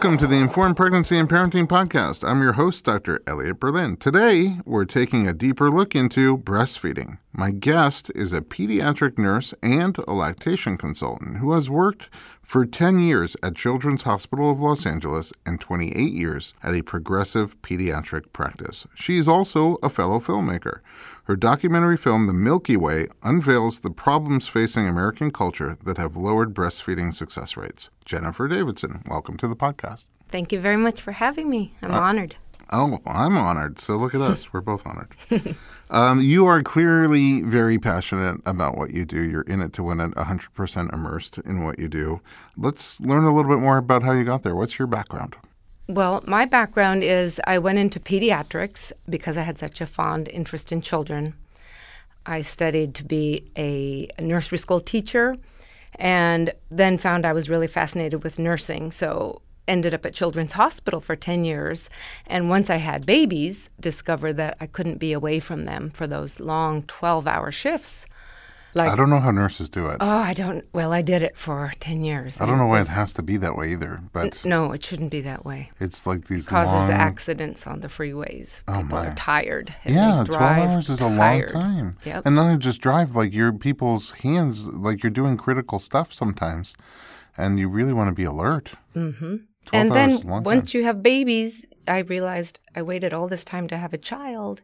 Welcome 0.00 0.16
to 0.16 0.26
the 0.26 0.40
Informed 0.40 0.78
Pregnancy 0.78 1.18
and 1.18 1.28
Parenting 1.28 1.66
Podcast. 1.66 2.26
I'm 2.26 2.40
your 2.40 2.54
host, 2.54 2.86
Dr. 2.86 3.20
Elliot 3.26 3.60
Berlin. 3.60 3.98
Today, 3.98 4.56
we're 4.64 4.86
taking 4.86 5.28
a 5.28 5.34
deeper 5.34 5.70
look 5.70 5.94
into 5.94 6.38
breastfeeding. 6.38 7.18
My 7.32 7.50
guest 7.50 8.10
is 8.14 8.32
a 8.32 8.40
pediatric 8.40 9.18
nurse 9.18 9.52
and 9.62 9.98
a 10.08 10.14
lactation 10.14 10.78
consultant 10.78 11.36
who 11.36 11.52
has 11.52 11.68
worked 11.68 12.08
for 12.40 12.64
10 12.64 13.00
years 13.00 13.36
at 13.42 13.56
Children's 13.56 14.04
Hospital 14.04 14.50
of 14.50 14.58
Los 14.58 14.86
Angeles 14.86 15.34
and 15.44 15.60
28 15.60 16.14
years 16.14 16.54
at 16.62 16.74
a 16.74 16.80
progressive 16.80 17.60
pediatric 17.60 18.32
practice. 18.32 18.86
She 18.94 19.18
is 19.18 19.28
also 19.28 19.76
a 19.82 19.90
fellow 19.90 20.18
filmmaker. 20.18 20.80
Her 21.24 21.36
documentary 21.36 21.96
film, 21.96 22.26
The 22.26 22.32
Milky 22.32 22.76
Way, 22.76 23.06
unveils 23.22 23.80
the 23.80 23.90
problems 23.90 24.48
facing 24.48 24.88
American 24.88 25.30
culture 25.30 25.76
that 25.84 25.98
have 25.98 26.16
lowered 26.16 26.54
breastfeeding 26.54 27.12
success 27.14 27.56
rates. 27.56 27.90
Jennifer 28.04 28.48
Davidson, 28.48 29.02
welcome 29.06 29.36
to 29.36 29.46
the 29.46 29.54
podcast. 29.54 30.06
Thank 30.28 30.50
you 30.50 30.60
very 30.60 30.76
much 30.76 31.00
for 31.00 31.12
having 31.12 31.50
me. 31.50 31.74
I'm 31.82 31.92
uh, 31.92 32.00
honored. 32.00 32.36
Oh, 32.72 33.00
I'm 33.04 33.36
honored. 33.36 33.80
So 33.80 33.96
look 33.96 34.14
at 34.14 34.20
us. 34.20 34.52
We're 34.52 34.60
both 34.60 34.86
honored. 34.86 35.14
um, 35.90 36.20
you 36.20 36.46
are 36.46 36.62
clearly 36.62 37.42
very 37.42 37.78
passionate 37.78 38.40
about 38.46 38.78
what 38.78 38.92
you 38.92 39.04
do. 39.04 39.22
You're 39.22 39.42
in 39.42 39.60
it 39.60 39.72
to 39.74 39.82
win 39.82 40.00
it, 40.00 40.12
100% 40.12 40.92
immersed 40.92 41.38
in 41.38 41.64
what 41.64 41.78
you 41.78 41.88
do. 41.88 42.20
Let's 42.56 43.00
learn 43.00 43.24
a 43.24 43.34
little 43.34 43.50
bit 43.50 43.60
more 43.60 43.76
about 43.76 44.04
how 44.04 44.12
you 44.12 44.24
got 44.24 44.42
there. 44.42 44.54
What's 44.54 44.78
your 44.78 44.88
background? 44.88 45.36
Well, 45.90 46.22
my 46.24 46.44
background 46.44 47.02
is 47.02 47.40
I 47.48 47.58
went 47.58 47.78
into 47.78 47.98
pediatrics 47.98 48.92
because 49.08 49.36
I 49.36 49.42
had 49.42 49.58
such 49.58 49.80
a 49.80 49.86
fond 49.86 50.28
interest 50.28 50.70
in 50.70 50.82
children. 50.82 51.34
I 52.24 52.42
studied 52.42 52.94
to 52.94 53.04
be 53.04 53.50
a 53.56 54.08
nursery 54.20 54.58
school 54.58 54.78
teacher 54.78 55.34
and 55.96 56.52
then 56.70 56.96
found 56.96 57.26
I 57.26 57.32
was 57.32 57.50
really 57.50 57.66
fascinated 57.66 58.22
with 58.22 58.38
nursing. 58.38 58.92
So 58.92 59.42
ended 59.66 59.92
up 59.92 60.06
at 60.06 60.14
Children's 60.14 60.52
Hospital 60.52 61.00
for 61.00 61.16
10 61.16 61.44
years. 61.44 61.90
And 62.24 62.48
once 62.48 62.70
I 62.70 62.76
had 62.76 63.04
babies, 63.04 63.68
discovered 63.80 64.34
that 64.34 64.56
I 64.60 64.66
couldn't 64.66 64.98
be 64.98 65.12
away 65.12 65.40
from 65.40 65.64
them 65.64 65.90
for 65.90 66.06
those 66.06 66.38
long 66.38 66.84
12 66.84 67.26
hour 67.26 67.50
shifts. 67.50 68.06
Like, 68.72 68.90
I 68.90 68.96
don't 68.96 69.10
know 69.10 69.18
how 69.18 69.30
nurses 69.30 69.68
do 69.68 69.88
it. 69.88 69.96
Oh, 70.00 70.08
I 70.08 70.32
don't. 70.32 70.64
Well, 70.72 70.92
I 70.92 71.02
did 71.02 71.22
it 71.22 71.36
for 71.36 71.72
ten 71.80 72.04
years. 72.04 72.40
I 72.40 72.46
don't 72.46 72.58
know 72.58 72.66
why 72.66 72.80
it 72.80 72.88
has 72.88 73.12
to 73.14 73.22
be 73.22 73.36
that 73.38 73.56
way 73.56 73.72
either. 73.72 74.02
But 74.12 74.44
no, 74.44 74.72
it 74.72 74.84
shouldn't 74.84 75.10
be 75.10 75.20
that 75.22 75.44
way. 75.44 75.70
It's 75.80 76.06
like 76.06 76.26
these 76.26 76.46
it 76.46 76.50
causes 76.50 76.88
long... 76.88 76.90
accidents 76.90 77.66
on 77.66 77.80
the 77.80 77.88
freeways. 77.88 78.62
Oh 78.68 78.82
People 78.82 78.98
my. 78.98 79.06
are 79.08 79.14
tired. 79.14 79.74
yeah, 79.84 80.24
twelve 80.24 80.42
hours 80.42 80.88
is 80.88 81.00
tired. 81.00 81.12
a 81.12 81.16
long 81.16 81.62
time. 81.62 81.96
Yep. 82.04 82.26
And 82.26 82.36
not 82.36 82.58
just 82.60 82.80
drive 82.80 83.16
like 83.16 83.32
your 83.32 83.52
people's 83.52 84.10
hands, 84.22 84.68
like 84.68 85.02
you're 85.02 85.10
doing 85.10 85.36
critical 85.36 85.78
stuff 85.78 86.12
sometimes, 86.12 86.74
and 87.36 87.58
you 87.58 87.68
really 87.68 87.92
want 87.92 88.08
to 88.08 88.14
be 88.14 88.24
alert. 88.24 88.72
Mm-hmm. 88.94 89.36
And 89.72 89.94
then 89.94 90.20
once 90.24 90.74
you 90.74 90.84
have 90.84 91.02
babies, 91.02 91.66
I 91.86 91.98
realized 91.98 92.60
I 92.74 92.82
waited 92.82 93.12
all 93.12 93.28
this 93.28 93.44
time 93.44 93.68
to 93.68 93.78
have 93.78 93.92
a 93.92 93.98
child 93.98 94.62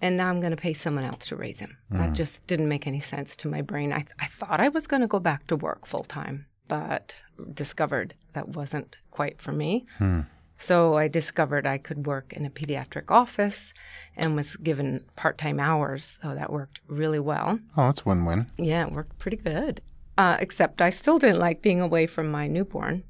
and 0.00 0.16
now 0.16 0.28
I'm 0.28 0.40
going 0.40 0.50
to 0.50 0.56
pay 0.56 0.72
someone 0.72 1.04
else 1.04 1.26
to 1.26 1.36
raise 1.36 1.58
him. 1.58 1.76
Mm. 1.92 1.98
That 1.98 2.12
just 2.12 2.46
didn't 2.46 2.68
make 2.68 2.86
any 2.86 3.00
sense 3.00 3.36
to 3.36 3.48
my 3.48 3.62
brain. 3.62 3.92
I, 3.92 4.00
th- 4.00 4.12
I 4.18 4.26
thought 4.26 4.60
I 4.60 4.68
was 4.68 4.86
going 4.86 5.02
to 5.02 5.06
go 5.06 5.18
back 5.18 5.46
to 5.46 5.56
work 5.56 5.86
full 5.86 6.04
time, 6.04 6.46
but 6.68 7.14
discovered 7.54 8.14
that 8.32 8.48
wasn't 8.50 8.98
quite 9.10 9.40
for 9.40 9.52
me. 9.52 9.86
Mm. 9.98 10.26
So 10.58 10.96
I 10.96 11.08
discovered 11.08 11.66
I 11.66 11.78
could 11.78 12.06
work 12.06 12.32
in 12.32 12.46
a 12.46 12.50
pediatric 12.50 13.10
office 13.10 13.74
and 14.16 14.34
was 14.34 14.56
given 14.56 15.04
part 15.14 15.38
time 15.38 15.60
hours. 15.60 16.18
So 16.22 16.34
that 16.34 16.52
worked 16.52 16.80
really 16.88 17.20
well. 17.20 17.58
Oh, 17.76 17.86
that's 17.86 18.06
win 18.06 18.24
win. 18.24 18.50
Yeah, 18.56 18.86
it 18.86 18.92
worked 18.92 19.18
pretty 19.18 19.36
good. 19.36 19.82
Uh, 20.16 20.38
except 20.40 20.80
I 20.80 20.88
still 20.88 21.18
didn't 21.18 21.40
like 21.40 21.60
being 21.60 21.80
away 21.80 22.06
from 22.06 22.30
my 22.30 22.46
newborn 22.46 23.04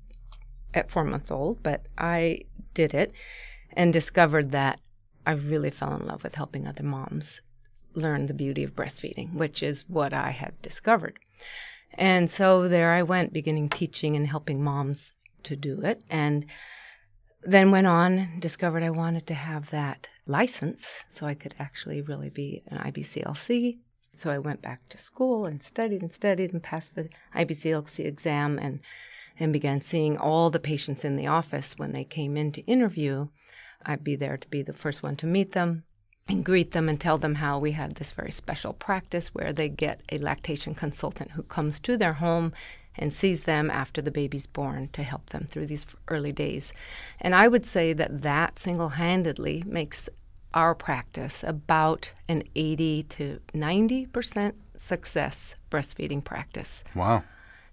at 0.74 0.90
four 0.90 1.04
months 1.04 1.30
old, 1.30 1.62
but 1.62 1.86
I 1.96 2.40
did 2.74 2.94
it 2.94 3.12
and 3.72 3.92
discovered 3.92 4.50
that 4.50 4.80
I 5.26 5.32
really 5.32 5.70
fell 5.70 5.94
in 5.96 6.06
love 6.06 6.22
with 6.22 6.36
helping 6.36 6.66
other 6.66 6.84
moms 6.84 7.40
learn 7.94 8.26
the 8.26 8.34
beauty 8.34 8.62
of 8.62 8.76
breastfeeding, 8.76 9.34
which 9.34 9.62
is 9.62 9.88
what 9.88 10.12
I 10.12 10.30
had 10.30 10.60
discovered. 10.62 11.18
And 11.94 12.30
so 12.30 12.68
there 12.68 12.92
I 12.92 13.02
went, 13.02 13.32
beginning 13.32 13.68
teaching 13.68 14.16
and 14.16 14.26
helping 14.26 14.62
moms 14.62 15.14
to 15.42 15.56
do 15.56 15.80
it. 15.82 16.02
And 16.08 16.46
then 17.42 17.70
went 17.70 17.86
on, 17.86 18.38
discovered 18.38 18.82
I 18.82 18.90
wanted 18.90 19.26
to 19.28 19.34
have 19.34 19.70
that 19.70 20.08
license 20.26 21.04
so 21.08 21.26
I 21.26 21.34
could 21.34 21.54
actually 21.58 22.02
really 22.02 22.30
be 22.30 22.62
an 22.68 22.78
IBCLC. 22.78 23.78
So 24.12 24.30
I 24.30 24.38
went 24.38 24.62
back 24.62 24.88
to 24.90 24.98
school 24.98 25.46
and 25.46 25.62
studied 25.62 26.02
and 26.02 26.12
studied 26.12 26.52
and 26.52 26.62
passed 26.62 26.94
the 26.94 27.08
IBCLC 27.34 28.04
exam 28.04 28.58
and 28.58 28.80
and 29.38 29.52
began 29.52 29.82
seeing 29.82 30.16
all 30.16 30.48
the 30.48 30.58
patients 30.58 31.04
in 31.04 31.16
the 31.16 31.26
office 31.26 31.78
when 31.78 31.92
they 31.92 32.04
came 32.04 32.38
in 32.38 32.50
to 32.52 32.62
interview 32.62 33.28
I'd 33.84 34.04
be 34.04 34.16
there 34.16 34.36
to 34.36 34.48
be 34.48 34.62
the 34.62 34.72
first 34.72 35.02
one 35.02 35.16
to 35.16 35.26
meet 35.26 35.52
them 35.52 35.84
and 36.28 36.44
greet 36.44 36.72
them 36.72 36.88
and 36.88 37.00
tell 37.00 37.18
them 37.18 37.36
how 37.36 37.58
we 37.58 37.72
had 37.72 37.96
this 37.96 38.12
very 38.12 38.32
special 38.32 38.72
practice 38.72 39.28
where 39.28 39.52
they 39.52 39.68
get 39.68 40.00
a 40.10 40.18
lactation 40.18 40.74
consultant 40.74 41.32
who 41.32 41.42
comes 41.44 41.78
to 41.80 41.96
their 41.96 42.14
home 42.14 42.52
and 42.98 43.12
sees 43.12 43.44
them 43.44 43.70
after 43.70 44.00
the 44.00 44.10
baby's 44.10 44.46
born 44.46 44.88
to 44.92 45.02
help 45.02 45.30
them 45.30 45.46
through 45.48 45.66
these 45.66 45.86
early 46.08 46.32
days. 46.32 46.72
And 47.20 47.34
I 47.34 47.46
would 47.48 47.66
say 47.66 47.92
that 47.92 48.22
that 48.22 48.58
single 48.58 48.90
handedly 48.90 49.62
makes 49.66 50.08
our 50.54 50.74
practice 50.74 51.44
about 51.44 52.10
an 52.28 52.42
80 52.54 53.02
to 53.04 53.40
90% 53.52 54.52
success 54.76 55.54
breastfeeding 55.70 56.24
practice. 56.24 56.82
Wow. 56.94 57.24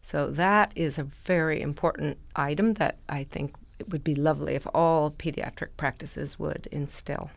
So 0.01 0.29
that 0.31 0.73
is 0.75 0.99
a 0.99 1.03
very 1.03 1.61
important 1.61 2.17
item 2.35 2.73
that 2.73 2.97
I 3.07 3.23
think 3.23 3.55
it 3.79 3.89
would 3.89 4.03
be 4.03 4.15
lovely 4.15 4.55
if 4.55 4.67
all 4.73 5.11
pediatric 5.11 5.69
practices 5.77 6.39
would 6.39 6.67
instill. 6.71 7.31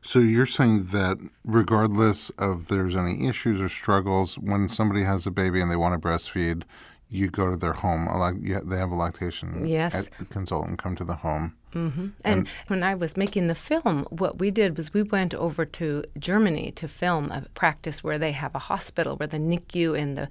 So 0.00 0.18
you're 0.18 0.46
saying 0.46 0.86
that 0.86 1.18
regardless 1.44 2.30
of 2.30 2.68
there's 2.68 2.96
any 2.96 3.26
issues 3.26 3.60
or 3.60 3.68
struggles, 3.68 4.38
when 4.38 4.68
somebody 4.68 5.02
has 5.02 5.26
a 5.26 5.30
baby 5.30 5.60
and 5.60 5.70
they 5.70 5.76
want 5.76 6.00
to 6.00 6.08
breastfeed, 6.08 6.62
you 7.08 7.28
go 7.28 7.50
to 7.50 7.56
their 7.56 7.74
home. 7.74 8.08
They 8.42 8.76
have 8.76 8.90
a 8.90 8.94
lactation 8.94 9.66
yes. 9.66 10.08
consultant 10.30 10.78
come 10.78 10.96
to 10.96 11.04
the 11.04 11.16
home. 11.16 11.54
Mm-hmm. 11.74 12.00
And, 12.24 12.38
and, 12.38 12.48
when 12.66 12.82
I 12.82 12.94
was 12.94 13.16
making 13.16 13.48
the 13.48 13.54
film, 13.54 14.06
what 14.10 14.38
we 14.38 14.50
did 14.50 14.76
was 14.76 14.92
we 14.92 15.02
went 15.02 15.34
over 15.34 15.64
to 15.64 16.04
Germany 16.18 16.70
to 16.72 16.88
film 16.88 17.30
a 17.30 17.46
practice 17.54 18.02
where 18.02 18.18
they 18.18 18.32
have 18.32 18.54
a 18.54 18.60
hospital 18.60 19.16
where 19.16 19.26
the 19.26 19.38
NICU 19.38 19.98
and 19.98 20.16
the 20.16 20.28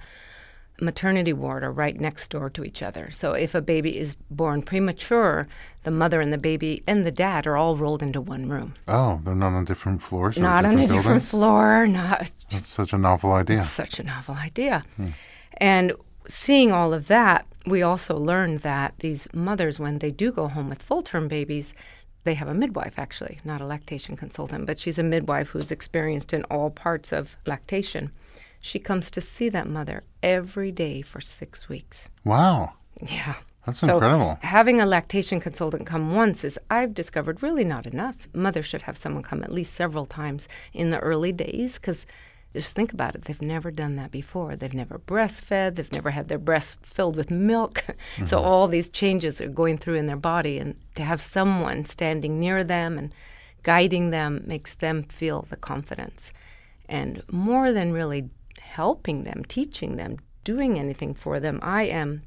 maternity 0.81 1.33
ward 1.33 1.63
are 1.63 1.71
right 1.71 1.99
next 1.99 2.31
door 2.31 2.49
to 2.49 2.63
each 2.63 2.81
other. 2.81 3.11
So 3.11 3.33
if 3.33 3.53
a 3.53 3.61
baby 3.61 3.97
is 3.97 4.15
born 4.29 4.63
premature, 4.63 5.47
the 5.83 5.91
mother 5.91 6.21
and 6.21 6.33
the 6.33 6.37
baby 6.37 6.83
and 6.87 7.05
the 7.05 7.11
dad 7.11 7.45
are 7.47 7.55
all 7.55 7.75
rolled 7.77 8.01
into 8.01 8.19
one 8.19 8.49
room. 8.49 8.73
Oh, 8.87 9.21
they're 9.23 9.35
not 9.35 9.53
on 9.53 9.65
different 9.65 10.01
floors. 10.01 10.37
Not 10.37 10.61
different 10.61 10.65
on 10.65 10.71
a 10.71 10.87
buildings? 10.87 11.03
different 11.03 11.23
floor. 11.23 11.87
Not. 11.87 12.31
That's 12.49 12.67
such 12.67 12.93
a 12.93 12.97
novel 12.97 13.31
idea. 13.33 13.63
such 13.63 13.99
a 13.99 14.03
novel 14.03 14.35
idea. 14.35 14.83
Hmm. 14.97 15.09
And 15.57 15.93
seeing 16.27 16.71
all 16.71 16.93
of 16.93 17.07
that, 17.07 17.45
we 17.65 17.81
also 17.81 18.17
learned 18.17 18.59
that 18.59 18.95
these 18.99 19.27
mothers, 19.33 19.79
when 19.79 19.99
they 19.99 20.11
do 20.11 20.31
go 20.31 20.47
home 20.47 20.69
with 20.69 20.81
full 20.81 21.03
term 21.03 21.27
babies, 21.27 21.73
they 22.23 22.33
have 22.35 22.47
a 22.47 22.53
midwife 22.53 22.99
actually, 22.99 23.39
not 23.43 23.61
a 23.61 23.65
lactation 23.65 24.15
consultant, 24.15 24.65
but 24.65 24.79
she's 24.79 24.99
a 24.99 25.03
midwife 25.03 25.49
who's 25.49 25.71
experienced 25.71 26.33
in 26.33 26.43
all 26.45 26.69
parts 26.69 27.11
of 27.11 27.35
lactation. 27.45 28.11
She 28.61 28.79
comes 28.79 29.11
to 29.11 29.21
see 29.21 29.49
that 29.49 29.67
mother 29.67 30.03
every 30.21 30.71
day 30.71 31.01
for 31.01 31.19
six 31.19 31.67
weeks. 31.67 32.07
Wow. 32.23 32.73
Yeah. 33.01 33.35
That's 33.65 33.79
so 33.79 33.95
incredible. 33.95 34.39
Having 34.41 34.81
a 34.81 34.85
lactation 34.85 35.39
consultant 35.39 35.85
come 35.85 36.15
once 36.15 36.43
is, 36.43 36.57
I've 36.69 36.93
discovered, 36.93 37.43
really 37.43 37.63
not 37.63 37.85
enough. 37.85 38.27
Mothers 38.33 38.65
should 38.65 38.83
have 38.83 38.97
someone 38.97 39.23
come 39.23 39.43
at 39.43 39.51
least 39.51 39.73
several 39.73 40.05
times 40.05 40.47
in 40.73 40.89
the 40.89 40.99
early 40.99 41.31
days 41.31 41.77
because 41.77 42.07
just 42.53 42.75
think 42.75 42.91
about 42.91 43.15
it. 43.15 43.25
They've 43.25 43.41
never 43.41 43.71
done 43.71 43.95
that 43.95 44.11
before. 44.11 44.55
They've 44.55 44.73
never 44.73 44.99
breastfed. 44.99 45.75
They've 45.75 45.91
never 45.91 46.09
had 46.09 46.27
their 46.27 46.39
breasts 46.39 46.75
filled 46.81 47.15
with 47.15 47.31
milk. 47.31 47.83
Mm-hmm. 48.15 48.25
so 48.25 48.39
all 48.39 48.67
these 48.67 48.89
changes 48.89 49.39
are 49.39 49.47
going 49.47 49.77
through 49.77 49.95
in 49.95 50.07
their 50.07 50.17
body. 50.17 50.57
And 50.57 50.75
to 50.95 51.03
have 51.03 51.21
someone 51.21 51.85
standing 51.85 52.39
near 52.39 52.63
them 52.63 52.97
and 52.97 53.13
guiding 53.63 54.09
them 54.09 54.43
makes 54.45 54.73
them 54.73 55.03
feel 55.03 55.43
the 55.43 55.55
confidence. 55.55 56.33
And 56.89 57.23
more 57.31 57.71
than 57.71 57.93
really 57.93 58.29
helping 58.71 59.23
them, 59.23 59.43
teaching 59.47 59.97
them, 59.97 60.17
doing 60.43 60.79
anything 60.79 61.13
for 61.13 61.39
them. 61.39 61.59
I 61.61 61.83
am 61.83 62.23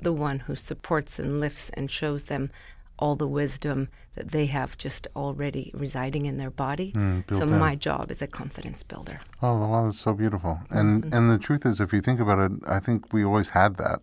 the 0.00 0.12
one 0.12 0.40
who 0.40 0.56
supports 0.56 1.18
and 1.18 1.40
lifts 1.40 1.70
and 1.70 1.90
shows 1.90 2.24
them 2.24 2.50
all 2.98 3.16
the 3.16 3.26
wisdom 3.26 3.88
that 4.14 4.30
they 4.30 4.46
have 4.46 4.76
just 4.78 5.08
already 5.16 5.70
residing 5.74 6.26
in 6.26 6.36
their 6.36 6.50
body. 6.50 6.92
Mm, 6.92 7.36
so 7.36 7.46
my 7.46 7.74
job 7.74 8.10
is 8.10 8.22
a 8.22 8.26
confidence 8.26 8.82
builder. 8.82 9.20
Oh, 9.42 9.56
wow, 9.56 9.84
that's 9.84 9.98
so 9.98 10.12
beautiful. 10.12 10.60
And 10.70 11.04
mm-hmm. 11.04 11.14
and 11.14 11.30
the 11.30 11.38
truth 11.38 11.66
is, 11.66 11.80
if 11.80 11.92
you 11.92 12.00
think 12.00 12.20
about 12.20 12.38
it, 12.38 12.52
I 12.66 12.78
think 12.78 13.12
we 13.12 13.24
always 13.24 13.48
had 13.48 13.76
that. 13.76 14.00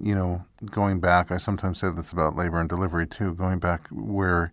You 0.00 0.14
know, 0.14 0.44
going 0.66 1.00
back, 1.00 1.32
I 1.32 1.38
sometimes 1.38 1.80
say 1.80 1.90
this 1.90 2.12
about 2.12 2.36
labor 2.36 2.60
and 2.60 2.68
delivery 2.68 3.06
too. 3.06 3.34
Going 3.34 3.58
back 3.58 3.88
where 3.90 4.52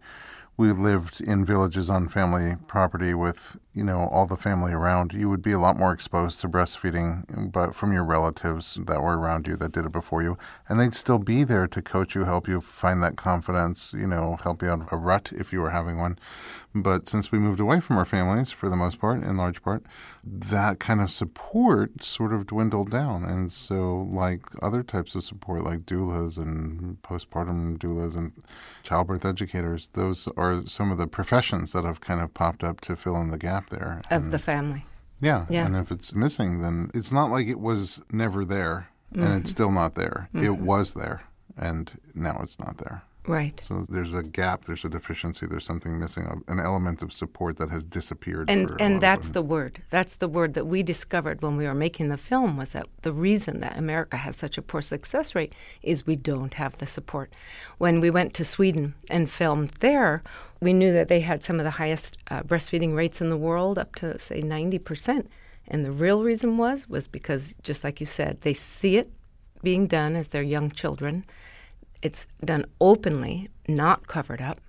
we 0.57 0.71
lived 0.71 1.19
in 1.19 1.43
villages 1.43 1.89
on 1.89 2.07
family 2.07 2.55
property 2.67 3.13
with, 3.13 3.57
you 3.73 3.83
know, 3.83 4.07
all 4.07 4.25
the 4.25 4.37
family 4.37 4.71
around, 4.71 5.11
you 5.11 5.29
would 5.29 5.41
be 5.41 5.51
a 5.51 5.59
lot 5.59 5.77
more 5.77 5.91
exposed 5.91 6.39
to 6.39 6.47
breastfeeding, 6.47 7.51
but 7.51 7.75
from 7.75 7.91
your 7.91 8.05
relatives 8.05 8.77
that 8.85 9.01
were 9.01 9.17
around 9.17 9.47
you 9.47 9.57
that 9.57 9.73
did 9.73 9.85
it 9.85 9.91
before 9.91 10.23
you. 10.23 10.37
And 10.69 10.79
they'd 10.79 10.95
still 10.95 11.19
be 11.19 11.43
there 11.43 11.67
to 11.67 11.81
coach 11.81 12.15
you, 12.15 12.23
help 12.23 12.47
you 12.47 12.61
find 12.61 13.03
that 13.03 13.17
confidence, 13.17 13.91
you 13.93 14.07
know, 14.07 14.37
help 14.43 14.61
you 14.61 14.69
out 14.69 14.81
of 14.81 14.93
a 14.93 14.97
rut 14.97 15.31
if 15.33 15.51
you 15.51 15.59
were 15.59 15.71
having 15.71 15.97
one. 15.97 16.17
But 16.73 17.07
since 17.07 17.31
we 17.31 17.39
moved 17.39 17.61
away 17.61 17.79
from 17.79 17.97
our 17.97 18.03
families, 18.05 18.51
for 18.51 18.67
the 18.67 18.75
most 18.75 18.99
part, 18.99 19.23
in 19.23 19.37
large 19.37 19.61
part, 19.61 19.85
that 20.25 20.77
kind 20.77 20.99
of 20.99 21.09
support 21.09 22.03
sort 22.03 22.33
of 22.33 22.47
dwindled 22.47 22.91
down. 22.91 23.23
And 23.23 23.49
so, 23.49 24.09
like 24.11 24.41
other 24.61 24.83
types 24.83 25.15
of 25.15 25.23
support, 25.23 25.63
like 25.63 25.85
doulas 25.85 26.37
and 26.37 27.01
postpartum 27.01 27.77
doulas 27.77 28.17
and 28.17 28.33
childbirth 28.83 29.23
educators, 29.25 29.89
those 29.93 30.27
are 30.35 30.44
some 30.65 30.91
of 30.91 30.97
the 30.97 31.07
professions 31.07 31.71
that 31.73 31.83
have 31.85 32.01
kind 32.01 32.21
of 32.21 32.33
popped 32.33 32.63
up 32.63 32.81
to 32.81 32.95
fill 32.95 33.19
in 33.21 33.29
the 33.29 33.37
gap 33.37 33.69
there. 33.69 34.01
Of 34.09 34.23
And- 34.23 34.33
the 34.33 34.39
family. 34.39 34.85
yeah. 35.21 35.45
Yeah. 35.49 35.65
And 35.65 35.75
if 35.75 35.91
it's 35.91 36.13
missing, 36.13 36.61
then 36.61 36.91
it's 36.93 37.11
not 37.11 37.31
like 37.31 37.47
it 37.47 37.59
was 37.59 38.01
never 38.11 38.45
there 38.45 38.89
and 39.13 39.23
it's 39.23 39.33
mm-hmm. 39.33 39.45
still 39.45 39.71
not 39.71 39.95
there. 39.95 40.29
It 40.33 40.39
mm-hmm. 40.39 40.65
was 40.65 40.93
there 40.93 41.23
and 41.57 41.91
now 42.13 42.39
it's 42.43 42.59
not 42.59 42.77
there. 42.77 43.03
Right. 43.27 43.59
So 43.65 43.85
there's 43.89 44.13
a 44.13 44.23
gap, 44.23 44.65
there's 44.65 44.85
a 44.85 44.89
deficiency, 44.89 45.47
there's 45.47 45.65
something 45.65 45.99
missing, 45.99 46.43
an 46.47 46.59
element 46.59 47.01
of 47.01 47.11
support 47.11 47.57
that 47.57 47.69
has 47.69 47.83
disappeared. 47.83 48.49
and 48.49 48.69
and 48.79 49.01
that's 49.01 49.29
the 49.29 49.41
word 49.41 49.81
that's 49.89 50.15
the 50.15 50.27
word 50.27 50.53
that 50.53 50.65
we 50.65 50.83
discovered 50.83 51.41
when 51.41 51.57
we 51.57 51.65
were 51.65 51.73
making 51.73 52.09
the 52.09 52.17
film 52.17 52.57
was 52.57 52.71
that 52.71 52.85
the 53.01 53.13
reason 53.13 53.59
that 53.59 53.77
america 53.77 54.17
has 54.17 54.35
such 54.35 54.57
a 54.57 54.61
poor 54.61 54.81
success 54.81 55.35
rate 55.35 55.53
is 55.81 56.05
we 56.05 56.15
don't 56.15 56.55
have 56.55 56.77
the 56.77 56.85
support 56.85 57.33
when 57.77 57.99
we 57.99 58.09
went 58.09 58.33
to 58.33 58.43
sweden 58.45 58.93
and 59.09 59.29
filmed 59.29 59.71
there 59.79 60.23
we 60.61 60.73
knew 60.73 60.91
that 60.93 61.07
they 61.07 61.21
had 61.21 61.43
some 61.43 61.59
of 61.59 61.63
the 61.63 61.71
highest 61.71 62.17
uh, 62.29 62.41
breastfeeding 62.43 62.95
rates 62.95 63.21
in 63.21 63.29
the 63.29 63.37
world 63.37 63.77
up 63.77 63.95
to 63.95 64.17
say 64.19 64.41
90% 64.41 65.27
and 65.67 65.85
the 65.85 65.91
real 65.91 66.23
reason 66.23 66.57
was 66.57 66.87
was 66.89 67.07
because 67.07 67.55
just 67.63 67.83
like 67.83 67.99
you 67.99 68.05
said 68.05 68.41
they 68.41 68.53
see 68.53 68.97
it 68.97 69.11
being 69.63 69.87
done 69.87 70.15
as 70.15 70.29
their 70.29 70.43
young 70.43 70.69
children 70.71 71.23
it's 72.05 72.27
done 72.43 72.65
openly 72.79 73.49
not 73.67 74.07
covered 74.07 74.41
up 74.41 74.59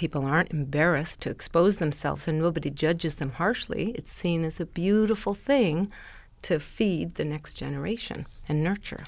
people 0.00 0.24
aren't 0.24 0.50
embarrassed 0.50 1.20
to 1.20 1.28
expose 1.28 1.76
themselves 1.76 2.26
and 2.26 2.38
nobody 2.38 2.70
judges 2.70 3.16
them 3.16 3.32
harshly. 3.32 3.90
It's 3.90 4.10
seen 4.10 4.44
as 4.44 4.58
a 4.58 4.64
beautiful 4.64 5.34
thing 5.34 5.92
to 6.40 6.58
feed 6.58 7.16
the 7.16 7.24
next 7.26 7.52
generation 7.52 8.26
and 8.48 8.64
nurture. 8.64 9.04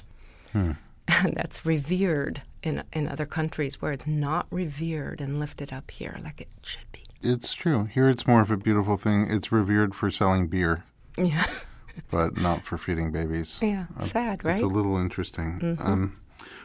Hmm. 0.51 0.73
And 1.07 1.33
that's 1.35 1.65
revered 1.65 2.43
in, 2.61 2.83
in 2.93 3.07
other 3.07 3.25
countries 3.25 3.81
where 3.81 3.91
it's 3.91 4.05
not 4.05 4.45
revered 4.51 5.19
and 5.19 5.39
lifted 5.39 5.73
up 5.73 5.89
here 5.89 6.19
like 6.23 6.39
it 6.41 6.49
should 6.61 6.91
be. 6.91 7.01
It's 7.23 7.55
true. 7.55 7.85
Here 7.85 8.07
it's 8.07 8.27
more 8.27 8.41
of 8.41 8.51
a 8.51 8.57
beautiful 8.57 8.95
thing. 8.95 9.25
It's 9.31 9.51
revered 9.51 9.95
for 9.95 10.11
selling 10.11 10.45
beer, 10.45 10.83
Yeah. 11.17 11.47
but 12.11 12.37
not 12.37 12.63
for 12.63 12.77
feeding 12.77 13.11
babies. 13.11 13.57
Yeah. 13.63 13.87
Uh, 13.99 14.05
Sad, 14.05 14.45
right? 14.45 14.53
It's 14.53 14.61
a 14.61 14.67
little 14.67 14.97
interesting. 14.97 15.59
Mm-hmm. 15.59 15.81
Um, 15.81 16.19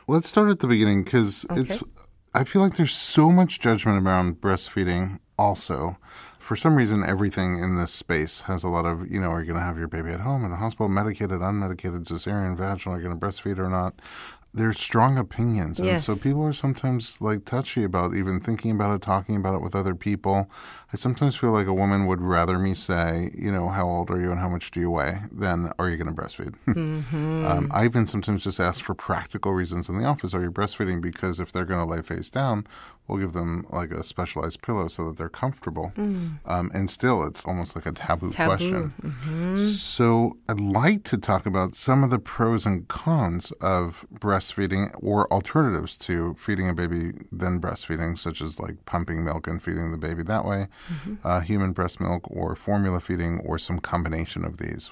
let's 0.07 0.29
start 0.29 0.51
at 0.51 0.61
the 0.61 0.67
beginning 0.67 1.05
because 1.05 1.47
it's. 1.51 1.83
I 2.35 2.45
feel 2.45 2.63
like 2.63 2.77
there's 2.77 2.93
so 2.93 3.31
much 3.33 3.59
judgment 3.59 4.07
around 4.07 4.41
breastfeeding. 4.41 5.19
Also, 5.39 5.97
for 6.39 6.57
some 6.57 6.77
reason, 6.77 7.05
everything 7.05 7.59
in 7.59 7.77
this 7.77 7.93
space 7.93 8.43
has 8.43 8.65
a 8.65 8.69
lot 8.69 8.87
of 8.87 9.11
you 9.11 9.21
know, 9.21 9.31
are 9.31 9.41
you 9.41 9.47
going 9.47 9.59
to 9.59 9.65
have 9.65 9.79
your 9.79 9.87
baby 9.87 10.11
at 10.11 10.21
home 10.21 10.45
in 10.45 10.51
the 10.51 10.57
hospital, 10.57 10.89
medicated, 10.89 11.41
unmedicated, 11.41 12.05
cesarean, 12.05 12.57
vaginal, 12.57 12.95
are 12.95 13.01
you 13.01 13.07
going 13.07 13.19
to 13.19 13.27
breastfeed 13.27 13.59
or 13.59 13.69
not? 13.69 13.95
There's 14.59 14.81
strong 14.81 15.17
opinions, 15.17 15.79
and 15.79 15.89
Yes. 15.89 16.05
so 16.07 16.17
people 16.17 16.45
are 16.45 16.53
sometimes 16.53 17.21
like 17.21 17.45
touchy 17.45 17.85
about 17.85 18.15
even 18.15 18.41
thinking 18.41 18.71
about 18.73 18.95
it, 18.95 19.03
talking 19.03 19.37
about 19.37 19.55
it 19.55 19.63
with 19.63 19.75
other 19.75 19.95
people. 19.95 20.51
I 20.93 20.97
sometimes 20.97 21.37
feel 21.37 21.51
like 21.53 21.67
a 21.67 21.73
woman 21.73 22.07
would 22.07 22.21
rather 22.21 22.59
me 22.59 22.75
say, 22.75 23.31
you 23.37 23.53
know, 23.53 23.69
how 23.69 23.87
old 23.87 24.11
are 24.11 24.21
you 24.21 24.31
and 24.33 24.41
how 24.41 24.49
much 24.49 24.71
do 24.73 24.81
you 24.81 24.91
weigh, 24.91 25.21
than 25.31 25.73
are 25.79 25.89
you 25.89 25.97
going 25.97 26.15
to 26.15 26.21
breastfeed? 26.23 26.55
Um, 27.49 27.69
I 27.71 27.85
even 27.85 28.07
sometimes 28.07 28.43
just 28.45 28.59
ask 28.59 28.83
for 28.83 28.95
practical 28.95 29.53
reasons 29.53 29.89
in 29.89 29.97
the 29.99 30.05
office. 30.05 30.35
Are 30.35 30.43
you 30.43 30.51
breastfeeding? 30.51 31.01
Because 31.01 31.39
if 31.39 31.53
they're 31.53 31.65
going 31.65 31.79
to 31.87 31.91
lay 31.95 32.03
face 32.03 32.29
down, 32.31 32.67
we'll 33.09 33.19
give 33.19 33.33
them 33.33 33.67
like 33.71 33.91
a 33.91 34.05
specialized 34.05 34.61
pillow 34.63 34.87
so 34.89 35.09
that 35.09 35.17
they're 35.17 35.29
comfortable. 35.29 35.93
Um, 35.97 36.71
and 36.75 36.91
still, 36.91 37.25
it's 37.25 37.45
almost 37.45 37.75
like 37.75 37.87
a 37.87 37.93
taboo, 37.93 38.31
Taboo. 38.31 38.57
question. 38.57 39.57
So 39.59 40.37
I'd 40.49 40.61
like 40.61 41.05
to 41.05 41.17
talk 41.17 41.47
about 41.47 41.75
some 41.75 42.05
of 42.05 42.11
the 42.11 42.19
pros 42.19 42.67
and 42.67 42.87
cons 42.89 43.51
of 43.61 44.07
breastfeeding 44.15 44.91
or 45.03 45.31
alternatives 45.33 45.97
to 45.99 46.35
feeding 46.39 46.69
a 46.69 46.75
baby 46.75 47.13
than 47.33 47.61
breastfeeding, 47.61 48.19
such 48.19 48.41
as 48.43 48.61
like 48.61 48.85
pumping 48.85 49.25
milk 49.25 49.47
and 49.47 49.63
feeding 49.63 49.91
the 49.91 49.99
baby 49.99 50.23
that 50.23 50.45
way, 50.45 50.69
uh, 51.25 51.41
human 51.41 51.73
breast 51.73 52.01
milk, 52.01 52.25
or 52.31 52.55
formula 52.55 53.01
feeding, 53.01 53.41
or 53.41 53.59
some 53.59 53.79
combination 53.79 54.45
of 54.45 54.59
these. 54.59 54.91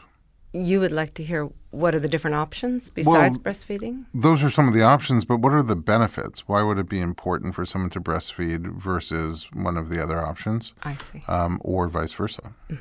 You 0.57 0.81
would 0.81 0.93
like 0.93 1.15
to 1.15 1.23
hear 1.23 1.51
what 1.71 1.95
are 1.95 2.01
the 2.01 2.09
different 2.09 2.35
options 2.37 2.91
besides 2.91 3.37
breastfeeding? 3.39 4.05
those 4.15 4.43
are 4.43 4.51
some 4.51 4.67
of 4.67 4.75
the 4.75 4.83
options, 4.83 5.25
but 5.25 5.39
what 5.39 5.53
are 5.53 5.63
the 5.63 5.77
benefits? 5.77 6.49
Why 6.49 6.63
would 6.63 6.79
it 6.79 6.89
be 6.89 7.01
important 7.01 7.55
for 7.55 7.67
someone 7.67 7.91
to 7.91 8.01
breastfeed 8.01 8.67
versus 8.81 9.49
one 9.53 9.77
of 9.77 9.89
the 9.89 10.03
other 10.03 10.25
options, 10.25 10.73
I 10.83 10.95
see. 10.97 11.23
um, 11.29 11.61
or 11.63 11.89
vice 11.89 12.13
versa? 12.13 12.55
Mm. 12.71 12.79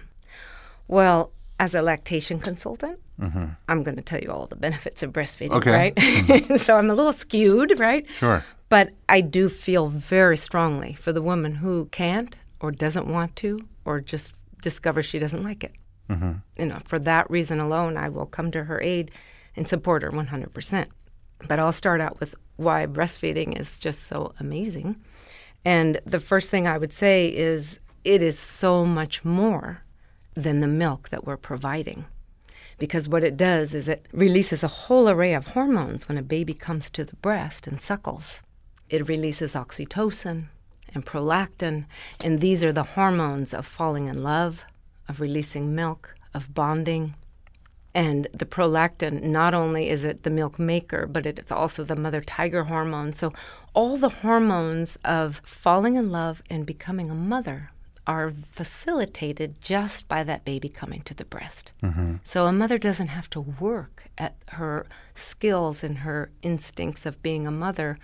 Well, 0.87 1.31
as 1.59 1.73
a 1.73 1.81
lactation 1.81 2.39
consultant, 2.39 2.99
mm-hmm. 3.19 3.45
I'm 3.67 3.83
going 3.83 3.95
to 3.95 4.01
tell 4.01 4.19
you 4.19 4.29
all 4.31 4.45
the 4.47 4.55
benefits 4.55 5.03
of 5.03 5.11
breastfeeding, 5.13 5.53
Okay. 5.53 5.71
right? 5.71 5.95
Mm-hmm. 5.95 6.55
so 6.65 6.77
I'm 6.77 6.89
a 6.89 6.93
little 6.93 7.13
skewed, 7.13 7.79
right? 7.79 8.05
Sure. 8.17 8.43
But 8.69 8.89
I 9.07 9.21
do 9.21 9.49
feel 9.49 9.87
very 9.87 10.37
strongly 10.37 10.93
for 10.93 11.13
the 11.13 11.21
woman 11.21 11.55
who 11.55 11.85
can't 11.91 12.35
or 12.59 12.71
doesn't 12.71 13.07
want 13.07 13.35
to 13.37 13.59
or 13.85 14.01
just 14.01 14.33
discovers 14.61 15.05
she 15.05 15.19
doesn't 15.19 15.43
like 15.43 15.63
it. 15.63 15.73
Mm-hmm. 16.09 16.33
You 16.57 16.65
know, 16.67 16.79
for 16.85 16.99
that 16.99 17.29
reason 17.29 17.59
alone, 17.59 17.97
I 17.97 18.09
will 18.09 18.25
come 18.25 18.51
to 18.51 18.65
her 18.65 18.81
aid 18.81 19.11
and 19.55 19.67
support 19.67 20.03
her 20.03 20.11
100%. 20.11 20.87
But 21.47 21.59
I'll 21.59 21.71
start 21.71 22.01
out 22.01 22.19
with 22.19 22.35
why 22.57 22.85
breastfeeding 22.85 23.59
is 23.59 23.79
just 23.79 24.03
so 24.03 24.33
amazing. 24.39 24.97
And 25.63 25.99
the 26.05 26.19
first 26.19 26.51
thing 26.51 26.67
I 26.67 26.77
would 26.77 26.93
say 26.93 27.27
is 27.27 27.79
it 28.03 28.21
is 28.21 28.37
so 28.37 28.85
much 28.85 29.25
more 29.25 29.81
than 30.35 30.59
the 30.59 30.67
milk 30.67 31.09
that 31.09 31.25
we're 31.25 31.37
providing. 31.37 32.05
Because 32.77 33.07
what 33.07 33.23
it 33.23 33.37
does 33.37 33.73
is 33.73 33.87
it 33.87 34.05
releases 34.11 34.63
a 34.63 34.67
whole 34.67 35.09
array 35.09 35.33
of 35.33 35.47
hormones 35.47 36.07
when 36.07 36.17
a 36.17 36.23
baby 36.23 36.53
comes 36.53 36.89
to 36.91 37.05
the 37.05 37.15
breast 37.17 37.67
and 37.67 37.79
suckles. 37.79 38.41
It 38.89 39.07
releases 39.07 39.55
oxytocin 39.55 40.47
and 40.93 41.05
prolactin, 41.05 41.85
and 42.23 42.39
these 42.39 42.63
are 42.63 42.73
the 42.73 42.83
hormones 42.83 43.53
of 43.53 43.65
falling 43.65 44.07
in 44.07 44.23
love, 44.23 44.65
of 45.07 45.19
releasing 45.19 45.75
milk, 45.75 46.15
of 46.33 46.53
bonding. 46.53 47.15
And 47.93 48.27
the 48.33 48.45
prolactin, 48.45 49.23
not 49.23 49.53
only 49.53 49.89
is 49.89 50.03
it 50.03 50.23
the 50.23 50.29
milk 50.29 50.59
maker, 50.59 51.07
but 51.07 51.25
it's 51.25 51.51
also 51.51 51.85
the 51.85 51.95
mother 51.95 52.19
tiger 52.19 52.65
hormone. 52.65 53.13
So, 53.13 53.31
all 53.73 53.95
the 53.95 54.09
hormones 54.09 54.97
of 55.05 55.41
falling 55.45 55.95
in 55.95 56.11
love 56.11 56.41
and 56.49 56.65
becoming 56.65 57.09
a 57.09 57.15
mother 57.15 57.71
are 58.05 58.33
facilitated 58.51 59.61
just 59.61 60.07
by 60.07 60.23
that 60.23 60.45
baby 60.45 60.69
coming 60.69 61.01
to 61.03 61.13
the 61.13 61.25
breast. 61.25 61.71
Mm-hmm. 61.81 62.15
So, 62.23 62.45
a 62.47 62.51
mother 62.51 62.77
doesn't 62.77 63.07
have 63.07 63.29
to 63.29 63.39
work 63.39 64.09
at 64.17 64.35
her 64.49 64.85
skills 65.13 65.81
and 65.81 65.99
her 65.99 66.31
instincts 66.41 67.05
of 67.05 67.23
being 67.23 67.47
a 67.47 67.51
mother 67.51 67.97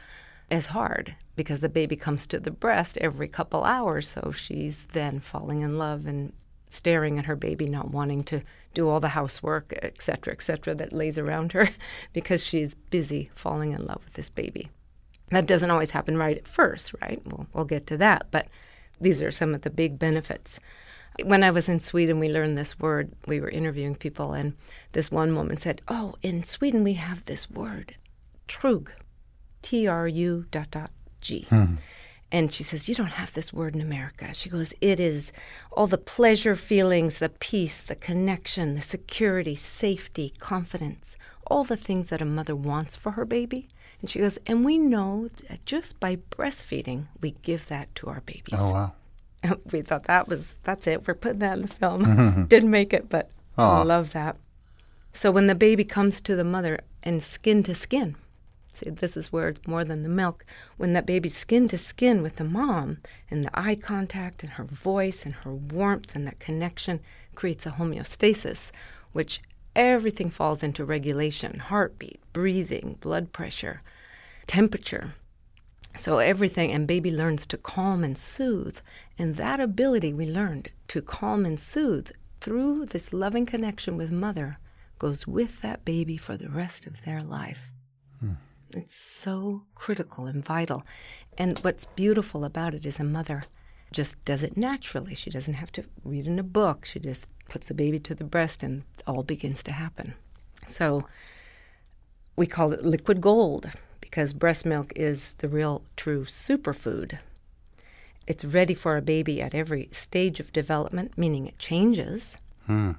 as 0.50 0.68
hard 0.68 1.16
because 1.36 1.60
the 1.60 1.70
baby 1.70 1.98
comes 1.98 2.28
to 2.28 2.40
the 2.40 2.52
breast 2.52 2.98
every 3.00 3.28
couple 3.28 3.66
hours. 3.66 4.08
So, 4.08 4.32
she's 4.32 4.86
then 4.94 5.20
falling 5.20 5.62
in 5.62 5.78
love 5.78 6.06
and 6.06 6.32
staring 6.74 7.18
at 7.18 7.26
her 7.26 7.36
baby, 7.36 7.68
not 7.68 7.92
wanting 7.92 8.24
to 8.26 8.42
do 8.74 8.90
all 8.90 9.00
the 9.00 9.10
housework, 9.10 9.78
et 9.82 10.02
cetera, 10.02 10.34
et 10.34 10.42
cetera, 10.42 10.74
that 10.76 10.94
lays 10.94 11.18
around 11.18 11.52
her 11.52 11.70
because 12.14 12.44
she's 12.44 12.74
busy 12.74 13.30
falling 13.36 13.72
in 13.72 13.86
love 13.86 14.02
with 14.06 14.14
this 14.14 14.30
baby. 14.30 14.70
That 15.30 15.48
doesn't 15.48 15.72
always 15.72 15.92
happen 15.92 16.18
right 16.18 16.38
at 16.38 16.48
first, 16.48 16.94
right? 17.02 17.22
We'll, 17.26 17.48
we'll 17.54 17.66
get 17.66 17.88
to 17.88 17.98
that. 17.98 18.28
But 18.32 18.48
these 19.00 19.22
are 19.22 19.32
some 19.32 19.56
of 19.56 19.62
the 19.62 19.70
big 19.70 19.98
benefits. 19.98 20.60
When 21.24 21.44
I 21.44 21.52
was 21.52 21.68
in 21.68 21.80
Sweden, 21.80 22.20
we 22.20 22.30
learned 22.30 22.58
this 22.58 22.80
word. 22.80 23.12
We 23.28 23.42
were 23.42 23.50
interviewing 23.50 23.96
people, 23.96 24.34
and 24.34 24.54
this 24.94 25.12
one 25.12 25.36
woman 25.36 25.58
said, 25.58 25.82
Oh, 25.88 26.16
in 26.22 26.44
Sweden, 26.44 26.84
we 26.84 26.94
have 26.94 27.26
this 27.26 27.50
word, 27.50 27.96
trug, 28.48 28.90
T 29.62 29.88
R 29.88 30.08
U 30.08 30.46
dot 30.52 30.72
dot 30.72 30.92
G. 31.20 31.46
Hmm. 31.50 31.76
And 32.32 32.52
she 32.54 32.64
says, 32.64 32.88
You 32.88 32.96
don't 32.96 33.08
have 33.08 33.34
this 33.34 33.52
word 33.52 33.76
in 33.76 33.82
America. 33.82 34.34
She 34.34 34.50
goes, 34.50 34.74
It 34.80 35.00
is 35.00 35.32
all 35.72 35.88
the 35.88 35.98
pleasure 35.98 36.56
feelings, 36.56 37.20
the 37.20 37.30
peace, 37.30 37.82
the 37.82 37.96
connection, 37.96 38.76
the 38.76 38.82
security, 38.82 39.56
safety, 39.56 40.34
confidence, 40.40 41.18
all 41.48 41.64
the 41.64 41.78
things 41.78 42.10
that 42.10 42.22
a 42.22 42.26
mother 42.26 42.56
wants 42.56 42.96
for 42.96 43.12
her 43.12 43.26
baby. 43.26 43.68
And 44.00 44.10
she 44.10 44.20
goes, 44.20 44.38
And 44.46 44.64
we 44.64 44.78
know 44.78 45.28
that 45.50 45.66
just 45.66 46.00
by 46.00 46.16
breastfeeding, 46.16 47.08
we 47.22 47.32
give 47.42 47.68
that 47.68 47.94
to 47.96 48.08
our 48.08 48.22
babies. 48.22 48.60
Oh 48.60 48.72
wow. 48.72 48.94
we 49.72 49.82
thought 49.82 50.06
that 50.06 50.28
was, 50.28 50.56
that's 50.64 50.88
it. 50.88 51.08
We're 51.08 51.16
putting 51.16 51.40
that 51.40 51.54
in 51.54 51.64
the 51.64 51.68
film. 51.68 52.46
Didn't 52.48 52.72
make 52.72 52.94
it, 52.94 53.10
but 53.10 53.30
I 53.58 53.84
love 53.84 54.14
that. 54.14 54.38
So 55.14 55.32
when 55.32 55.48
the 55.48 55.56
baby 55.56 55.84
comes 55.84 56.22
to 56.22 56.36
the 56.36 56.44
mother 56.44 56.80
and 57.04 57.22
skin 57.22 57.64
to 57.64 57.76
skin, 57.76 58.16
See, 58.74 58.90
this 58.90 59.18
is 59.18 59.32
where 59.32 59.50
it's 59.50 59.68
more 59.68 59.84
than 59.84 60.02
the 60.02 60.10
milk. 60.10 60.46
When 60.78 60.94
that 60.94 61.06
baby's 61.06 61.36
skin 61.36 61.68
to 61.70 61.78
skin 61.78 62.22
with 62.22 62.38
the 62.38 62.44
mom, 62.44 62.98
and 63.30 63.44
the 63.44 63.60
eye 63.60 63.76
contact, 63.76 64.44
and 64.44 64.54
her 64.54 64.64
voice, 64.64 65.26
and 65.26 65.36
her 65.36 65.54
warmth, 65.54 66.16
and 66.16 66.26
that 66.28 66.40
connection 66.40 67.02
creates 67.36 67.66
a 67.66 67.72
homeostasis, 67.72 68.72
which 69.12 69.42
everything 69.76 70.30
falls 70.30 70.64
into 70.64 70.86
regulation 70.86 71.60
heartbeat, 71.60 72.22
breathing, 72.34 72.98
blood 73.02 73.34
pressure, 73.34 73.82
temperature. 74.48 75.16
So 75.98 76.20
everything, 76.20 76.72
and 76.72 76.88
baby 76.88 77.12
learns 77.12 77.46
to 77.48 77.58
calm 77.58 78.04
and 78.04 78.18
soothe. 78.18 78.80
And 79.18 79.36
that 79.36 79.60
ability 79.60 80.14
we 80.14 80.26
learned 80.26 80.72
to 80.88 81.02
calm 81.02 81.46
and 81.46 81.60
soothe 81.60 82.12
through 82.40 82.86
this 82.88 83.12
loving 83.12 83.46
connection 83.46 83.98
with 83.98 84.12
mother 84.12 84.58
goes 85.00 85.28
with 85.28 85.62
that 85.62 85.84
baby 85.84 86.16
for 86.16 86.38
the 86.38 86.50
rest 86.50 86.88
of 86.88 87.04
their 87.04 87.22
life. 87.22 87.71
It's 88.76 88.96
so 88.96 89.64
critical 89.76 90.26
and 90.26 90.44
vital. 90.44 90.84
And 91.38 91.58
what's 91.60 91.86
beautiful 91.86 92.44
about 92.46 92.74
it 92.74 92.86
is 92.86 93.00
a 93.00 93.04
mother 93.04 93.44
just 93.92 94.24
does 94.26 94.44
it 94.44 94.58
naturally. 94.58 95.16
She 95.16 95.30
doesn't 95.30 95.56
have 95.56 95.72
to 95.74 95.84
read 96.04 96.28
in 96.28 96.40
a 96.40 96.44
book. 96.44 96.86
She 96.86 97.00
just 97.00 97.28
puts 97.50 97.68
the 97.68 97.74
baby 97.74 98.00
to 98.00 98.16
the 98.16 98.24
breast 98.24 98.64
and 98.64 98.84
all 99.06 99.24
begins 99.24 99.64
to 99.64 99.72
happen. 99.72 100.14
So 100.66 101.06
we 102.36 102.48
call 102.48 102.72
it 102.72 102.86
liquid 102.86 103.22
gold 103.22 103.70
because 104.00 104.34
breast 104.34 104.66
milk 104.66 104.94
is 104.96 105.34
the 105.40 105.50
real 105.50 105.84
true 105.98 106.26
superfood. 106.26 107.20
It's 108.28 108.46
ready 108.46 108.76
for 108.76 108.96
a 108.96 109.02
baby 109.02 109.42
at 109.42 109.54
every 109.54 109.90
stage 109.92 110.40
of 110.40 110.54
development, 110.54 111.18
meaning 111.18 111.48
it 111.48 111.60
changes. 111.60 112.38
Hmm. 112.66 112.92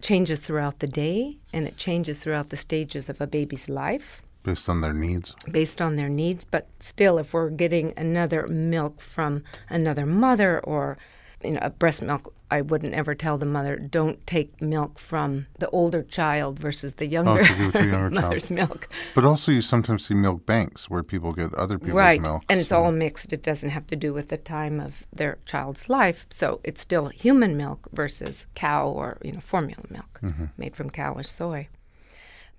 Changes 0.00 0.40
throughout 0.40 0.78
the 0.78 0.86
day 0.86 1.38
and 1.52 1.64
it 1.64 1.76
changes 1.76 2.22
throughout 2.22 2.50
the 2.50 2.56
stages 2.56 3.08
of 3.08 3.20
a 3.20 3.26
baby's 3.26 3.68
life. 3.68 4.22
Based 4.46 4.68
on 4.68 4.80
their 4.80 4.92
needs? 4.92 5.34
Based 5.50 5.82
on 5.82 5.96
their 5.96 6.08
needs. 6.08 6.44
But 6.44 6.68
still, 6.78 7.18
if 7.18 7.34
we're 7.34 7.50
getting 7.50 7.92
another 7.96 8.46
milk 8.46 9.00
from 9.00 9.42
another 9.68 10.06
mother 10.06 10.60
or 10.60 10.96
you 11.42 11.50
know, 11.52 11.58
a 11.62 11.70
breast 11.70 12.00
milk, 12.00 12.32
I 12.48 12.60
wouldn't 12.60 12.94
ever 12.94 13.14
tell 13.16 13.38
the 13.38 13.46
mother, 13.46 13.76
don't 13.76 14.24
take 14.24 14.62
milk 14.62 15.00
from 15.00 15.46
the 15.58 15.68
older 15.70 16.04
child 16.04 16.60
versus 16.60 16.94
the 16.94 17.06
younger, 17.06 17.42
oh, 17.42 17.78
younger 17.80 18.10
mother's 18.20 18.48
child. 18.48 18.70
milk. 18.70 18.88
But 19.16 19.24
also, 19.24 19.50
you 19.50 19.60
sometimes 19.60 20.06
see 20.06 20.14
milk 20.14 20.46
banks 20.46 20.88
where 20.88 21.02
people 21.02 21.32
get 21.32 21.52
other 21.54 21.76
people's 21.76 21.96
right. 21.96 22.20
milk. 22.20 22.44
And 22.48 22.60
it's 22.60 22.70
all 22.70 22.92
mixed. 22.92 23.32
It 23.32 23.42
doesn't 23.42 23.70
have 23.70 23.88
to 23.88 23.96
do 23.96 24.12
with 24.12 24.28
the 24.28 24.36
time 24.36 24.78
of 24.78 25.06
their 25.12 25.38
child's 25.44 25.88
life. 25.88 26.24
So 26.30 26.60
it's 26.62 26.80
still 26.80 27.06
human 27.06 27.56
milk 27.56 27.88
versus 27.92 28.46
cow 28.54 28.88
or 28.88 29.18
you 29.22 29.32
know 29.32 29.40
formula 29.40 29.82
milk 29.90 30.20
mm-hmm. 30.22 30.44
made 30.56 30.76
from 30.76 30.90
cow 30.90 31.14
or 31.14 31.24
soy. 31.24 31.68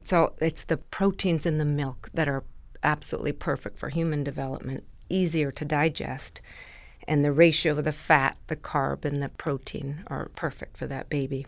So 0.08 0.32
it's 0.40 0.64
the 0.64 0.78
proteins 0.78 1.46
in 1.46 1.58
the 1.58 1.66
milk 1.66 2.10
that 2.14 2.30
are 2.30 2.46
absolutely 2.82 3.34
perfect 3.34 3.78
for 3.78 3.90
human 3.90 4.24
development, 4.24 4.86
easier 5.10 5.52
to 5.52 5.66
digest, 5.66 6.40
and 7.06 7.26
the 7.26 7.34
ratio 7.34 7.78
of 7.78 7.84
the 7.84 7.92
fat, 7.92 8.38
the 8.48 8.56
carb, 8.56 9.04
and 9.04 9.22
the 9.22 9.28
protein 9.28 10.06
are 10.08 10.30
perfect 10.34 10.78
for 10.78 10.88
that 10.88 11.10
baby. 11.10 11.46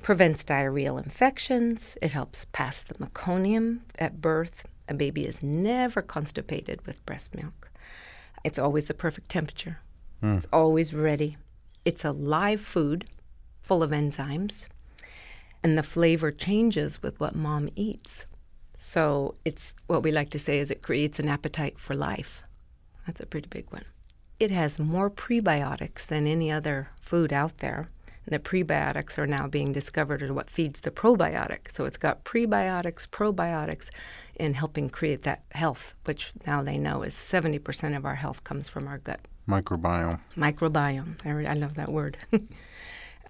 Prevents 0.00 0.42
diarrheal 0.44 0.96
infections. 1.04 1.98
It 2.00 2.12
helps 2.12 2.46
pass 2.52 2.80
the 2.80 2.94
meconium 2.94 3.80
at 3.98 4.22
birth. 4.22 4.64
A 4.88 4.94
baby 4.94 5.26
is 5.26 5.42
never 5.42 6.00
constipated 6.00 6.86
with 6.86 7.04
breast 7.04 7.34
milk. 7.34 7.70
It's 8.44 8.58
always 8.58 8.86
the 8.86 8.94
perfect 8.94 9.28
temperature. 9.28 9.80
Mm. 10.22 10.36
It's 10.36 10.48
always 10.50 10.94
ready. 10.94 11.36
It's 11.84 12.02
a 12.02 12.12
live 12.12 12.62
food 12.62 13.04
full 13.60 13.82
of 13.82 13.90
enzymes 13.90 14.68
and 15.64 15.78
the 15.78 15.82
flavor 15.82 16.30
changes 16.30 17.02
with 17.02 17.18
what 17.18 17.34
mom 17.34 17.70
eats. 17.74 18.26
So 18.76 19.36
it's 19.46 19.74
what 19.86 20.02
we 20.02 20.12
like 20.12 20.28
to 20.30 20.38
say 20.38 20.58
is 20.58 20.70
it 20.70 20.82
creates 20.82 21.18
an 21.18 21.26
appetite 21.26 21.78
for 21.78 21.94
life. 21.94 22.42
That's 23.06 23.22
a 23.22 23.26
pretty 23.26 23.48
big 23.48 23.72
one. 23.72 23.86
It 24.38 24.50
has 24.50 24.78
more 24.78 25.10
prebiotics 25.10 26.06
than 26.06 26.26
any 26.26 26.52
other 26.52 26.90
food 27.00 27.32
out 27.32 27.58
there. 27.58 27.88
And 28.26 28.34
the 28.34 28.38
prebiotics 28.38 29.18
are 29.18 29.26
now 29.26 29.46
being 29.46 29.72
discovered 29.72 30.22
as 30.22 30.32
what 30.32 30.50
feeds 30.50 30.80
the 30.80 30.90
probiotic. 30.90 31.70
So 31.70 31.86
it's 31.86 31.96
got 31.96 32.24
prebiotics, 32.24 33.06
probiotics 33.06 33.88
in 34.38 34.54
helping 34.54 34.90
create 34.90 35.22
that 35.22 35.44
health, 35.52 35.94
which 36.04 36.32
now 36.46 36.62
they 36.62 36.76
know 36.76 37.02
is 37.02 37.14
70% 37.14 37.96
of 37.96 38.04
our 38.04 38.16
health 38.16 38.44
comes 38.44 38.68
from 38.68 38.86
our 38.86 38.98
gut. 38.98 39.20
Microbiome. 39.48 40.20
Microbiome. 40.36 41.16
I, 41.24 41.50
I 41.50 41.54
love 41.54 41.74
that 41.74 41.90
word. 41.90 42.18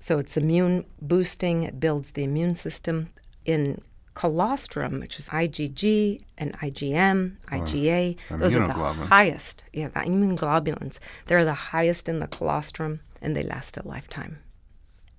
So 0.05 0.19
it's 0.19 0.37
immune 0.37 0.85
boosting, 1.01 1.63
it 1.63 1.81
builds 1.81 2.11
the 2.11 2.25
immune 2.25 2.55
system. 2.55 3.09
In 3.47 3.81
colostrum, 4.13 5.01
which 5.01 5.19
is 5.19 5.31
IgG 5.31 6.21
and 6.37 6.53
IgM, 6.59 7.37
oh, 7.51 7.55
IgA, 7.55 8.19
those 8.29 8.55
are 8.55 8.67
the 8.67 8.75
highest. 8.75 9.63
Yeah, 9.73 9.89
the 9.89 10.01
immunoglobulins. 10.01 10.99
They're 11.25 11.47
the 11.47 11.71
highest 11.73 12.11
in 12.11 12.19
the 12.19 12.27
colostrum 12.27 13.01
and 13.23 13.35
they 13.35 13.43
last 13.43 13.79
a 13.79 13.89
lifetime. 13.89 14.41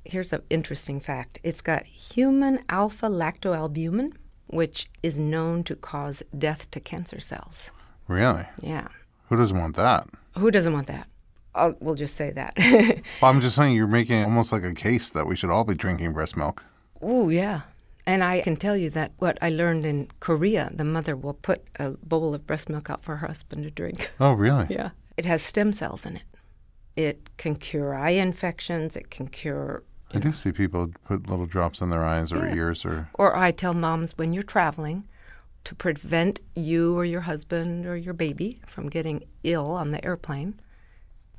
Here's 0.03 0.31
an 0.31 0.43
interesting 0.51 0.99
fact 0.99 1.39
it's 1.41 1.61
got 1.61 1.87
human 1.87 2.59
alpha 2.69 3.07
lactoalbumin, 3.07 4.13
which 4.45 4.85
is 5.01 5.17
known 5.17 5.63
to 5.63 5.75
cause 5.75 6.21
death 6.37 6.69
to 6.69 6.79
cancer 6.79 7.19
cells. 7.19 7.71
Really? 8.07 8.45
Yeah. 8.61 8.89
Who 9.29 9.35
doesn't 9.35 9.57
want 9.57 9.77
that? 9.77 10.07
Who 10.37 10.51
doesn't 10.51 10.73
want 10.73 10.85
that? 10.85 11.07
I'll, 11.55 11.75
we'll 11.79 11.95
just 11.95 12.15
say 12.15 12.31
that. 12.31 12.53
well, 13.21 13.31
I'm 13.31 13.41
just 13.41 13.55
saying 13.55 13.75
you're 13.75 13.87
making 13.87 14.23
almost 14.23 14.51
like 14.51 14.63
a 14.63 14.73
case 14.73 15.09
that 15.09 15.25
we 15.25 15.35
should 15.35 15.49
all 15.49 15.63
be 15.63 15.73
drinking 15.73 16.13
breast 16.13 16.35
milk. 16.35 16.63
Oh, 17.01 17.29
yeah. 17.29 17.61
And 18.05 18.23
I 18.23 18.41
can 18.41 18.55
tell 18.55 18.77
you 18.77 18.89
that 18.91 19.13
what 19.17 19.37
I 19.41 19.49
learned 19.49 19.85
in 19.85 20.09
Korea, 20.19 20.69
the 20.73 20.83
mother 20.83 21.15
will 21.15 21.33
put 21.33 21.63
a 21.77 21.91
bowl 21.91 22.35
of 22.35 22.45
breast 22.45 22.69
milk 22.69 22.89
out 22.89 23.03
for 23.03 23.15
her 23.17 23.27
husband 23.27 23.63
to 23.63 23.71
drink. 23.71 24.11
Oh, 24.19 24.33
really? 24.33 24.67
yeah. 24.69 24.91
It 25.17 25.25
has 25.25 25.41
stem 25.41 25.73
cells 25.73 26.05
in 26.05 26.17
it. 26.17 26.23
It 26.95 27.37
can 27.37 27.55
cure 27.55 27.95
eye 27.95 28.11
infections. 28.11 28.95
It 28.95 29.09
can 29.09 29.27
cure. 29.27 29.83
I 30.13 30.19
do 30.19 30.31
see 30.33 30.51
people 30.51 30.91
put 31.05 31.27
little 31.27 31.45
drops 31.45 31.81
in 31.81 31.89
their 31.89 32.03
eyes 32.03 32.31
or 32.31 32.47
yeah. 32.47 32.55
ears 32.55 32.85
or. 32.85 33.09
Or 33.15 33.35
I 33.35 33.51
tell 33.51 33.73
moms 33.73 34.17
when 34.17 34.33
you're 34.33 34.43
traveling 34.43 35.07
to 35.63 35.75
prevent 35.75 36.39
you 36.55 36.95
or 36.97 37.05
your 37.05 37.21
husband 37.21 37.85
or 37.85 37.97
your 37.97 38.13
baby 38.13 38.59
from 38.67 38.87
getting 38.87 39.23
ill 39.43 39.71
on 39.71 39.91
the 39.91 40.03
airplane, 40.05 40.59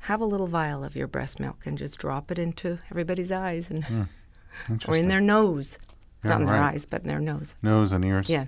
have 0.07 0.21
a 0.21 0.25
little 0.25 0.47
vial 0.47 0.85
of 0.85 0.95
your 0.95 1.05
breast 1.05 1.37
milk 1.37 1.65
and 1.65 1.77
just 1.77 1.99
drop 1.99 2.31
it 2.31 2.39
into 2.39 2.79
everybody's 2.89 3.29
eyes 3.29 3.69
and 3.69 3.83
mm, 3.83 4.07
or 4.87 4.95
in 4.95 5.09
their 5.09 5.19
nose. 5.19 5.79
Yeah, 6.23 6.29
Not 6.31 6.41
in 6.41 6.47
right. 6.47 6.53
their 6.53 6.63
eyes, 6.63 6.85
but 6.85 7.01
in 7.01 7.09
their 7.09 7.19
nose. 7.19 7.53
Nose 7.61 7.91
and 7.91 8.05
ears. 8.05 8.29
Yeah. 8.29 8.45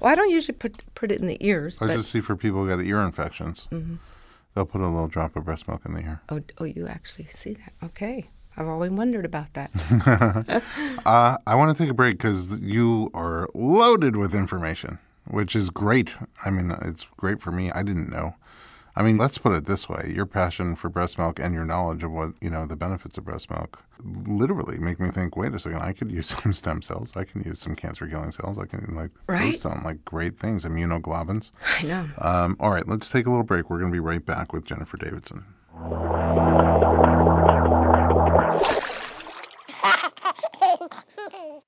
Well, 0.00 0.12
I 0.12 0.14
don't 0.14 0.30
usually 0.30 0.56
put 0.56 0.84
put 0.94 1.10
it 1.10 1.18
in 1.18 1.26
the 1.26 1.38
ears. 1.40 1.80
I 1.80 1.88
just 1.88 2.10
see 2.10 2.20
for 2.20 2.36
people 2.36 2.62
who 2.62 2.68
got 2.68 2.84
ear 2.84 3.00
infections, 3.00 3.66
mm-hmm. 3.72 3.96
they'll 4.54 4.66
put 4.66 4.82
a 4.82 4.88
little 4.88 5.08
drop 5.08 5.34
of 5.34 5.46
breast 5.46 5.66
milk 5.66 5.80
in 5.86 5.94
the 5.94 6.00
ear. 6.00 6.20
Oh, 6.28 6.42
oh, 6.58 6.64
you 6.64 6.86
actually 6.86 7.26
see 7.26 7.54
that? 7.54 7.72
Okay. 7.82 8.28
I've 8.58 8.68
always 8.68 8.90
wondered 8.90 9.24
about 9.24 9.52
that. 9.54 9.70
uh, 11.06 11.36
I 11.46 11.54
want 11.54 11.76
to 11.76 11.82
take 11.82 11.90
a 11.90 11.94
break 11.94 12.16
because 12.16 12.58
you 12.60 13.10
are 13.12 13.48
loaded 13.54 14.16
with 14.16 14.34
information, 14.34 14.98
which 15.26 15.54
is 15.54 15.68
great. 15.68 16.16
I 16.44 16.50
mean, 16.50 16.74
it's 16.82 17.06
great 17.16 17.40
for 17.42 17.52
me. 17.52 17.70
I 17.70 17.82
didn't 17.82 18.10
know. 18.10 18.34
I 18.98 19.02
mean, 19.02 19.18
let's 19.18 19.36
put 19.36 19.52
it 19.52 19.66
this 19.66 19.90
way: 19.90 20.10
your 20.14 20.24
passion 20.24 20.74
for 20.74 20.88
breast 20.88 21.18
milk 21.18 21.38
and 21.38 21.52
your 21.52 21.66
knowledge 21.66 22.02
of 22.02 22.12
what 22.12 22.30
you 22.40 22.48
know 22.48 22.64
the 22.64 22.76
benefits 22.76 23.18
of 23.18 23.24
breast 23.24 23.50
milk 23.50 23.84
literally 24.02 24.78
make 24.78 24.98
me 24.98 25.10
think. 25.10 25.36
Wait 25.36 25.54
a 25.54 25.58
second, 25.58 25.82
I 25.82 25.92
could 25.92 26.10
use 26.10 26.28
some 26.42 26.54
stem 26.54 26.80
cells. 26.80 27.14
I 27.14 27.24
can 27.24 27.42
use 27.42 27.58
some 27.58 27.76
cancer-killing 27.76 28.32
cells. 28.32 28.58
I 28.58 28.64
can 28.64 28.94
like 28.94 29.10
right? 29.28 29.52
those 29.52 29.60
sound 29.60 29.84
like 29.84 30.02
great 30.06 30.38
things. 30.38 30.64
Immunoglobulins. 30.64 31.50
I 31.78 31.82
know. 31.82 32.08
Um, 32.18 32.56
all 32.58 32.70
right, 32.70 32.88
let's 32.88 33.10
take 33.10 33.26
a 33.26 33.30
little 33.30 33.44
break. 33.44 33.68
We're 33.68 33.80
going 33.80 33.92
to 33.92 33.96
be 33.96 34.00
right 34.00 34.24
back 34.24 34.54
with 34.54 34.64
Jennifer 34.64 34.96
Davidson. 34.96 35.44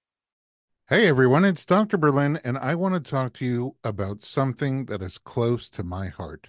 Hey 0.91 1.07
everyone, 1.07 1.45
it's 1.45 1.67
Dr. 1.67 1.99
Berlin, 1.99 2.41
and 2.45 2.57
I 2.57 2.75
want 2.75 2.95
to 2.95 3.11
talk 3.11 3.35
to 3.35 3.45
you 3.45 3.77
about 3.85 4.25
something 4.25 4.87
that 4.87 5.03
is 5.03 5.19
close 5.19 5.69
to 5.69 5.83
my 5.83 6.09
heart 6.09 6.49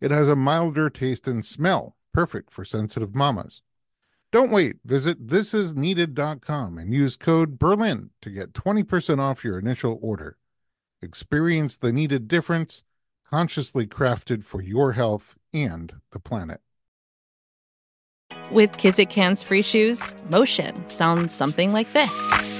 it 0.00 0.10
has 0.10 0.28
a 0.28 0.36
milder 0.36 0.90
taste 0.90 1.28
and 1.28 1.44
smell, 1.44 1.96
perfect 2.12 2.52
for 2.52 2.64
sensitive 2.64 3.14
mamas. 3.14 3.62
Don't 4.32 4.50
wait. 4.50 4.76
Visit 4.84 5.26
thisisneeded.com 5.26 6.78
and 6.78 6.94
use 6.94 7.16
code 7.16 7.58
BERLIN 7.58 8.10
to 8.22 8.30
get 8.30 8.52
20% 8.52 9.18
off 9.18 9.44
your 9.44 9.58
initial 9.58 9.98
order. 10.00 10.36
Experience 11.02 11.76
the 11.76 11.92
needed 11.92 12.28
difference, 12.28 12.84
consciously 13.28 13.86
crafted 13.86 14.44
for 14.44 14.62
your 14.62 14.92
health 14.92 15.36
and 15.52 15.94
the 16.12 16.20
planet. 16.20 16.60
With 18.52 18.72
Kizik 18.72 19.12
hands 19.12 19.42
free 19.42 19.62
shoes, 19.62 20.14
motion 20.28 20.88
sounds 20.88 21.34
something 21.34 21.72
like 21.72 21.92
this. 21.92 22.59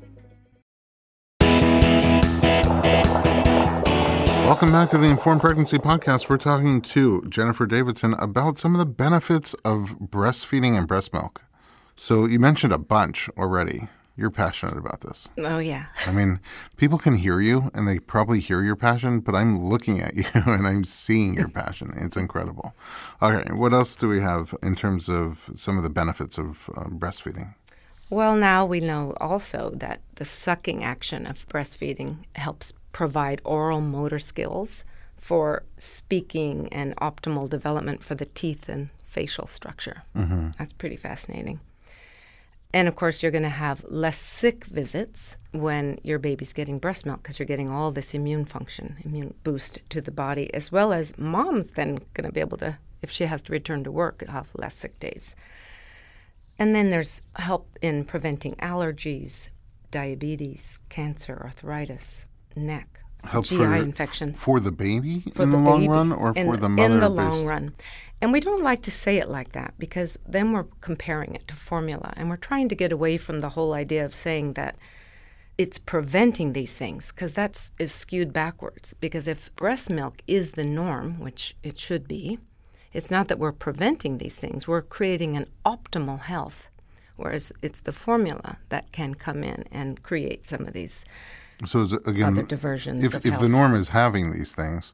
Welcome 4.51 4.73
back 4.73 4.89
to 4.89 4.97
the 4.97 5.07
Informed 5.07 5.39
Pregnancy 5.39 5.77
Podcast. 5.77 6.27
We're 6.27 6.35
talking 6.35 6.81
to 6.81 7.23
Jennifer 7.29 7.65
Davidson 7.65 8.15
about 8.15 8.59
some 8.59 8.75
of 8.75 8.79
the 8.79 8.85
benefits 8.85 9.53
of 9.63 9.95
breastfeeding 9.97 10.77
and 10.77 10.85
breast 10.85 11.13
milk. 11.13 11.43
So, 11.95 12.25
you 12.25 12.37
mentioned 12.37 12.73
a 12.73 12.77
bunch 12.77 13.29
already. 13.37 13.87
You're 14.17 14.29
passionate 14.29 14.77
about 14.77 15.01
this. 15.01 15.29
Oh, 15.37 15.59
yeah. 15.59 15.85
I 16.05 16.11
mean, 16.11 16.41
people 16.75 16.97
can 16.97 17.15
hear 17.15 17.39
you 17.39 17.71
and 17.73 17.87
they 17.87 17.97
probably 17.97 18.41
hear 18.41 18.61
your 18.61 18.75
passion, 18.75 19.21
but 19.21 19.35
I'm 19.35 19.69
looking 19.69 20.01
at 20.01 20.15
you 20.17 20.25
and 20.33 20.67
I'm 20.67 20.83
seeing 20.83 21.35
your 21.35 21.47
passion. 21.47 21.93
It's 21.95 22.17
incredible. 22.17 22.75
Okay, 23.21 23.53
what 23.53 23.71
else 23.71 23.95
do 23.95 24.09
we 24.09 24.19
have 24.19 24.53
in 24.61 24.75
terms 24.75 25.07
of 25.07 25.49
some 25.55 25.77
of 25.77 25.83
the 25.83 25.89
benefits 25.89 26.37
of 26.37 26.69
uh, 26.75 26.89
breastfeeding? 26.89 27.55
Well, 28.11 28.35
now 28.35 28.65
we 28.65 28.81
know 28.81 29.15
also 29.21 29.71
that 29.75 30.01
the 30.15 30.25
sucking 30.25 30.83
action 30.83 31.25
of 31.25 31.47
breastfeeding 31.47 32.17
helps 32.35 32.73
provide 32.91 33.39
oral 33.45 33.79
motor 33.79 34.19
skills 34.19 34.83
for 35.17 35.63
speaking 35.77 36.67
and 36.73 36.93
optimal 36.97 37.49
development 37.49 38.03
for 38.03 38.15
the 38.15 38.25
teeth 38.25 38.67
and 38.67 38.89
facial 39.07 39.47
structure. 39.47 40.03
Mm-hmm. 40.13 40.49
That's 40.59 40.73
pretty 40.73 40.97
fascinating. 40.97 41.61
And 42.73 42.89
of 42.89 42.97
course, 42.97 43.23
you're 43.23 43.31
going 43.31 43.43
to 43.43 43.49
have 43.49 43.85
less 43.87 44.17
sick 44.17 44.65
visits 44.65 45.37
when 45.53 45.97
your 46.03 46.19
baby's 46.19 46.51
getting 46.51 46.79
breast 46.79 47.05
milk 47.05 47.23
because 47.23 47.39
you're 47.39 47.45
getting 47.45 47.69
all 47.69 47.91
this 47.91 48.13
immune 48.13 48.43
function, 48.43 48.97
immune 49.05 49.35
boost 49.45 49.79
to 49.89 50.01
the 50.01 50.11
body, 50.11 50.53
as 50.53 50.69
well 50.69 50.91
as 50.91 51.17
mom's 51.17 51.69
then 51.71 51.99
going 52.13 52.27
to 52.27 52.33
be 52.33 52.41
able 52.41 52.57
to, 52.57 52.77
if 53.01 53.09
she 53.09 53.23
has 53.23 53.41
to 53.43 53.53
return 53.53 53.85
to 53.85 53.91
work, 53.91 54.27
have 54.27 54.49
less 54.53 54.75
sick 54.75 54.99
days. 54.99 55.33
And 56.59 56.75
then 56.75 56.89
there's 56.89 57.21
help 57.35 57.77
in 57.81 58.05
preventing 58.05 58.55
allergies, 58.55 59.49
diabetes, 59.89 60.79
cancer, 60.89 61.41
arthritis, 61.43 62.25
neck, 62.55 63.01
Help 63.23 63.45
GI 63.45 63.57
for, 63.57 63.75
infections. 63.75 64.43
For 64.43 64.59
the 64.59 64.71
baby 64.71 65.23
For 65.35 65.43
in 65.43 65.51
the 65.51 65.57
the, 65.57 65.63
long 65.63 65.81
baby 65.81 65.89
run 65.89 66.11
or 66.11 66.33
in, 66.35 66.45
for 66.47 66.57
the 66.57 66.69
mother? 66.69 66.93
In 66.93 66.99
the 66.99 67.09
based- 67.09 67.17
long 67.17 67.45
run. 67.45 67.75
And 68.21 68.31
we 68.31 68.39
don't 68.39 68.63
like 68.63 68.83
to 68.83 68.91
say 68.91 69.17
it 69.17 69.29
like 69.29 69.53
that 69.53 69.73
because 69.79 70.17
then 70.27 70.51
we're 70.51 70.67
comparing 70.79 71.33
it 71.33 71.47
to 71.47 71.55
formula. 71.55 72.13
And 72.15 72.29
we're 72.29 72.37
trying 72.37 72.69
to 72.69 72.75
get 72.75 72.91
away 72.91 73.17
from 73.17 73.39
the 73.39 73.49
whole 73.49 73.73
idea 73.73 74.05
of 74.05 74.13
saying 74.13 74.53
that 74.53 74.75
it's 75.57 75.79
preventing 75.79 76.53
these 76.53 76.77
things 76.77 77.11
because 77.11 77.33
that's 77.33 77.71
is 77.79 77.91
skewed 77.91 78.31
backwards. 78.31 78.93
Because 78.99 79.27
if 79.27 79.55
breast 79.55 79.89
milk 79.89 80.21
is 80.27 80.51
the 80.51 80.63
norm, 80.63 81.19
which 81.19 81.55
it 81.63 81.77
should 81.79 82.07
be, 82.07 82.39
it's 82.93 83.11
not 83.11 83.27
that 83.27 83.39
we're 83.39 83.51
preventing 83.51 84.17
these 84.17 84.37
things. 84.37 84.67
We're 84.67 84.81
creating 84.81 85.37
an 85.37 85.47
optimal 85.65 86.21
health. 86.21 86.67
Whereas 87.15 87.51
it's 87.61 87.79
the 87.79 87.93
formula 87.93 88.57
that 88.69 88.91
can 88.91 89.13
come 89.13 89.43
in 89.43 89.65
and 89.71 90.01
create 90.01 90.47
some 90.47 90.61
of 90.61 90.73
these 90.73 91.05
So 91.65 91.87
again, 92.05 92.33
other 92.33 92.43
diversions 92.43 93.03
if, 93.03 93.25
if 93.25 93.39
the 93.39 93.49
norm 93.49 93.75
is 93.75 93.89
having 93.89 94.31
these 94.31 94.55
things, 94.55 94.93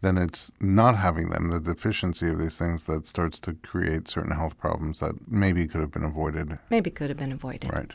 then 0.00 0.16
it's 0.16 0.52
not 0.60 0.96
having 0.96 1.30
them, 1.30 1.50
the 1.50 1.58
deficiency 1.58 2.28
of 2.28 2.38
these 2.38 2.56
things 2.56 2.84
that 2.84 3.06
starts 3.06 3.40
to 3.40 3.54
create 3.54 4.08
certain 4.08 4.32
health 4.32 4.56
problems 4.58 5.00
that 5.00 5.14
maybe 5.26 5.66
could 5.66 5.80
have 5.80 5.90
been 5.90 6.04
avoided. 6.04 6.58
maybe 6.70 6.90
could 6.90 7.08
have 7.08 7.18
been 7.18 7.32
avoided. 7.32 7.72
Right. 7.72 7.90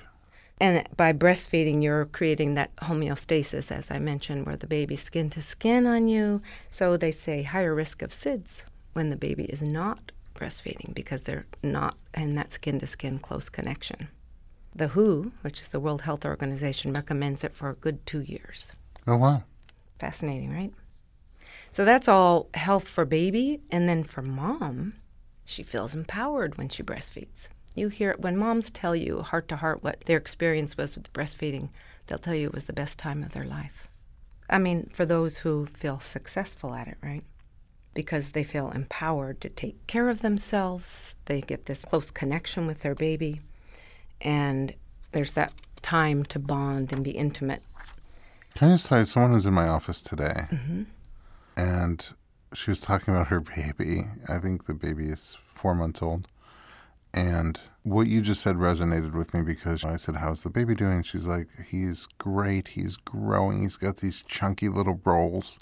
And 0.60 0.86
by 0.98 1.14
breastfeeding, 1.14 1.82
you're 1.82 2.06
creating 2.06 2.56
that 2.56 2.76
homeostasis, 2.78 3.72
as 3.72 3.90
I 3.90 4.00
mentioned, 4.00 4.46
where 4.46 4.58
the 4.58 4.68
baby's 4.68 5.02
skin 5.02 5.30
to 5.30 5.42
skin 5.42 5.86
on 5.86 6.10
you. 6.10 6.42
So 6.70 6.98
they 6.98 7.12
say 7.12 7.44
higher 7.44 7.74
risk 7.74 8.02
of 8.02 8.10
SIDS 8.10 8.64
when 9.00 9.08
the 9.08 9.16
baby 9.16 9.46
is 9.46 9.62
not 9.62 10.12
breastfeeding 10.36 10.94
because 10.94 11.22
they're 11.22 11.46
not 11.64 11.96
in 12.14 12.36
that 12.36 12.52
skin 12.52 12.82
to 12.82 12.86
skin 12.86 13.18
close 13.18 13.48
connection. 13.48 14.10
The 14.76 14.90
WHO, 14.90 15.32
which 15.42 15.62
is 15.62 15.70
the 15.70 15.80
World 15.80 16.02
Health 16.02 16.26
Organization, 16.26 16.92
recommends 16.92 17.46
it 17.46 17.56
for 17.56 17.70
a 17.70 17.76
good 17.76 18.06
two 18.06 18.20
years. 18.20 18.74
Oh, 19.08 19.16
wow. 19.16 19.44
Fascinating, 20.00 20.54
right? 20.54 20.74
So 21.72 21.86
that's 21.86 22.10
all 22.10 22.50
health 22.54 22.90
for 22.90 23.06
baby. 23.06 23.62
And 23.72 23.88
then 23.88 24.04
for 24.04 24.22
mom, 24.22 24.96
she 25.46 25.64
feels 25.64 25.96
empowered 25.96 26.58
when 26.58 26.68
she 26.68 26.84
breastfeeds. 26.84 27.48
You 27.74 27.88
hear 27.88 28.12
it 28.12 28.20
when 28.20 28.36
moms 28.36 28.70
tell 28.70 28.98
you 28.98 29.22
heart 29.22 29.48
to 29.48 29.56
heart 29.56 29.82
what 29.82 30.02
their 30.08 30.18
experience 30.18 30.76
was 30.76 30.98
with 30.98 31.14
breastfeeding, 31.14 31.70
they'll 32.08 32.18
tell 32.18 32.36
you 32.36 32.48
it 32.48 32.54
was 32.54 32.66
the 32.66 32.74
best 32.74 33.00
time 33.00 33.24
of 33.24 33.32
their 33.32 33.46
life. 33.46 33.88
I 34.50 34.58
mean, 34.58 34.90
for 34.92 35.06
those 35.06 35.38
who 35.38 35.68
feel 35.68 36.02
successful 36.02 36.74
at 36.74 36.90
it, 36.90 36.98
right? 37.02 37.24
Because 37.93 38.32
they 38.32 38.43
feel 38.43 38.69
empowered 38.71 39.41
to 39.41 39.49
take 39.49 39.86
care 39.88 40.10
of 40.10 40.21
themselves, 40.21 41.15
they 41.25 41.41
get 41.41 41.65
this 41.65 41.84
close 41.86 42.12
connection 42.12 42.67
with 42.67 42.80
their 42.82 42.95
baby, 42.95 43.41
and 44.21 44.73
there's 45.12 45.34
that 45.34 45.52
time 45.82 46.23
to 46.25 46.39
bond 46.39 46.93
and 46.93 47.04
be 47.04 47.12
intimate. 47.12 47.62
Can 48.56 48.69
I 48.69 48.73
just 48.75 48.86
tell 48.86 48.99
you, 48.99 49.06
someone 49.06 49.32
was 49.34 49.45
in 49.45 49.54
my 49.54 49.67
office 49.67 50.02
today, 50.02 50.47
Mm-hmm. 50.52 50.84
and 51.58 52.06
she 52.54 52.71
was 52.71 52.80
talking 52.80 53.13
about 53.13 53.28
her 53.28 53.39
baby. 53.39 54.06
I 54.28 54.38
think 54.39 54.65
the 54.65 54.73
baby 54.73 55.08
is 55.10 55.38
four 55.54 55.75
months 55.75 56.02
old. 56.02 56.28
And 57.13 57.60
what 57.84 58.08
you 58.08 58.21
just 58.21 58.41
said 58.41 58.56
resonated 58.56 59.13
with 59.13 59.34
me 59.34 59.41
because 59.41 59.84
I 59.84 59.95
said, 59.97 60.17
How's 60.17 60.43
the 60.43 60.49
baby 60.49 60.75
doing? 60.75 61.02
She's 61.04 61.28
like, 61.28 61.47
He's 61.69 62.08
great. 62.17 62.69
He's 62.69 62.97
growing. 62.97 63.62
He's 63.63 63.78
got 63.78 63.97
these 63.97 64.21
chunky 64.28 64.67
little 64.69 64.99
rolls 65.04 65.60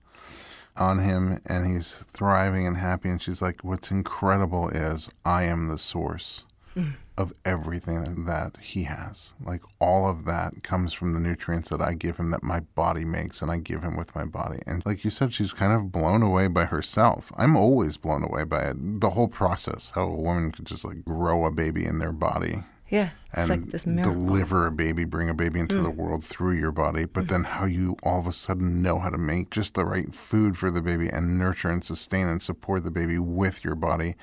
on 0.79 0.99
him 0.99 1.41
and 1.45 1.67
he's 1.67 1.91
thriving 1.91 2.65
and 2.67 2.77
happy. 2.77 3.09
And 3.09 3.21
she's 3.21 3.41
like, 3.41 3.63
What's 3.63 3.91
incredible 3.91 4.69
is 4.69 5.09
I 5.25 5.43
am 5.43 5.67
the 5.67 5.77
source 5.77 6.43
mm. 6.75 6.93
of 7.17 7.33
everything 7.43 8.25
that 8.25 8.55
he 8.61 8.83
has. 8.83 9.33
Like 9.43 9.61
all 9.79 10.09
of 10.09 10.25
that 10.25 10.63
comes 10.63 10.93
from 10.93 11.13
the 11.13 11.19
nutrients 11.19 11.69
that 11.69 11.81
I 11.81 11.93
give 11.93 12.17
him 12.17 12.31
that 12.31 12.43
my 12.43 12.61
body 12.61 13.05
makes 13.05 13.41
and 13.41 13.51
I 13.51 13.57
give 13.57 13.83
him 13.83 13.97
with 13.97 14.15
my 14.15 14.25
body. 14.25 14.59
And 14.65 14.85
like 14.85 15.03
you 15.03 15.09
said, 15.09 15.33
she's 15.33 15.53
kind 15.53 15.73
of 15.73 15.91
blown 15.91 16.21
away 16.21 16.47
by 16.47 16.65
herself. 16.65 17.31
I'm 17.37 17.55
always 17.55 17.97
blown 17.97 18.23
away 18.23 18.43
by 18.43 18.63
it. 18.63 19.01
The 19.01 19.11
whole 19.11 19.27
process, 19.27 19.91
how 19.95 20.03
a 20.03 20.15
woman 20.15 20.51
could 20.51 20.65
just 20.65 20.85
like 20.85 21.03
grow 21.03 21.45
a 21.45 21.51
baby 21.51 21.85
in 21.85 21.99
their 21.99 22.13
body 22.13 22.63
Yeah, 22.89 23.10
it's 23.34 23.50
and 23.50 23.50
like 23.50 23.71
this 23.71 23.86
miracle. 23.86 24.13
Mm. 24.13 24.28
deliver 24.28 24.65
a 24.65 24.71
baby, 24.71 25.04
bring 25.04 25.30
a 25.30 25.34
baby 25.34 25.60
into 25.60 25.82
the 25.82 25.89
world 25.89 26.23
through 26.23 26.54
your 26.54 26.71
body, 26.71 27.06
but 27.06 27.28
then 27.28 27.43
how 27.43 27.65
you 27.65 27.97
all 28.04 28.19
of 28.19 28.28
a 28.28 28.32
sudden 28.32 28.82
know 28.82 29.00
how 29.00 29.10
to 29.10 29.17
make 29.17 29.50
just 29.50 29.73
the 29.73 29.84
right 29.84 30.13
food 30.15 30.58
for 30.58 30.71
the 30.71 30.82
baby 30.82 31.10
and 31.10 31.38
nurture 31.38 31.69
and 31.69 31.84
sustain 31.84 32.28
and 32.28 32.41
support 32.41 32.84
the 32.84 32.91
baby 32.91 33.19
with 33.19 33.63
your 33.63 33.76
body. 33.76 34.15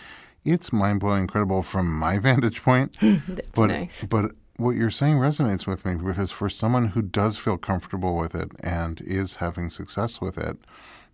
It's 0.44 0.72
mind 0.72 1.00
blowing, 1.00 1.22
incredible 1.22 1.62
from 1.62 1.92
my 1.92 2.18
vantage 2.28 2.62
point. 2.62 2.96
That's 3.00 3.50
but 3.50 3.66
nice. 3.66 4.04
but 4.04 4.32
what 4.56 4.76
you're 4.76 4.90
saying 4.90 5.16
resonates 5.16 5.66
with 5.66 5.84
me 5.84 5.96
because 5.96 6.30
for 6.30 6.48
someone 6.48 6.88
who 6.88 7.02
does 7.02 7.36
feel 7.36 7.58
comfortable 7.58 8.16
with 8.16 8.34
it 8.34 8.52
and 8.60 9.00
is 9.00 9.36
having 9.36 9.68
success 9.68 10.20
with 10.20 10.38
it, 10.38 10.56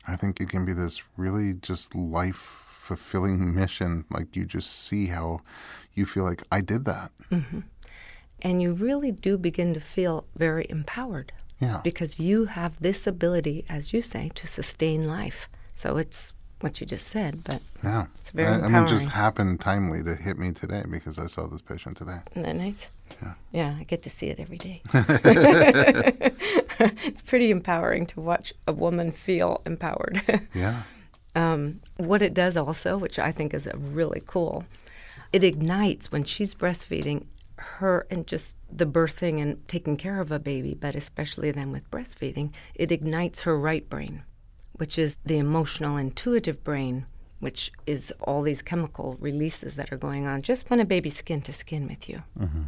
I 0.06 0.16
think 0.16 0.40
it 0.40 0.48
can 0.48 0.64
be 0.64 0.72
this 0.72 1.02
really 1.16 1.54
just 1.54 1.94
life 1.94 2.69
fulfilling 2.96 3.54
mission. 3.54 4.04
Like 4.10 4.34
you 4.36 4.44
just 4.44 4.70
see 4.86 5.06
how 5.06 5.40
you 5.94 6.06
feel 6.06 6.24
like 6.24 6.42
I 6.50 6.60
did 6.60 6.84
that. 6.86 7.10
Mm-hmm. 7.30 7.60
And 8.42 8.62
you 8.62 8.72
really 8.72 9.12
do 9.12 9.36
begin 9.38 9.74
to 9.74 9.80
feel 9.80 10.24
very 10.36 10.66
empowered 10.70 11.32
Yeah. 11.60 11.80
because 11.84 12.18
you 12.18 12.46
have 12.46 12.72
this 12.80 13.06
ability, 13.06 13.64
as 13.68 13.92
you 13.92 14.00
say, 14.02 14.30
to 14.34 14.46
sustain 14.46 15.06
life. 15.06 15.48
So 15.74 15.98
it's 15.98 16.32
what 16.60 16.80
you 16.80 16.86
just 16.86 17.06
said, 17.06 17.44
but 17.44 17.60
Yeah. 17.84 18.06
It's 18.16 18.30
very 18.30 18.48
I, 18.48 18.66
I 18.66 18.68
mean, 18.68 18.82
it 18.84 18.88
just 18.88 19.08
happened 19.08 19.60
timely 19.60 20.02
to 20.02 20.14
hit 20.14 20.36
me 20.38 20.52
today 20.52 20.82
because 20.90 21.18
I 21.18 21.26
saw 21.26 21.46
this 21.46 21.62
patient 21.62 21.96
today. 21.96 22.18
isn't 22.32 22.42
that 22.42 22.56
nice? 22.56 22.88
Yeah. 23.22 23.34
Yeah, 23.52 23.76
I 23.80 23.84
get 23.84 24.02
to 24.02 24.10
see 24.10 24.26
it 24.32 24.38
every 24.40 24.58
day. 24.58 24.82
it's 27.08 27.22
pretty 27.22 27.50
empowering 27.50 28.06
to 28.06 28.20
watch 28.20 28.52
a 28.66 28.72
woman 28.72 29.12
feel 29.12 29.60
empowered. 29.66 30.22
Yeah. 30.54 30.82
Um, 31.34 31.80
what 31.96 32.22
it 32.22 32.34
does 32.34 32.56
also, 32.56 32.96
which 32.96 33.18
I 33.18 33.32
think 33.32 33.54
is 33.54 33.68
really 33.74 34.22
cool, 34.26 34.64
it 35.32 35.44
ignites 35.44 36.10
when 36.10 36.24
she's 36.24 36.54
breastfeeding 36.54 37.26
her 37.56 38.06
and 38.10 38.26
just 38.26 38.56
the 38.72 38.86
birthing 38.86 39.40
and 39.40 39.66
taking 39.68 39.96
care 39.96 40.20
of 40.20 40.32
a 40.32 40.38
baby, 40.38 40.74
but 40.74 40.94
especially 40.94 41.50
then 41.50 41.70
with 41.72 41.90
breastfeeding, 41.90 42.54
it 42.74 42.90
ignites 42.90 43.42
her 43.42 43.58
right 43.58 43.88
brain, 43.88 44.22
which 44.72 44.98
is 44.98 45.18
the 45.24 45.38
emotional, 45.38 45.96
intuitive 45.96 46.64
brain 46.64 47.06
which 47.40 47.72
is 47.86 48.12
all 48.20 48.42
these 48.42 48.62
chemical 48.62 49.16
releases 49.18 49.74
that 49.76 49.90
are 49.92 49.96
going 49.96 50.26
on 50.26 50.42
just 50.42 50.70
when 50.70 50.78
a 50.78 50.84
baby's 50.84 51.16
skin 51.16 51.40
to 51.40 51.52
skin 51.52 51.88
with 51.88 52.08
you. 52.08 52.22
Mm-hmm. 52.38 52.62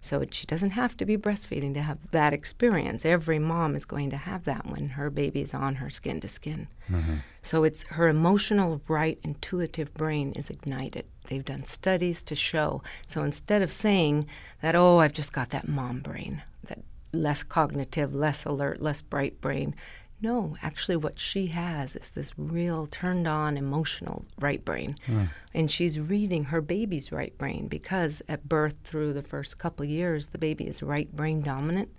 So 0.00 0.20
it, 0.20 0.32
she 0.32 0.46
doesn't 0.46 0.70
have 0.70 0.96
to 0.98 1.04
be 1.04 1.16
breastfeeding 1.16 1.74
to 1.74 1.82
have 1.82 1.98
that 2.12 2.32
experience. 2.32 3.04
Every 3.04 3.38
mom 3.38 3.74
is 3.74 3.84
going 3.84 4.10
to 4.10 4.16
have 4.16 4.44
that 4.44 4.66
when 4.66 4.90
her 4.90 5.10
baby's 5.10 5.54
on 5.54 5.76
her 5.76 5.90
skin 5.90 6.20
to 6.20 6.28
skin. 6.28 6.68
Mm-hmm. 6.88 7.16
So 7.42 7.64
it's 7.64 7.82
her 7.84 8.08
emotional, 8.08 8.80
right, 8.86 9.18
intuitive 9.22 9.92
brain 9.94 10.32
is 10.32 10.50
ignited. 10.50 11.06
They've 11.26 11.44
done 11.44 11.64
studies 11.64 12.22
to 12.24 12.34
show. 12.34 12.82
So 13.06 13.22
instead 13.22 13.60
of 13.60 13.72
saying 13.72 14.26
that, 14.62 14.74
oh, 14.74 14.98
I've 14.98 15.12
just 15.12 15.32
got 15.32 15.50
that 15.50 15.68
mom 15.68 16.00
brain, 16.00 16.42
that 16.64 16.78
less 17.12 17.42
cognitive, 17.42 18.14
less 18.14 18.44
alert, 18.44 18.80
less 18.80 19.02
bright 19.02 19.40
brain, 19.40 19.74
no, 20.20 20.56
actually, 20.62 20.96
what 20.96 21.18
she 21.18 21.46
has 21.48 21.94
is 21.94 22.10
this 22.10 22.32
real 22.36 22.86
turned 22.86 23.28
on 23.28 23.56
emotional 23.56 24.24
right 24.40 24.64
brain. 24.64 24.96
Mm. 25.06 25.28
And 25.54 25.70
she's 25.70 26.00
reading 26.00 26.44
her 26.44 26.60
baby's 26.60 27.12
right 27.12 27.36
brain 27.38 27.68
because 27.68 28.20
at 28.28 28.48
birth 28.48 28.74
through 28.84 29.12
the 29.12 29.22
first 29.22 29.58
couple 29.58 29.84
years, 29.84 30.28
the 30.28 30.38
baby 30.38 30.66
is 30.66 30.82
right 30.82 31.14
brain 31.14 31.40
dominant. 31.42 31.90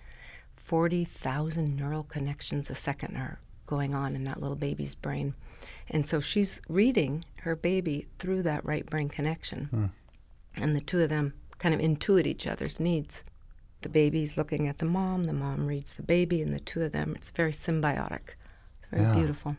40,000 0.57 1.75
neural 1.77 2.03
connections 2.03 2.69
a 2.69 2.75
second 2.75 3.15
are 3.15 3.39
going 3.65 3.95
on 3.95 4.15
in 4.15 4.25
that 4.25 4.41
little 4.41 4.57
baby's 4.57 4.95
brain. 4.95 5.33
And 5.89 6.05
so 6.05 6.19
she's 6.19 6.61
reading 6.67 7.23
her 7.41 7.55
baby 7.55 8.07
through 8.19 8.43
that 8.43 8.65
right 8.65 8.85
brain 8.85 9.07
connection. 9.07 9.69
Mm. 9.73 9.89
And 10.61 10.75
the 10.75 10.81
two 10.81 10.99
of 11.01 11.09
them 11.09 11.33
kind 11.57 11.73
of 11.73 11.79
intuit 11.79 12.25
each 12.25 12.45
other's 12.45 12.79
needs 12.79 13.23
the 13.81 13.89
baby's 13.89 14.37
looking 14.37 14.67
at 14.67 14.77
the 14.79 14.85
mom, 14.85 15.25
the 15.25 15.33
mom 15.33 15.67
reads 15.67 15.93
the 15.93 16.03
baby, 16.03 16.41
and 16.41 16.53
the 16.53 16.59
two 16.59 16.81
of 16.83 16.91
them, 16.91 17.13
it's 17.15 17.29
very 17.29 17.51
symbiotic. 17.53 18.35
It's 18.79 18.87
very 18.91 19.03
Yeah. 19.03 19.13
beautiful. 19.13 19.57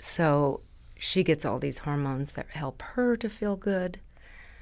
So 0.00 0.60
she 0.96 1.22
gets 1.22 1.44
all 1.44 1.58
these 1.58 1.78
hormones 1.78 2.32
that 2.32 2.48
help 2.50 2.82
her 2.82 3.16
to 3.16 3.28
feel 3.28 3.56
good. 3.56 4.00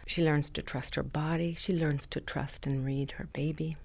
She 0.07 0.25
learns 0.25 0.51
to 0.51 0.63
trust 0.63 0.95
her 0.97 1.03
body. 1.03 1.55
She 1.55 1.73
learns 1.73 2.07
to 2.09 2.21
trust 2.21 2.67
and 2.67 2.85
read 2.85 3.13
her 3.13 3.27
baby. 3.33 3.77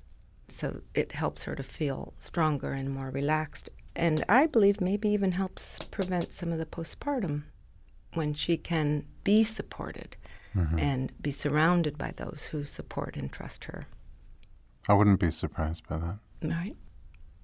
So 0.48 0.82
it 0.94 1.12
helps 1.14 1.44
her 1.44 1.56
to 1.56 1.64
feel 1.64 2.14
stronger 2.20 2.74
and 2.74 2.90
more 2.90 3.10
relaxed. 3.10 3.70
And 3.96 4.24
I 4.28 4.46
believe 4.48 4.82
maybe 4.82 5.10
even 5.10 5.34
helps 5.34 5.80
prevent 5.80 6.32
some 6.34 6.52
of 6.52 6.58
the 6.60 6.66
postpartum 6.66 7.44
when 8.14 8.34
she 8.34 8.58
can 8.58 9.06
be 9.24 9.44
supported 9.44 10.16
Mm-hmm. 10.56 10.80
and 10.80 11.22
be 11.22 11.32
surrounded 11.32 11.98
by 11.98 12.14
those 12.16 12.48
who 12.54 12.64
support 12.64 13.18
and 13.18 13.30
trust 13.30 13.66
her. 13.66 13.88
I 14.88 14.94
wouldn't 14.94 15.20
be 15.20 15.32
surprised 15.32 15.88
by 15.88 15.98
that. 15.98 16.18
Right? 16.42 16.76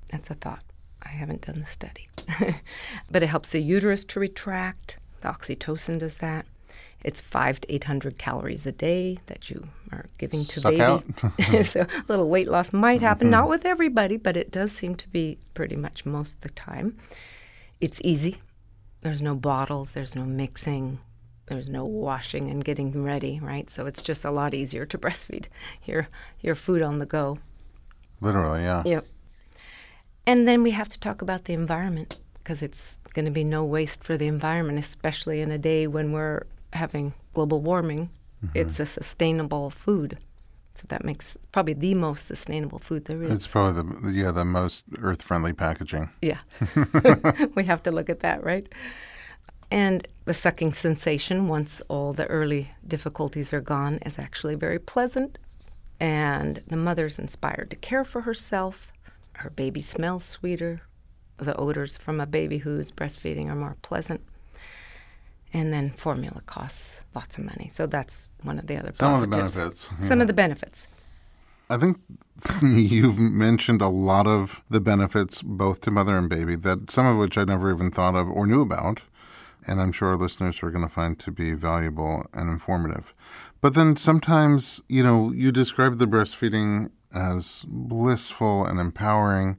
That's 0.09 0.29
a 0.29 0.35
thought. 0.35 0.63
I 1.03 1.09
haven't 1.09 1.41
done 1.41 1.61
the 1.61 1.67
study. 1.67 2.09
but 3.11 3.23
it 3.23 3.27
helps 3.27 3.51
the 3.51 3.61
uterus 3.61 4.05
to 4.05 4.19
retract. 4.19 4.97
The 5.21 5.29
oxytocin 5.29 5.99
does 5.99 6.17
that. 6.17 6.45
It's 7.03 7.19
five 7.19 7.59
to 7.61 7.73
800 7.73 8.19
calories 8.19 8.67
a 8.67 8.71
day 8.71 9.17
that 9.25 9.49
you 9.49 9.67
are 9.91 10.05
giving 10.19 10.45
to 10.45 10.59
Suck 10.59 10.71
baby. 10.71 10.81
out. 10.81 11.03
so 11.65 11.81
a 11.81 12.03
little 12.07 12.29
weight 12.29 12.47
loss 12.47 12.71
might 12.71 13.01
happen, 13.01 13.25
mm-hmm. 13.25 13.31
not 13.31 13.49
with 13.49 13.65
everybody, 13.65 14.17
but 14.17 14.37
it 14.37 14.51
does 14.51 14.71
seem 14.71 14.95
to 14.95 15.07
be 15.09 15.39
pretty 15.53 15.75
much 15.75 16.05
most 16.05 16.35
of 16.35 16.41
the 16.41 16.49
time. 16.49 16.97
It's 17.79 17.99
easy. 18.03 18.37
There's 19.01 19.21
no 19.21 19.33
bottles, 19.33 19.93
there's 19.93 20.15
no 20.15 20.25
mixing, 20.25 20.99
there's 21.47 21.67
no 21.67 21.85
washing 21.85 22.49
and 22.49 22.63
getting 22.63 23.03
ready, 23.03 23.39
right? 23.41 23.69
So 23.69 23.85
it's 23.85 24.01
just 24.01 24.23
a 24.25 24.31
lot 24.31 24.53
easier 24.53 24.85
to 24.85 24.97
breastfeed 25.05 25.47
your 25.83 26.07
your 26.39 26.55
food 26.55 26.81
on 26.81 26.99
the 26.99 27.05
go. 27.05 27.39
Literally, 28.19 28.61
yeah. 28.61 28.83
Yep. 28.85 29.05
And 30.27 30.47
then 30.47 30.61
we 30.63 30.71
have 30.71 30.89
to 30.89 30.99
talk 30.99 31.21
about 31.21 31.45
the 31.45 31.53
environment 31.53 32.19
because 32.35 32.61
it's 32.61 32.97
going 33.13 33.25
to 33.25 33.31
be 33.31 33.43
no 33.43 33.63
waste 33.63 34.03
for 34.03 34.17
the 34.17 34.27
environment, 34.27 34.79
especially 34.79 35.41
in 35.41 35.51
a 35.51 35.57
day 35.57 35.87
when 35.87 36.11
we're 36.11 36.43
having 36.73 37.13
global 37.33 37.61
warming. 37.61 38.09
Mm-hmm. 38.45 38.57
It's 38.57 38.79
a 38.79 38.85
sustainable 38.85 39.69
food. 39.69 40.17
So 40.75 40.85
that 40.87 41.03
makes 41.03 41.37
probably 41.51 41.73
the 41.73 41.95
most 41.95 42.27
sustainable 42.27 42.79
food 42.79 43.05
there 43.05 43.21
is. 43.21 43.31
It's 43.31 43.47
probably 43.47 43.83
the 43.83 44.01
the- 44.01 44.11
yeah 44.13 44.31
the 44.31 44.45
most 44.45 44.85
earth 44.99 45.21
friendly 45.21 45.53
packaging. 45.53 46.09
Yeah. 46.21 46.39
we 47.55 47.65
have 47.65 47.83
to 47.83 47.91
look 47.91 48.09
at 48.09 48.21
that, 48.21 48.43
right? 48.43 48.67
And 49.71 50.05
the 50.25 50.33
sucking 50.33 50.73
sensation, 50.73 51.47
once 51.47 51.81
all 51.87 52.11
the 52.11 52.27
early 52.27 52.71
difficulties 52.85 53.53
are 53.53 53.61
gone, 53.61 53.99
is 54.05 54.19
actually 54.19 54.55
very 54.55 54.77
pleasant. 54.79 55.37
And 55.99 56.61
the 56.67 56.75
mother's 56.75 57.17
inspired 57.17 57.69
to 57.69 57.77
care 57.77 58.03
for 58.03 58.21
herself. 58.21 58.91
Her 59.37 59.49
baby 59.49 59.81
smells 59.81 60.25
sweeter. 60.25 60.81
The 61.37 61.55
odors 61.55 61.95
from 61.95 62.19
a 62.19 62.25
baby 62.25 62.59
who's 62.59 62.91
breastfeeding 62.91 63.49
are 63.49 63.55
more 63.55 63.77
pleasant. 63.81 64.21
And 65.53 65.73
then 65.73 65.91
formula 65.91 66.41
costs 66.45 66.99
lots 67.15 67.37
of 67.37 67.45
money. 67.45 67.69
So 67.71 67.85
that's 67.87 68.27
one 68.43 68.59
of 68.59 68.67
the 68.67 68.77
other 68.77 68.91
Some 68.93 69.13
of 69.13 69.21
the 69.21 69.27
positives. 69.27 69.87
benefits. 69.87 70.07
Some 70.07 70.21
of 70.21 70.27
the 70.27 70.33
benefits. 70.33 70.87
I 71.69 71.77
think 71.77 71.97
you've 72.61 73.19
mentioned 73.19 73.81
a 73.81 73.87
lot 73.87 74.27
of 74.27 74.61
the 74.69 74.81
benefits 74.81 75.41
both 75.41 75.79
to 75.81 75.91
mother 75.91 76.17
and 76.17 76.29
baby 76.29 76.57
that 76.57 76.91
some 76.91 77.05
of 77.05 77.17
which 77.17 77.37
I 77.37 77.45
never 77.45 77.71
even 77.73 77.89
thought 77.91 78.15
of 78.15 78.29
or 78.29 78.45
knew 78.45 78.61
about. 78.61 79.01
And 79.67 79.79
I'm 79.79 79.91
sure 79.91 80.09
our 80.09 80.17
listeners 80.17 80.63
are 80.63 80.71
going 80.71 80.83
to 80.83 80.93
find 80.93 81.19
to 81.19 81.31
be 81.31 81.53
valuable 81.53 82.25
and 82.33 82.49
informative. 82.49 83.13
But 83.61 83.75
then 83.75 83.95
sometimes, 83.95 84.81
you 84.89 85.03
know, 85.03 85.31
you 85.31 85.51
describe 85.51 85.97
the 85.97 86.07
breastfeeding 86.07 86.89
as 87.13 87.65
blissful 87.67 88.65
and 88.65 88.79
empowering, 88.79 89.57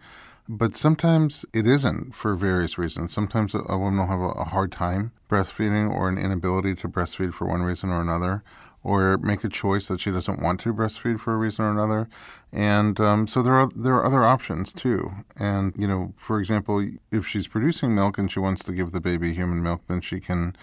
but 0.48 0.76
sometimes 0.76 1.44
it 1.52 1.66
isn't 1.66 2.14
for 2.14 2.34
various 2.34 2.76
reasons. 2.78 3.12
Sometimes 3.12 3.54
a, 3.54 3.62
woman 3.78 3.98
will 3.98 4.06
have 4.06 4.20
a 4.20 4.44
hard 4.44 4.72
time 4.72 5.12
breastfeeding 5.30 5.90
or 5.90 6.08
an 6.08 6.18
inability 6.18 6.74
to 6.74 6.88
breastfeed 6.88 7.32
for 7.32 7.46
one 7.46 7.62
reason 7.62 7.90
or 7.90 8.00
another 8.00 8.42
or 8.84 9.16
make 9.18 9.44
a 9.44 9.48
choice 9.48 9.88
that 9.88 10.00
she 10.00 10.10
doesn't 10.10 10.42
want 10.42 10.60
to 10.60 10.74
breastfeed 10.74 11.20
for 11.20 11.34
a 11.34 11.36
reason 11.36 11.64
or 11.64 11.70
another. 11.70 12.08
And 12.52 12.98
um, 13.00 13.26
so 13.26 13.42
there 13.42 13.54
are 13.54 13.68
there 13.74 13.94
are 13.94 14.04
other 14.04 14.24
options 14.24 14.72
too. 14.72 15.10
And 15.36 15.72
you 15.76 15.86
know, 15.86 16.14
for 16.16 16.38
example, 16.38 16.86
if 17.10 17.26
she's 17.26 17.46
producing 17.46 17.94
milk 17.94 18.18
and 18.18 18.30
she 18.30 18.40
wants 18.40 18.64
to 18.64 18.72
give 18.72 18.92
the 18.92 19.00
baby 19.00 19.32
human 19.34 19.62
milk, 19.62 19.82
then 19.88 20.00
she 20.00 20.20
can 20.20 20.56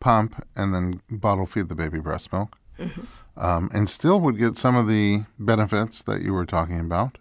pump 0.00 0.46
and 0.54 0.72
then 0.74 1.00
bottle 1.10 1.46
feed 1.46 1.68
the 1.68 1.74
baby 1.74 1.98
breast 1.98 2.32
milk, 2.32 2.58
um, 3.36 3.70
and 3.72 3.88
still 3.88 4.20
would 4.20 4.38
get 4.38 4.56
some 4.56 4.76
of 4.76 4.86
the 4.86 5.24
benefits 5.38 6.02
that 6.02 6.22
you 6.22 6.32
were 6.32 6.46
talking 6.46 6.80
about. 6.80 7.18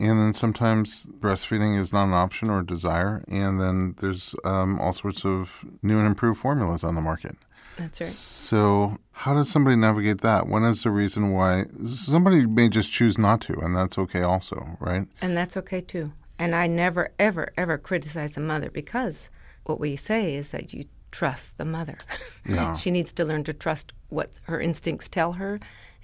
And 0.00 0.20
then 0.20 0.32
sometimes 0.34 1.06
breastfeeding 1.20 1.78
is 1.78 1.92
not 1.92 2.04
an 2.04 2.14
option 2.14 2.48
or 2.48 2.60
a 2.60 2.66
desire. 2.66 3.22
And 3.28 3.60
then 3.60 3.94
there's 4.00 4.34
um, 4.44 4.80
all 4.80 4.94
sorts 4.94 5.24
of 5.26 5.50
new 5.82 5.98
and 5.98 6.06
improved 6.06 6.40
formulas 6.40 6.82
on 6.82 6.94
the 6.94 7.02
market. 7.02 7.36
That's 7.76 8.00
right. 8.00 8.10
So, 8.10 8.98
how 9.12 9.34
does 9.34 9.50
somebody 9.50 9.76
navigate 9.76 10.22
that? 10.22 10.48
When 10.48 10.64
is 10.64 10.82
the 10.82 10.90
reason 10.90 11.32
why 11.32 11.64
somebody 11.84 12.46
may 12.46 12.68
just 12.68 12.90
choose 12.90 13.18
not 13.18 13.40
to, 13.42 13.58
and 13.60 13.76
that's 13.76 13.98
okay 13.98 14.22
also, 14.22 14.76
right? 14.80 15.06
And 15.20 15.36
that's 15.36 15.56
okay 15.58 15.80
too. 15.80 16.12
And 16.38 16.54
I 16.54 16.66
never, 16.66 17.10
ever, 17.18 17.52
ever 17.56 17.76
criticize 17.78 18.34
the 18.34 18.40
mother 18.40 18.70
because 18.70 19.28
what 19.64 19.78
we 19.78 19.96
say 19.96 20.34
is 20.34 20.48
that 20.50 20.72
you 20.72 20.86
trust 21.10 21.58
the 21.58 21.64
mother. 21.64 21.98
Yeah. 22.48 22.74
she 22.76 22.90
needs 22.90 23.12
to 23.12 23.24
learn 23.24 23.44
to 23.44 23.52
trust 23.52 23.92
what 24.08 24.30
her 24.44 24.60
instincts 24.60 25.08
tell 25.08 25.32
her. 25.32 25.60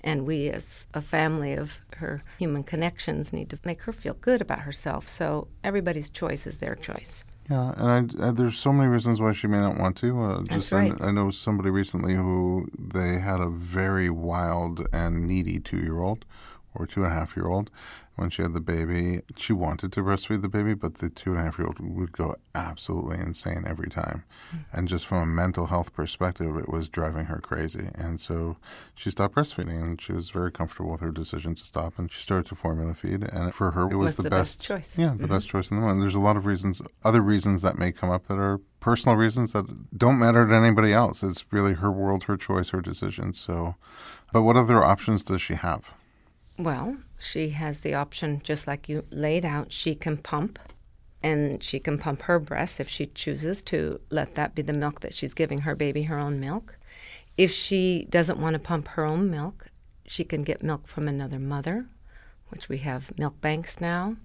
And 0.07 0.25
we, 0.25 0.49
as 0.51 0.87
a 0.95 1.03
family 1.03 1.55
of 1.55 1.81
her 1.97 2.23
human 2.39 2.63
connections, 2.63 3.33
need 3.33 3.51
to 3.51 3.59
make 3.65 3.83
her 3.83 3.93
feel 3.93 4.15
good 4.15 4.41
about 4.41 4.61
herself. 4.61 5.09
So 5.09 5.49
everybody's 5.65 6.11
choice 6.11 6.47
is 6.47 6.59
their 6.59 6.77
choice. 6.77 7.25
Yeah, 7.51 7.75
and 7.77 8.15
I, 8.21 8.29
I, 8.29 8.31
there's 8.31 8.57
so 8.59 8.73
many 8.73 8.89
reasons 8.89 9.21
why 9.21 9.33
she 9.33 9.49
may 9.49 9.59
not 9.59 9.79
want 9.79 9.97
to. 9.99 10.23
Uh, 10.23 10.43
That's 10.49 10.71
right. 10.71 10.95
I, 11.01 11.09
I 11.09 11.11
know 11.11 11.31
somebody 11.31 11.71
recently 11.71 12.15
who 12.15 12.69
they 12.79 13.19
had 13.19 13.41
a 13.41 13.49
very 13.49 14.09
wild 14.09 14.87
and 14.93 15.27
needy 15.27 15.59
two-year-old 15.59 16.25
or 16.73 16.87
two 16.87 17.03
and 17.03 17.13
a 17.13 17.15
half 17.15 17.37
year 17.37 17.49
old. 17.49 17.71
When 18.17 18.31
she 18.31 18.41
had 18.41 18.55
the 18.55 18.61
baby, 18.61 19.21
she 19.37 19.53
wanted 19.53 19.93
to 19.93 20.03
breastfeed 20.03 20.41
the 20.41 20.49
baby, 20.49 20.73
but 20.73 20.97
the 20.97 21.11
two 21.11 21.33
and 21.33 21.39
a 21.39 21.43
half 21.43 21.59
year 21.59 21.67
old 21.67 21.79
would 21.81 22.13
go 22.13 22.37
absolutely 22.55 23.19
insane 23.19 23.65
every 23.67 23.91
time. 23.91 24.25
Hmm. 24.51 24.57
And 24.73 24.89
just 24.89 25.07
from 25.07 25.19
a 25.19 25.27
mental 25.27 25.67
health 25.67 25.93
perspective, 25.93 26.57
it 26.57 26.71
was 26.71 26.89
driving 26.89 27.27
her 27.27 27.39
crazy. 27.39 27.91
And 27.95 28.19
so 28.19 28.57
she 28.95 29.11
stopped 29.11 29.35
breastfeeding, 29.35 29.83
and 29.83 30.01
she 30.01 30.13
was 30.13 30.31
very 30.31 30.51
comfortable 30.51 30.93
with 30.93 31.03
her 31.03 31.11
decision 31.11 31.55
to 31.57 31.63
stop. 31.63 31.99
And 31.99 32.11
she 32.11 32.23
started 32.23 32.47
to 32.47 32.55
formula 32.55 32.95
feed, 32.95 33.23
and 33.23 33.55
for 33.55 33.73
her, 33.73 33.91
it 33.91 33.97
was, 33.97 34.17
Was 34.17 34.25
the 34.25 34.31
best 34.31 34.63
choice. 34.63 34.97
Yeah, 34.97 35.15
the 35.15 35.29
best 35.29 35.49
mm-hmm. 35.49 35.59
choice 35.59 35.71
in 35.71 35.77
the 35.77 35.83
moment. 35.83 36.01
There's 36.01 36.15
a 36.15 36.21
lot 36.21 36.39
of 36.39 36.47
reasons, 36.47 36.81
other 37.05 37.21
reasons 37.21 37.61
that 37.63 37.79
may 37.79 37.93
come 37.93 38.11
up 38.11 38.29
that 38.29 38.39
are 38.39 38.61
personal 38.81 39.17
reasons 39.17 39.53
that 39.53 39.99
don't 39.99 40.19
matter 40.19 40.47
to 40.47 40.55
anybody 40.55 40.95
else. 40.95 41.23
It's 41.23 41.45
really 41.51 41.75
her 41.75 41.93
world, 41.93 42.25
her 42.25 42.39
choice, 42.39 42.71
her 42.71 42.81
decision. 42.81 43.35
So, 43.35 43.75
but 44.33 44.43
what 44.43 44.57
other 44.57 44.83
options 44.83 45.23
does 45.23 45.43
she 45.43 45.55
have? 45.55 45.93
Well, 46.59 46.97
she 47.19 47.51
has 47.51 47.81
the 47.81 47.95
option, 47.95 48.41
just 48.43 48.67
like 48.67 48.89
you 48.89 49.05
laid 49.11 49.45
out, 49.45 49.73
she 49.73 49.95
can 49.95 50.17
pump 50.17 50.59
and 51.23 51.63
she 51.63 51.79
can 51.79 51.99
pump 51.99 52.23
her 52.23 52.39
breast 52.39 52.79
if 52.79 52.89
she 52.89 53.07
chooses 53.07 53.63
to 53.63 54.01
let 54.11 54.35
that 54.35 54.55
be 54.55 54.63
the 54.63 54.73
milk 54.73 55.01
that 55.01 55.15
she's 55.15 55.35
giving 55.35 55.63
her 55.63 55.75
baby 55.75 56.05
her 56.05 56.19
own 56.19 56.39
milk. 56.39 56.77
If 57.37 57.51
she 57.51 58.07
doesn't 58.11 58.39
want 58.39 58.55
to 58.55 58.61
pump 58.61 58.89
her 58.89 59.05
own 59.05 59.31
milk, 59.31 59.69
she 60.07 60.25
can 60.25 60.43
get 60.43 60.63
milk 60.63 60.87
from 60.87 61.09
another 61.09 61.39
mother, 61.39 61.87
which 62.51 62.69
we 62.69 62.79
have 62.79 63.19
milk 63.19 63.41
banks 63.41 63.81
now. 63.81 64.17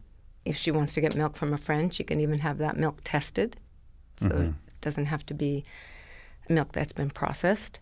If 0.45 0.57
she 0.57 0.71
wants 0.71 0.93
to 0.93 1.01
get 1.01 1.15
milk 1.15 1.35
from 1.35 1.53
a 1.53 1.57
friend, 1.57 1.93
she 1.93 2.03
can 2.03 2.19
even 2.19 2.39
have 2.39 2.57
that 2.59 2.77
milk 2.77 2.99
tested. 3.03 3.57
So 4.17 4.27
it 4.27 4.81
doesn't 4.81 5.05
have 5.05 5.25
to 5.27 5.33
be 5.33 5.63
milk 6.49 6.71
that's 6.73 6.93
been 6.93 7.09
processed. 7.09 7.79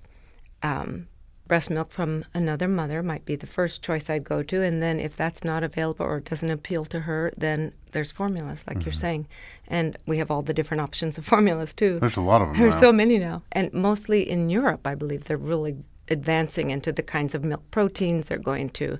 Um, 0.63 1.07
breast 1.49 1.69
milk 1.69 1.91
from 1.91 2.23
another 2.33 2.67
mother 2.69 3.03
might 3.03 3.25
be 3.25 3.35
the 3.35 3.47
first 3.47 3.81
choice 3.81 4.09
I'd 4.09 4.23
go 4.23 4.41
to. 4.43 4.61
And 4.63 4.81
then 4.81 4.99
if 5.01 5.17
that's 5.17 5.43
not 5.43 5.63
available 5.63 6.05
or 6.05 6.21
doesn't 6.21 6.49
appeal 6.49 6.85
to 6.85 7.01
her, 7.01 7.33
then 7.35 7.73
there's 7.91 8.11
formulas, 8.11 8.63
like 8.67 8.85
you're 8.85 8.93
saying. 8.93 9.27
And 9.67 9.97
we 10.05 10.19
have 10.19 10.31
all 10.31 10.41
the 10.43 10.53
different 10.53 10.79
options 10.81 11.17
of 11.17 11.25
formulas, 11.33 11.73
too. 11.73 11.99
There's 11.99 12.15
a 12.17 12.21
lot 12.21 12.41
of 12.41 12.47
them. 12.49 12.57
There's 12.59 12.75
now. 12.75 12.79
so 12.87 12.91
many 12.93 13.17
now. 13.19 13.43
And 13.51 13.73
mostly 13.73 14.29
in 14.29 14.49
Europe, 14.49 14.87
I 14.87 14.95
believe 14.95 15.25
they're 15.25 15.37
really 15.37 15.75
advancing 16.07 16.69
into 16.71 16.91
the 16.91 17.03
kinds 17.03 17.35
of 17.35 17.43
milk 17.43 17.63
proteins 17.71 18.27
they're 18.27 18.37
going 18.37 18.69
to. 18.69 18.97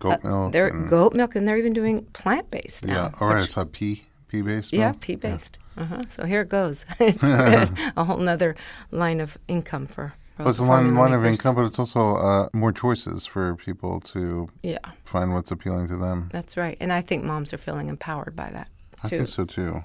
Goat 0.00 0.22
milk. 0.24 0.52
They're 0.52 0.70
goat 0.70 1.14
milk, 1.14 1.34
and 1.36 1.48
they're 1.48 1.56
even 1.56 1.72
doing 1.72 2.04
plant 2.12 2.50
based 2.50 2.84
now. 2.84 2.94
Yeah. 2.94 3.10
All 3.20 3.28
right. 3.28 3.36
which- 3.36 3.44
It's 3.50 3.56
a 3.56 3.64
pea 3.64 4.02
pea 4.28 4.42
based. 4.42 4.72
yeah, 4.72 4.92
pea 5.00 5.14
based. 5.16 5.58
Uh-huh. 5.76 6.02
So 6.08 6.26
here 6.26 6.40
it 6.42 6.48
goes. 6.48 6.84
it's 7.00 7.22
a 7.96 8.04
whole 8.04 8.18
nother 8.18 8.54
line 8.90 9.20
of 9.20 9.38
income 9.48 9.86
for. 9.86 10.14
Well, 10.38 10.48
it's 10.48 10.58
a 10.58 10.64
line, 10.64 10.94
line 10.94 11.12
of 11.12 11.24
income, 11.24 11.54
but 11.54 11.64
it's 11.64 11.78
also 11.78 12.16
uh, 12.16 12.48
more 12.52 12.72
choices 12.72 13.24
for 13.24 13.54
people 13.54 14.00
to 14.00 14.48
Yeah, 14.62 14.78
find 15.04 15.32
what's 15.32 15.50
appealing 15.52 15.86
to 15.88 15.96
them. 15.96 16.28
that's 16.32 16.56
right. 16.56 16.76
And 16.80 16.92
I 16.92 17.02
think 17.02 17.22
moms 17.24 17.52
are 17.52 17.58
feeling 17.58 17.88
empowered 17.88 18.34
by 18.34 18.50
that 18.50 18.68
I 19.04 19.08
think 19.08 19.28
so 19.28 19.44
too. 19.44 19.84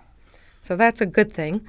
So 0.62 0.76
that's 0.76 1.02
a 1.02 1.06
good 1.06 1.32
thing 1.32 1.68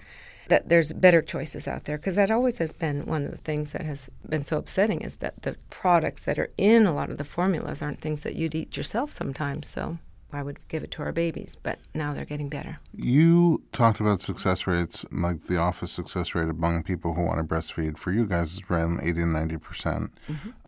that 0.48 0.68
there's 0.68 0.92
better 0.92 1.22
choices 1.22 1.68
out 1.68 1.84
there 1.84 1.96
because 1.96 2.16
that 2.16 2.30
always 2.30 2.58
has 2.58 2.72
been 2.72 3.06
one 3.06 3.24
of 3.24 3.30
the 3.30 3.36
things 3.38 3.72
that 3.72 3.82
has 3.82 4.08
been 4.28 4.44
so 4.44 4.56
upsetting 4.58 5.00
is 5.00 5.16
that 5.16 5.42
the 5.42 5.56
products 5.68 6.22
that 6.22 6.38
are 6.38 6.50
in 6.58 6.86
a 6.86 6.94
lot 6.94 7.10
of 7.10 7.18
the 7.18 7.24
formulas 7.24 7.82
aren't 7.82 8.00
things 8.00 8.22
that 8.22 8.34
you'd 8.34 8.54
eat 8.54 8.76
yourself 8.76 9.12
sometimes. 9.12 9.68
So 9.68 9.98
why 10.30 10.42
would 10.42 10.58
we 10.58 10.64
give 10.68 10.82
it 10.82 10.90
to 10.92 11.02
our 11.02 11.12
babies? 11.12 11.56
But 11.62 11.78
now 11.94 12.14
they're 12.14 12.24
getting 12.24 12.48
better. 12.48 12.78
You 12.94 13.62
talked 13.72 14.00
about 14.00 14.22
success 14.22 14.66
rates, 14.66 15.04
like 15.10 15.44
the 15.44 15.58
office 15.58 15.92
success 15.92 16.34
rate 16.34 16.48
among 16.48 16.82
people 16.82 17.14
who 17.14 17.22
want 17.22 17.38
to 17.38 17.44
breastfeed. 17.44 17.98
For 17.98 18.12
you 18.12 18.26
guys, 18.26 18.58
it's 18.58 18.70
around 18.70 19.00
80 19.02 19.22
and 19.22 19.32
90 19.32 19.56
percent. 19.58 20.10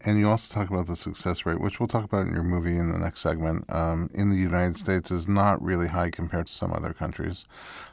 And 0.05 0.18
you 0.18 0.29
also 0.29 0.53
talk 0.53 0.68
about 0.68 0.87
the 0.87 0.96
success 0.96 1.46
rate, 1.46 1.61
which 1.61 1.79
we'll 1.79 1.87
talk 1.87 2.05
about 2.05 2.27
in 2.27 2.35
your 2.35 2.42
movie 2.42 2.77
in 2.77 2.90
the 2.90 2.98
next 2.98 3.20
segment. 3.20 3.72
Um, 3.72 4.11
in 4.14 4.31
the 4.31 4.37
United 4.37 4.79
States, 4.79 5.11
is 5.11 5.29
not 5.29 5.62
really 5.62 5.88
high 5.88 6.11
compared 6.11 6.46
to 6.48 6.53
some 6.53 6.72
other 6.72 6.92
countries. 6.92 7.44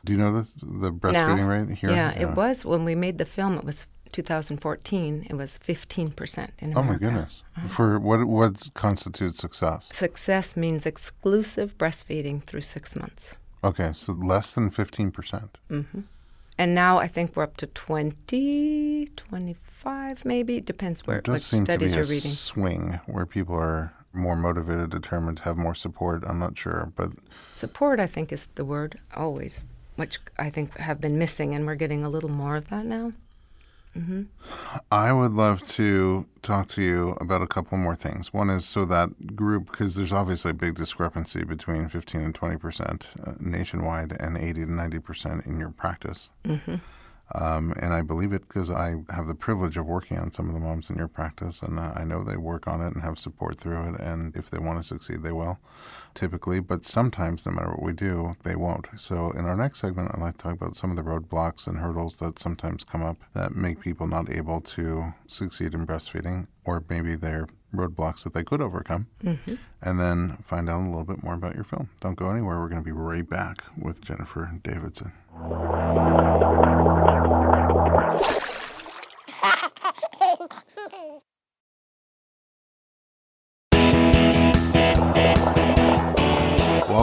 Do 0.04 0.14
you 0.14 0.20
know 0.20 0.36
this, 0.36 0.54
the 0.54 0.92
breastfeeding 0.92 1.38
now, 1.38 1.48
rate 1.48 1.78
here? 1.78 1.92
Yeah, 1.92 2.20
it 2.20 2.36
was 2.36 2.66
when 2.66 2.84
we 2.86 2.96
made 2.96 3.18
the 3.18 3.26
film. 3.26 3.58
It 3.58 3.64
was 3.64 3.86
2014. 4.12 5.28
It 5.30 5.36
was 5.36 5.58
15 5.58 6.12
percent 6.12 6.54
in 6.60 6.72
America. 6.72 6.90
Oh 6.90 6.94
my 6.94 6.98
goodness! 6.98 7.44
For 7.70 8.00
what 8.00 8.26
what 8.26 8.70
constitutes 8.74 9.40
success? 9.40 9.90
Success 9.92 10.56
means 10.56 10.86
exclusive 10.86 11.78
breastfeeding 11.78 12.44
through 12.44 12.62
six 12.62 12.96
months. 12.96 13.36
Okay, 13.64 13.92
so 13.94 14.14
less 14.14 14.52
than 14.54 14.70
15 14.70 15.12
percent. 15.12 15.58
Mm-hmm. 15.70 16.02
And 16.58 16.76
now 16.76 16.98
I 16.98 17.08
think 17.08 17.38
we're 17.38 17.44
up 17.44 17.56
to 17.58 17.68
20, 17.68 19.08
25 19.16 20.26
maybe. 20.26 20.58
It 20.58 20.66
depends 20.66 21.08
where 21.08 21.20
It 21.20 21.24
does 21.24 21.34
which 21.34 21.44
seem 21.44 21.66
to 21.66 21.78
be 21.78 21.88
studies 21.88 21.94
a 21.94 21.96
you're 21.96 22.06
reading. 22.06 22.32
swing 22.32 23.00
where 23.06 23.26
people 23.26 23.56
are 23.56 23.94
more 24.12 24.36
motivated, 24.36 24.90
determined, 24.90 25.38
to 25.38 25.44
have 25.44 25.56
more 25.56 25.76
support. 25.76 26.24
I'm 26.28 26.40
not 26.40 26.58
sure, 26.58 26.92
but 26.96 27.12
Support, 27.54 28.00
I 28.00 28.08
think, 28.08 28.32
is 28.32 28.48
the 28.56 28.64
word 28.66 29.00
always, 29.16 29.66
which 29.96 30.20
I 30.38 30.50
think 30.50 30.78
have 30.78 31.02
been 31.02 31.18
missing, 31.18 31.54
and 31.54 31.66
we're 31.66 31.76
getting 31.76 32.04
a 32.06 32.10
little 32.10 32.30
more 32.30 32.56
of 32.56 32.70
that 32.70 32.86
now. 32.86 33.12
I 34.92 35.12
would 35.12 35.34
love 35.34 35.68
to 35.70 36.26
talk 36.42 36.70
to 36.70 36.82
you 36.82 37.18
about 37.20 37.42
a 37.42 37.48
couple 37.48 37.78
more 37.78 37.96
things. 37.96 38.32
One 38.34 38.50
is 38.50 38.66
so 38.66 38.86
that 38.86 39.36
group, 39.36 39.72
because 39.72 39.96
there's 39.96 40.14
obviously 40.14 40.52
a 40.52 40.54
big 40.54 40.76
discrepancy 40.76 41.44
between 41.44 41.90
15 41.90 42.22
and 42.22 42.36
20 42.36 42.58
percent 42.58 43.08
uh, 43.26 43.34
nationwide 43.40 44.16
and 44.20 44.38
80 44.38 44.66
to 44.66 44.72
90 44.72 45.00
percent 45.00 45.46
in 45.46 45.60
your 45.60 45.72
practice. 45.72 46.30
Um, 47.36 47.74
and 47.80 47.94
I 47.94 48.02
believe 48.02 48.34
it 48.34 48.48
because 48.48 48.72
I 48.72 48.96
have 49.10 49.28
the 49.28 49.36
privilege 49.36 49.78
of 49.78 49.86
working 49.86 50.18
on 50.18 50.32
some 50.34 50.48
of 50.48 50.54
the 50.54 50.60
moms 50.60 50.90
in 50.90 50.98
your 50.98 51.08
practice, 51.08 51.62
and 51.62 51.78
uh, 51.78 51.94
I 51.96 52.04
know 52.04 52.24
they 52.24 52.38
work 52.38 52.68
on 52.68 52.82
it 52.82 52.94
and 52.94 53.04
have 53.04 53.20
support 53.20 53.60
through 53.60 53.94
it. 53.94 54.00
And 54.00 54.36
if 54.36 54.50
they 54.50 54.58
want 54.58 54.80
to 54.80 54.84
succeed, 54.84 55.22
they 55.22 55.32
will, 55.32 55.60
typically. 56.16 56.60
But 56.60 56.86
sometimes, 56.86 57.46
no 57.46 57.52
matter 57.52 57.70
what 57.70 57.84
we 57.84 57.94
do, 57.94 58.36
they 58.44 58.56
won't. 58.56 58.88
So, 58.98 59.32
in 59.32 59.46
our 59.46 59.56
next 59.56 59.80
segment, 59.80 60.12
I'd 60.14 60.22
like 60.22 60.38
to 60.38 60.44
talk 60.44 60.54
about 60.54 60.76
some 60.76 60.90
of 60.90 60.98
the 60.98 61.04
roadblocks 61.04 61.68
and 61.68 61.78
hurdles 61.80 62.18
that 62.20 62.40
sometimes 62.40 62.84
come 62.84 63.04
up 63.04 63.18
that 63.34 63.56
make 63.56 63.80
people 63.80 64.08
not 64.08 64.30
able 64.32 64.62
to 64.62 65.14
succeed 65.28 65.74
in 65.74 65.86
breastfeeding, 65.86 66.48
or 66.66 66.84
maybe 66.90 67.16
they're 67.16 67.48
roadblocks 67.74 68.24
that 68.24 68.34
they 68.34 68.44
could 68.44 68.62
overcome, 68.62 69.06
and 69.84 70.00
then 70.00 70.38
find 70.44 70.68
out 70.68 70.82
a 70.82 70.90
little 70.90 71.04
bit 71.04 71.24
more 71.24 71.36
about 71.36 71.54
your 71.54 71.64
film. 71.64 71.90
Don't 72.02 72.16
go 72.18 72.32
anywhere. 72.32 72.60
We're 72.60 72.70
going 72.70 72.82
to 72.82 72.86
be 72.86 72.92
right 72.92 73.30
back 73.30 73.64
with 73.78 74.02
Jennifer 74.02 74.52
Davidson. 74.64 75.12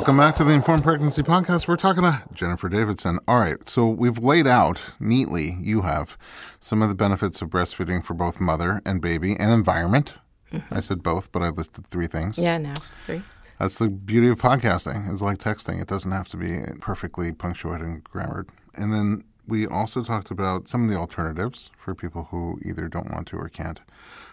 Welcome 0.07 0.19
back 0.19 0.37
to 0.37 0.45
the 0.45 0.53
Informed 0.53 0.85
Pregnancy 0.85 1.25
Podcast. 1.25 1.66
We're 1.66 1.75
talking 1.75 2.05
to 2.05 2.23
Jennifer 2.33 2.69
Davidson. 2.69 3.19
All 3.27 3.40
right, 3.40 3.69
so 3.69 3.88
we've 3.88 4.21
laid 4.21 4.47
out 4.47 4.81
neatly, 5.01 5.59
you 5.61 5.83
have, 5.83 6.16
some 6.61 6.81
of 6.81 6.88
the 6.88 6.95
benefits 6.95 7.42
of 7.42 7.51
breastfeeding 7.51 8.05
for 8.05 8.14
both 8.14 8.38
mother 8.38 8.81
and 8.87 9.03
baby 9.03 9.35
and 9.37 9.53
environment. 9.53 10.14
Mm-hmm. 10.53 10.73
I 10.73 10.79
said 10.79 11.03
both, 11.03 11.33
but 11.33 11.42
I 11.42 11.49
listed 11.49 11.88
three 11.88 12.07
things. 12.07 12.38
Yeah, 12.38 12.57
now 12.57 12.75
three. 13.05 13.23
That's 13.59 13.79
the 13.79 13.88
beauty 13.88 14.29
of 14.29 14.38
podcasting. 14.38 15.12
It's 15.12 15.23
like 15.23 15.38
texting. 15.38 15.83
It 15.83 15.88
doesn't 15.88 16.12
have 16.12 16.29
to 16.29 16.37
be 16.37 16.61
perfectly 16.81 17.33
punctuated 17.33 17.88
and 17.88 18.05
grammared. 18.05 18.49
And 18.77 18.92
then 18.92 19.25
we 19.45 19.66
also 19.66 20.05
talked 20.05 20.31
about 20.31 20.69
some 20.69 20.85
of 20.85 20.88
the 20.88 20.97
alternatives 20.97 21.71
for 21.77 21.97
people 21.97 22.29
who 22.31 22.61
either 22.64 22.87
don't 22.87 23.11
want 23.11 23.27
to 23.27 23.38
or 23.38 23.49
can't. 23.49 23.81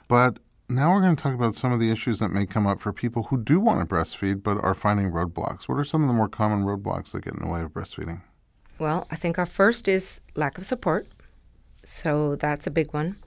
But 0.08 0.38
now 0.70 0.92
we're 0.92 1.02
going 1.02 1.16
to 1.16 1.22
talk 1.22 1.34
about 1.34 1.56
some 1.56 1.72
of 1.72 1.80
the 1.80 1.92
issues 1.92 2.20
that 2.20 2.30
may 2.30 2.46
come 2.46 2.66
up 2.66 2.82
for 2.82 2.94
people 2.94 3.24
who 3.24 3.38
do 3.38 3.60
want 3.60 3.88
to 3.88 3.96
breastfeed 3.96 4.44
but 4.44 4.58
are 4.64 4.74
finding 4.74 5.12
roadblocks. 5.12 5.68
What 5.68 5.78
are 5.78 5.84
some 5.84 6.02
of 6.02 6.08
the 6.08 6.14
more 6.14 6.30
common 6.30 6.64
roadblocks 6.64 7.12
that 7.12 7.24
get 7.24 7.34
in 7.34 7.42
the 7.42 7.52
way 7.52 7.62
of 7.62 7.72
breastfeeding? 7.72 8.22
Well, 8.80 9.08
I 9.12 9.16
think 9.16 9.38
our 9.38 9.46
first 9.46 9.88
is 9.88 10.22
lack 10.36 10.58
of 10.58 10.66
support. 10.66 11.08
So 11.84 12.36
that's 12.36 12.66
a 12.66 12.72
big 12.72 12.94
one. 12.94 13.18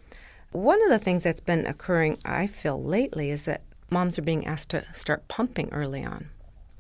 One 0.53 0.83
of 0.83 0.89
the 0.89 0.99
things 0.99 1.25
that's 1.25 1.41
been 1.41 1.67
occurring, 1.67 2.19
I 2.25 2.47
feel, 2.47 2.83
lately 2.83 3.31
is 3.31 3.45
that 3.45 3.63
moms 3.91 4.19
are 4.19 4.23
being 4.23 4.47
asked 4.47 4.71
to 4.71 4.85
start 4.93 5.29
pumping 5.29 5.69
early 5.73 6.05
on. 6.05 6.31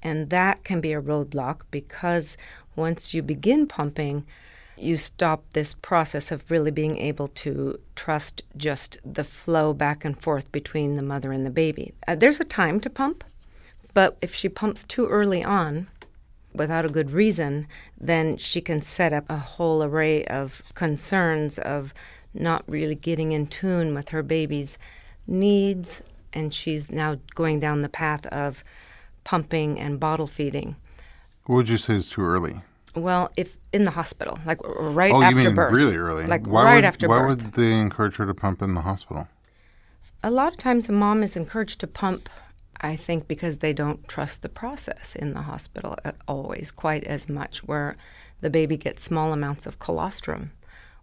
And 0.02 0.30
that 0.30 0.64
can 0.64 0.80
be 0.80 0.92
a 0.92 1.02
roadblock 1.02 1.62
because 1.70 2.36
once 2.74 3.12
you 3.12 3.22
begin 3.22 3.66
pumping, 3.66 4.24
you 4.76 4.96
stop 4.96 5.44
this 5.52 5.74
process 5.74 6.30
of 6.30 6.50
really 6.50 6.70
being 6.70 6.98
able 6.98 7.28
to 7.28 7.78
trust 7.94 8.42
just 8.56 8.98
the 9.04 9.24
flow 9.24 9.72
back 9.72 10.04
and 10.04 10.20
forth 10.20 10.50
between 10.52 10.96
the 10.96 11.02
mother 11.02 11.32
and 11.32 11.46
the 11.46 11.50
baby. 11.50 11.94
Uh, 12.06 12.14
there's 12.14 12.40
a 12.40 12.44
time 12.44 12.80
to 12.80 12.90
pump, 12.90 13.24
but 13.94 14.16
if 14.20 14.34
she 14.34 14.48
pumps 14.48 14.84
too 14.84 15.06
early 15.06 15.42
on, 15.42 15.88
without 16.56 16.84
a 16.84 16.90
good 16.90 17.12
reason, 17.12 17.66
then 18.00 18.36
she 18.36 18.60
can 18.60 18.80
set 18.80 19.12
up 19.12 19.28
a 19.28 19.36
whole 19.36 19.82
array 19.82 20.24
of 20.26 20.62
concerns 20.74 21.58
of 21.58 21.92
not 22.34 22.64
really 22.66 22.94
getting 22.94 23.32
in 23.32 23.46
tune 23.46 23.94
with 23.94 24.10
her 24.10 24.22
baby's 24.22 24.78
needs. 25.26 26.02
And 26.32 26.52
she's 26.52 26.90
now 26.90 27.18
going 27.34 27.60
down 27.60 27.80
the 27.80 27.88
path 27.88 28.26
of 28.26 28.62
pumping 29.24 29.78
and 29.78 29.98
bottle 29.98 30.26
feeding. 30.26 30.76
What 31.44 31.56
would 31.56 31.68
you 31.68 31.78
say 31.78 31.94
is 31.94 32.08
too 32.08 32.22
early? 32.22 32.62
Well, 32.96 33.30
if 33.36 33.58
in 33.74 33.84
the 33.84 33.90
hospital, 33.90 34.38
like 34.46 34.58
right 34.64 35.12
oh, 35.12 35.22
after 35.22 35.38
you 35.38 35.44
mean 35.44 35.54
birth. 35.54 35.72
really 35.72 35.96
early? 35.96 36.24
Like 36.24 36.46
why 36.46 36.64
right 36.64 36.74
would, 36.76 36.84
after 36.84 37.06
why 37.06 37.18
birth. 37.18 37.22
Why 37.22 37.44
would 37.44 37.52
they 37.52 37.78
encourage 37.78 38.16
her 38.16 38.26
to 38.26 38.34
pump 38.34 38.62
in 38.62 38.72
the 38.74 38.80
hospital? 38.80 39.28
A 40.22 40.30
lot 40.30 40.54
of 40.54 40.58
times, 40.58 40.88
a 40.88 40.92
mom 40.92 41.22
is 41.22 41.36
encouraged 41.36 41.78
to 41.80 41.86
pump, 41.86 42.30
I 42.80 42.96
think, 42.96 43.28
because 43.28 43.58
they 43.58 43.74
don't 43.74 44.08
trust 44.08 44.40
the 44.40 44.48
process 44.48 45.14
in 45.14 45.34
the 45.34 45.42
hospital 45.42 45.96
uh, 46.04 46.12
always 46.26 46.70
quite 46.70 47.04
as 47.04 47.28
much, 47.28 47.62
where 47.64 47.96
the 48.40 48.50
baby 48.50 48.78
gets 48.78 49.02
small 49.02 49.32
amounts 49.32 49.66
of 49.66 49.78
colostrum. 49.78 50.52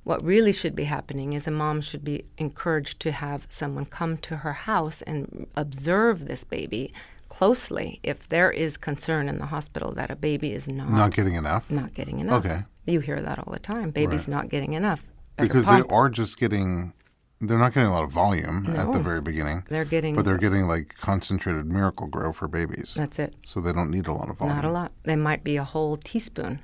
What 0.04 0.24
really 0.26 0.52
should 0.52 0.76
be 0.76 0.86
happening 0.86 1.34
is 1.34 1.48
a 1.48 1.52
mom 1.52 1.80
should 1.80 2.04
be 2.04 2.26
encouraged 2.38 3.00
to 3.02 3.12
have 3.12 3.46
someone 3.50 3.86
come 3.86 4.18
to 4.18 4.38
her 4.38 4.54
house 4.54 5.02
and 5.04 5.48
observe 5.56 6.26
this 6.26 6.44
baby 6.44 6.92
closely 7.38 8.00
if 8.04 8.30
there 8.30 8.52
is 8.52 8.78
concern 8.78 9.28
in 9.28 9.40
the 9.40 9.48
hospital 9.48 9.92
that 9.94 10.12
a 10.12 10.16
baby 10.16 10.52
is 10.52 10.68
not 10.68 10.90
Not 10.92 11.14
getting 11.16 11.34
enough? 11.34 11.70
not 11.72 11.94
getting 11.96 12.20
enough. 12.20 12.46
Okay. 12.46 12.64
You 12.86 13.00
hear 13.00 13.20
that 13.22 13.40
all 13.40 13.52
the 13.52 13.60
time. 13.60 13.90
Baby's 13.90 14.28
not 14.28 14.50
getting 14.50 14.74
enough. 14.74 15.02
Because 15.38 15.66
they 15.66 15.82
are 15.90 16.10
just 16.10 16.38
getting 16.38 16.94
they're 17.42 17.58
not 17.58 17.74
getting 17.74 17.90
a 17.90 17.92
lot 17.92 18.04
of 18.04 18.12
volume 18.12 18.68
at 18.70 18.94
the 18.94 19.00
very 19.00 19.20
beginning 19.20 19.64
They're 19.68 19.84
getting 19.84 20.14
but 20.16 20.26
they're 20.26 20.38
getting 20.38 20.68
like 20.68 20.96
concentrated 21.00 21.66
miracle 21.66 22.08
grow 22.08 22.32
for 22.32 22.48
babies 22.48 22.94
that's 22.96 23.18
it. 23.20 23.36
so 23.44 23.60
they 23.60 23.74
don't 23.74 23.90
need 23.92 24.08
a 24.08 24.14
lot 24.14 24.30
of 24.30 24.38
volume 24.38 24.56
Not 24.56 24.66
a 24.66 24.70
lot. 24.72 24.92
They 25.04 25.16
might 25.16 25.44
be 25.44 25.58
a 25.58 25.64
whole 25.64 25.98
teaspoon. 25.98 26.60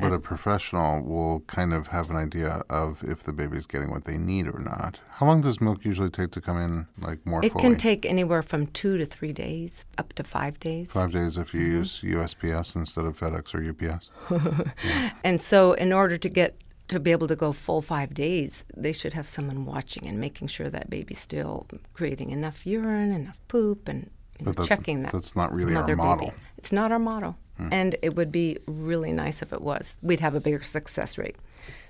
But 0.00 0.12
a 0.12 0.18
professional 0.18 1.02
will 1.02 1.40
kind 1.40 1.72
of 1.74 1.88
have 1.88 2.10
an 2.10 2.16
idea 2.16 2.62
of 2.70 3.02
if 3.04 3.22
the 3.22 3.32
baby's 3.32 3.66
getting 3.66 3.90
what 3.90 4.04
they 4.04 4.18
need 4.18 4.46
or 4.46 4.58
not 4.58 5.00
how 5.18 5.26
long 5.26 5.40
does 5.42 5.60
milk 5.60 5.84
usually 5.84 6.10
take 6.10 6.30
to 6.32 6.40
come 6.40 6.58
in 6.58 6.86
like 6.98 7.24
more 7.26 7.44
It 7.44 7.52
fully 7.52 7.62
can 7.62 7.76
take 7.76 8.06
anywhere 8.06 8.42
from 8.42 8.66
two 8.68 8.96
to 8.98 9.04
three 9.06 9.32
days, 9.32 9.84
up 9.98 10.12
to 10.14 10.24
five 10.24 10.58
days. 10.60 10.90
five 10.92 11.12
days 11.12 11.36
if 11.36 11.52
you 11.54 11.60
Mm-hmm. 11.60 11.78
use 11.78 12.00
usps 12.02 12.74
instead 12.76 13.04
of 13.04 13.18
fedex 13.20 13.54
or 13.54 13.60
ups 13.70 14.08
And 15.24 15.40
so, 15.40 15.72
in 15.74 15.92
order 15.92 16.16
to 16.18 16.28
get 16.28 16.54
to 16.88 16.98
be 16.98 17.12
able 17.12 17.28
to 17.28 17.36
go 17.36 17.52
full 17.52 17.82
five 17.82 18.14
days, 18.14 18.64
they 18.76 18.92
should 18.92 19.12
have 19.12 19.28
someone 19.28 19.64
watching 19.64 20.06
and 20.08 20.18
making 20.18 20.48
sure 20.48 20.68
that 20.70 20.90
baby's 20.90 21.20
still 21.20 21.66
creating 21.94 22.30
enough 22.30 22.66
urine, 22.66 23.12
enough 23.12 23.38
poop, 23.48 23.86
and 23.88 24.10
you 24.38 24.46
know, 24.46 24.52
checking 24.64 25.02
that. 25.02 25.12
that's 25.12 25.36
not 25.36 25.52
really 25.54 25.74
our 25.76 25.86
model. 25.94 26.26
baby. 26.28 26.36
It's 26.58 26.72
not 26.72 26.90
our 26.90 26.98
model. 26.98 27.36
Mm. 27.60 27.72
And 27.72 27.96
it 28.02 28.16
would 28.16 28.32
be 28.32 28.58
really 28.66 29.12
nice 29.12 29.42
if 29.42 29.52
it 29.52 29.60
was. 29.62 29.96
We'd 30.02 30.20
have 30.20 30.34
a 30.34 30.40
bigger 30.40 30.62
success 30.62 31.18
rate. 31.18 31.36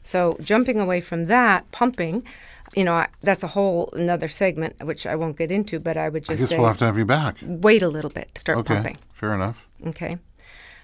So 0.03 0.37
jumping 0.43 0.81
away 0.81 1.01
from 1.01 1.25
that, 1.27 1.71
pumping, 1.73 2.25
you 2.75 2.85
know, 2.85 2.95
I, 2.95 3.09
that's 3.23 3.43
a 3.43 3.49
whole 3.49 3.91
another 3.93 4.29
segment 4.29 4.83
which 4.85 5.07
I 5.07 5.15
won't 5.17 5.37
get 5.37 5.51
into, 5.51 5.79
but 5.79 5.97
I 5.97 6.09
would 6.09 6.25
I 6.25 6.27
just 6.33 6.41
guess 6.41 6.49
say 6.51 6.59
we'll 6.59 6.67
have 6.69 6.79
to 6.79 6.87
have 6.87 6.99
you 6.99 7.05
back. 7.05 7.37
wait 7.43 7.83
a 7.83 7.89
little 7.89 8.11
bit 8.11 8.35
to 8.35 8.41
start 8.41 8.59
Okay, 8.59 8.75
pumping. 8.75 8.97
fair 9.13 9.35
enough. 9.35 9.67
Okay. 9.87 10.17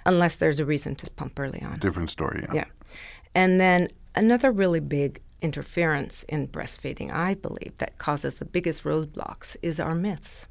Unless 0.05 0.37
there's 0.37 0.61
a 0.61 0.64
reason 0.64 0.94
to 0.96 1.11
pump 1.12 1.38
early 1.38 1.62
on. 1.62 1.79
Different 1.79 2.11
story. 2.11 2.40
Yeah. 2.44 2.55
Yeah. 2.55 2.64
And 3.35 3.61
then 3.61 3.88
another 4.14 4.53
really 4.53 4.81
big 4.81 5.20
interference 5.42 6.22
in 6.25 6.49
breastfeeding, 6.49 7.12
I 7.12 7.35
believe, 7.35 7.72
that 7.79 7.99
causes 7.99 8.37
the 8.37 8.44
biggest 8.44 8.85
roadblocks 8.85 9.57
is 9.62 9.81
our 9.81 9.94
myths. 9.94 10.46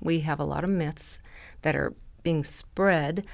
We 0.00 0.20
have 0.20 0.40
a 0.40 0.44
lot 0.44 0.64
of 0.64 0.70
myths 0.70 1.18
that 1.62 1.74
are 1.76 1.94
being 2.22 2.44
spread 2.44 3.24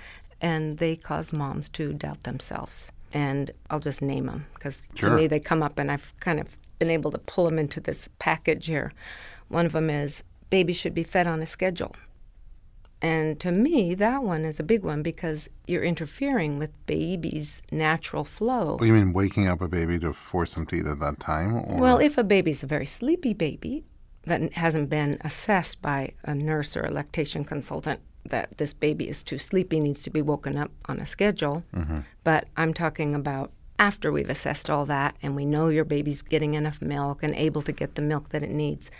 and 0.44 0.76
they 0.76 0.94
cause 0.94 1.32
moms 1.32 1.70
to 1.70 1.94
doubt 1.94 2.24
themselves. 2.24 2.92
And 3.14 3.50
I'll 3.70 3.80
just 3.80 4.02
name 4.02 4.26
them 4.26 4.44
because 4.52 4.82
Sure. 4.94 5.10
to 5.10 5.16
me 5.16 5.26
they 5.26 5.40
come 5.40 5.62
up 5.62 5.78
and 5.78 5.90
I've 5.90 6.12
kind 6.20 6.38
of 6.38 6.58
been 6.78 6.90
able 6.90 7.10
to 7.12 7.18
pull 7.18 7.46
them 7.46 7.58
into 7.58 7.80
this 7.80 8.10
package 8.18 8.66
here. 8.66 8.92
One 9.48 9.64
of 9.64 9.72
them 9.72 9.88
is 9.88 10.22
babies 10.50 10.76
should 10.76 10.92
be 10.92 11.02
fed 11.02 11.26
on 11.26 11.40
a 11.40 11.46
schedule. 11.46 11.96
And 13.00 13.40
to 13.40 13.52
me, 13.52 13.94
that 13.94 14.22
one 14.22 14.44
is 14.44 14.60
a 14.60 14.62
big 14.62 14.82
one 14.82 15.02
because 15.02 15.48
you're 15.66 15.82
interfering 15.82 16.58
with 16.58 16.70
baby's 16.86 17.62
natural 17.70 18.24
flow. 18.24 18.76
Well, 18.78 18.86
you 18.86 18.94
mean 18.94 19.12
waking 19.14 19.48
up 19.48 19.62
a 19.62 19.68
baby 19.68 19.98
to 20.00 20.12
force 20.12 20.54
them 20.54 20.66
to 20.66 20.76
eat 20.76 20.86
at 20.86 21.00
that 21.00 21.20
time? 21.20 21.56
Or? 21.56 21.76
Well, 21.76 21.98
if 21.98 22.18
a 22.18 22.24
baby's 22.24 22.62
a 22.62 22.66
very 22.66 22.86
sleepy 22.86 23.32
baby 23.32 23.84
that 24.24 24.52
hasn't 24.54 24.90
been 24.90 25.18
assessed 25.22 25.80
by 25.80 26.12
a 26.24 26.34
nurse 26.34 26.76
or 26.76 26.82
a 26.84 26.90
lactation 26.90 27.44
consultant 27.44 28.00
that 28.26 28.56
this 28.58 28.74
baby 28.74 29.08
is 29.08 29.22
too 29.22 29.38
sleepy, 29.38 29.80
needs 29.80 30.02
to 30.02 30.10
be 30.10 30.22
woken 30.22 30.56
up 30.56 30.70
on 30.86 31.00
a 31.00 31.06
schedule. 31.06 31.64
Mm-hmm. 31.74 32.00
But 32.22 32.48
I'm 32.56 32.72
talking 32.74 33.14
about 33.14 33.50
after 33.78 34.12
we've 34.12 34.30
assessed 34.30 34.70
all 34.70 34.86
that 34.86 35.16
and 35.22 35.34
we 35.34 35.44
know 35.44 35.68
your 35.68 35.84
baby's 35.84 36.22
getting 36.22 36.54
enough 36.54 36.80
milk 36.80 37.22
and 37.22 37.34
able 37.34 37.62
to 37.62 37.72
get 37.72 37.96
the 37.96 38.02
milk 38.02 38.30
that 38.30 38.42
it 38.42 38.50
needs, 38.50 38.90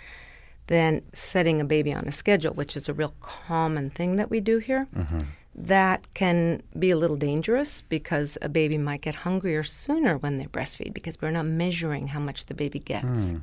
then 0.67 1.03
setting 1.13 1.61
a 1.61 1.65
baby 1.65 1.93
on 1.95 2.07
a 2.09 2.13
schedule, 2.13 2.53
which 2.55 2.77
is 2.77 2.89
a 2.89 2.95
real 2.95 3.15
common 3.21 3.91
thing 3.91 4.17
that 4.17 4.31
we 4.31 4.41
do 4.41 4.59
here, 4.59 4.87
mm-hmm. 4.97 5.19
that 5.55 6.13
can 6.15 6.63
be 6.79 6.91
a 6.91 6.97
little 6.97 7.17
dangerous 7.17 7.83
because 7.83 8.37
a 8.43 8.49
baby 8.49 8.79
might 8.79 9.03
get 9.03 9.15
hungrier 9.17 9.63
sooner 9.63 10.19
when 10.19 10.39
they 10.39 10.47
breastfeed 10.47 10.93
because 10.93 11.21
we're 11.21 11.31
not 11.31 11.47
measuring 11.47 12.09
how 12.09 12.21
much 12.21 12.47
the 12.47 12.55
baby 12.55 12.79
gets. 12.79 13.31
Hmm. 13.31 13.39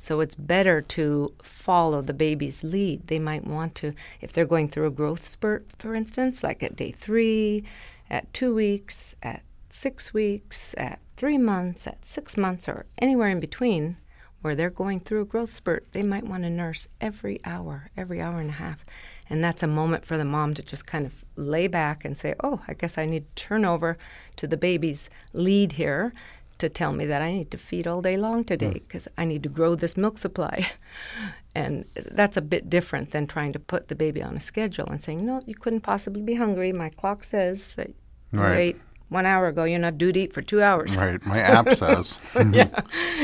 So 0.00 0.20
it's 0.20 0.34
better 0.34 0.80
to 0.80 1.34
follow 1.42 2.00
the 2.00 2.14
baby's 2.14 2.64
lead. 2.64 3.08
They 3.08 3.18
might 3.18 3.46
want 3.46 3.74
to, 3.76 3.92
if 4.22 4.32
they're 4.32 4.46
going 4.46 4.70
through 4.70 4.86
a 4.86 4.90
growth 4.90 5.28
spurt, 5.28 5.66
for 5.78 5.94
instance, 5.94 6.42
like 6.42 6.62
at 6.62 6.74
day 6.74 6.90
three, 6.90 7.64
at 8.08 8.32
two 8.32 8.54
weeks, 8.54 9.14
at 9.22 9.42
six 9.68 10.14
weeks, 10.14 10.74
at 10.78 11.00
three 11.18 11.36
months, 11.36 11.86
at 11.86 12.06
six 12.06 12.38
months, 12.38 12.66
or 12.66 12.86
anywhere 12.96 13.28
in 13.28 13.40
between 13.40 13.98
where 14.40 14.54
they're 14.54 14.70
going 14.70 15.00
through 15.00 15.20
a 15.20 15.26
growth 15.26 15.52
spurt, 15.52 15.86
they 15.92 16.02
might 16.02 16.24
want 16.24 16.44
to 16.44 16.50
nurse 16.50 16.88
every 16.98 17.38
hour, 17.44 17.90
every 17.94 18.22
hour 18.22 18.40
and 18.40 18.48
a 18.48 18.54
half. 18.54 18.86
And 19.28 19.44
that's 19.44 19.62
a 19.62 19.66
moment 19.66 20.06
for 20.06 20.16
the 20.16 20.24
mom 20.24 20.54
to 20.54 20.62
just 20.62 20.86
kind 20.86 21.04
of 21.04 21.26
lay 21.36 21.66
back 21.66 22.06
and 22.06 22.16
say, 22.16 22.34
oh, 22.42 22.62
I 22.66 22.72
guess 22.72 22.96
I 22.96 23.04
need 23.04 23.26
to 23.36 23.42
turn 23.42 23.66
over 23.66 23.98
to 24.36 24.46
the 24.46 24.56
baby's 24.56 25.10
lead 25.34 25.72
here 25.72 26.14
to 26.60 26.68
tell 26.68 26.92
me 26.92 27.06
that 27.06 27.22
I 27.22 27.32
need 27.32 27.50
to 27.50 27.58
feed 27.58 27.86
all 27.86 28.00
day 28.00 28.16
long 28.16 28.44
today 28.44 28.68
hmm. 28.68 28.72
because 28.74 29.08
I 29.18 29.24
need 29.24 29.42
to 29.42 29.48
grow 29.48 29.74
this 29.74 29.96
milk 29.96 30.18
supply. 30.18 30.70
and 31.54 31.84
that's 31.94 32.36
a 32.36 32.42
bit 32.42 32.70
different 32.70 33.10
than 33.10 33.26
trying 33.26 33.52
to 33.52 33.58
put 33.58 33.88
the 33.88 33.94
baby 33.94 34.22
on 34.22 34.36
a 34.36 34.40
schedule 34.40 34.86
and 34.88 35.02
saying, 35.02 35.24
no, 35.24 35.42
you 35.46 35.54
couldn't 35.54 35.80
possibly 35.80 36.22
be 36.22 36.34
hungry. 36.34 36.72
My 36.72 36.88
clock 36.90 37.24
says 37.24 37.74
that 37.74 37.88
you 38.32 38.40
Right. 38.40 38.58
ate 38.58 38.80
one 39.08 39.26
hour 39.26 39.48
ago. 39.48 39.64
You're 39.64 39.80
not 39.80 39.98
due 39.98 40.12
to 40.12 40.20
eat 40.20 40.32
for 40.32 40.42
two 40.42 40.62
hours. 40.62 40.96
right. 40.96 41.24
My 41.26 41.38
app 41.56 41.74
says. 41.74 42.16
yeah. 42.52 42.82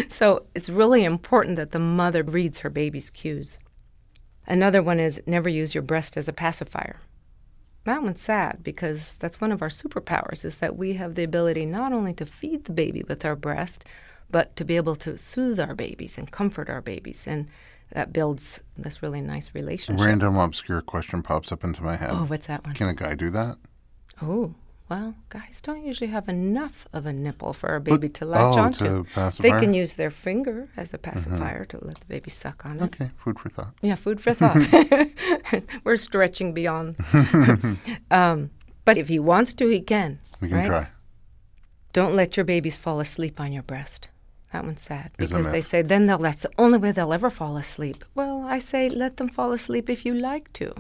So 0.09 0.47
it's 0.55 0.69
really 0.69 1.05
important 1.05 1.57
that 1.57 1.71
the 1.71 1.79
mother 1.79 2.23
reads 2.23 2.61
her 2.61 2.71
baby's 2.71 3.11
cues. 3.11 3.59
Another 4.47 4.83
one 4.83 5.01
is 5.01 5.21
never 5.27 5.49
use 5.49 5.75
your 5.75 5.83
breast 5.83 6.17
as 6.17 6.29
a 6.29 6.33
pacifier. 6.33 7.01
That 7.87 8.03
one's 8.03 8.21
sad 8.21 8.65
because 8.65 9.15
that's 9.21 9.41
one 9.41 9.53
of 9.53 9.63
our 9.63 9.69
superpowers 9.69 10.45
is 10.45 10.57
that 10.57 10.77
we 10.77 10.95
have 10.95 11.15
the 11.15 11.23
ability 11.23 11.65
not 11.67 11.93
only 11.93 12.13
to 12.15 12.27
feed 12.27 12.65
the 12.65 12.73
baby 12.73 13.05
with 13.07 13.25
our 13.25 13.37
breast, 13.37 13.85
but 14.29 14.57
to 14.57 14.65
be 14.65 14.75
able 14.75 14.97
to 14.97 15.17
soothe 15.17 15.61
our 15.61 15.73
babies 15.73 16.19
and 16.19 16.29
comfort 16.29 16.69
our 16.69 16.81
babies. 16.81 17.29
And 17.29 17.47
that 17.93 18.13
builds 18.13 18.61
this 18.77 19.05
really 19.05 19.21
nice 19.21 19.53
relationship. 19.55 20.05
Random 20.05 20.37
obscure 20.37 20.83
question 20.83 21.23
pops 21.23 21.53
up 21.53 21.63
into 21.63 21.81
my 21.81 21.95
head. 21.95 22.11
Oh, 22.11 22.25
what's 22.25 22.49
that 22.49 22.67
one? 22.67 22.75
Can 22.75 22.89
a 22.89 22.95
guy 22.95 23.15
do 23.15 23.31
that? 23.31 23.57
Oh, 24.21 24.57
well, 24.89 25.15
guys 25.31 25.61
don't 25.61 25.85
usually 25.85 26.11
have 26.11 26.29
enough 26.29 26.87
of 26.93 27.07
a 27.07 27.13
nipple 27.13 27.53
for 27.53 27.75
a 27.75 27.81
baby 27.81 28.09
to 28.11 28.25
latch 28.25 28.57
oh, 28.57 28.61
onto. 28.61 28.79
to 28.79 29.07
They? 29.15 29.51
Mm-hmm. 29.51 29.59
can 29.59 29.75
use 29.75 29.95
their 29.95 30.11
finger 30.11 30.69
as 30.77 30.95
a 30.95 30.99
pacifier 30.99 31.65
to 31.65 31.85
let 31.85 31.99
the 31.99 32.07
baby 32.07 32.31
suck 32.31 32.65
on 32.65 32.79
it. 32.79 32.83
Okay, 32.85 33.11
food 33.17 33.39
for 33.39 33.49
thought. 33.49 33.75
Yeah, 33.83 33.97
food 33.97 34.21
for 34.21 34.33
thought. 34.41 34.63
We're 35.85 35.97
stretching 35.97 36.53
beyond. 36.53 36.97
um, 38.11 38.51
but 38.85 38.97
if 38.97 39.09
he 39.09 39.19
wants 39.19 39.53
to, 39.55 39.69
he 39.69 39.81
can. 39.81 40.21
We 40.41 40.49
can 40.49 40.59
right? 40.59 40.67
try. 40.67 40.89
Don't 41.93 42.15
let 42.15 42.37
your 42.37 42.45
babies 42.45 42.77
fall 42.77 43.01
asleep 43.01 43.41
on 43.41 43.53
your 43.53 43.65
breast. 43.65 44.09
That 44.53 44.65
one's 44.65 44.83
sad 44.83 45.11
because 45.17 45.51
they 45.51 45.61
say 45.61 45.83
then 45.83 46.07
they'll, 46.07 46.19
that's 46.19 46.43
the 46.43 46.51
only 46.57 46.79
way 46.79 46.93
they'll 46.93 47.13
ever 47.13 47.31
fall 47.31 47.57
asleep. 47.57 48.05
Well, 48.15 48.45
I 48.47 48.61
say 48.61 48.89
let 48.89 49.17
them 49.17 49.29
fall 49.29 49.53
asleep 49.53 49.91
if 49.91 50.07
you 50.07 50.15
like 50.15 50.53
to. 50.55 50.73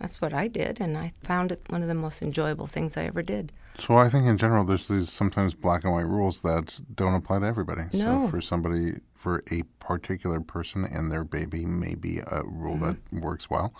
That's 0.00 0.20
what 0.20 0.32
I 0.32 0.48
did, 0.48 0.80
and 0.80 0.96
I 0.96 1.12
found 1.22 1.52
it 1.52 1.60
one 1.68 1.82
of 1.82 1.88
the 1.88 1.94
most 1.94 2.22
enjoyable 2.22 2.66
things 2.66 2.96
I 2.96 3.04
ever 3.04 3.22
did. 3.22 3.52
So 3.78 3.96
I 3.98 4.08
think 4.08 4.26
in 4.26 4.38
general, 4.38 4.64
there's 4.64 4.88
these 4.88 5.10
sometimes 5.10 5.52
black 5.52 5.84
and 5.84 5.92
white 5.92 6.06
rules 6.06 6.40
that 6.42 6.78
don't 6.94 7.14
apply 7.14 7.40
to 7.40 7.46
everybody. 7.46 7.82
No. 7.92 8.24
So 8.24 8.28
for 8.30 8.40
somebody, 8.40 8.94
for 9.14 9.44
a 9.50 9.62
particular 9.78 10.40
person 10.40 10.86
and 10.86 11.12
their 11.12 11.22
baby, 11.24 11.66
may 11.66 11.94
be 11.94 12.18
a 12.20 12.42
rule 12.44 12.78
that 12.78 12.96
Mm-hmm. 12.96 13.20
works 13.20 13.50
well. 13.50 13.74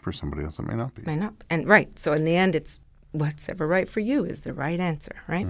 For 0.00 0.12
somebody 0.12 0.44
else, 0.44 0.58
it 0.58 0.62
may 0.66 0.76
not 0.76 0.94
be. 0.94 1.02
May 1.02 1.16
not. 1.16 1.34
And 1.50 1.68
right. 1.68 1.98
So 1.98 2.14
in 2.14 2.24
the 2.24 2.34
end, 2.36 2.56
it's 2.56 2.80
what's 3.12 3.48
ever 3.50 3.66
right 3.66 3.86
for 3.88 4.00
you 4.00 4.24
is 4.24 4.40
the 4.40 4.54
right 4.54 4.80
answer, 4.80 5.16
right? 5.28 5.46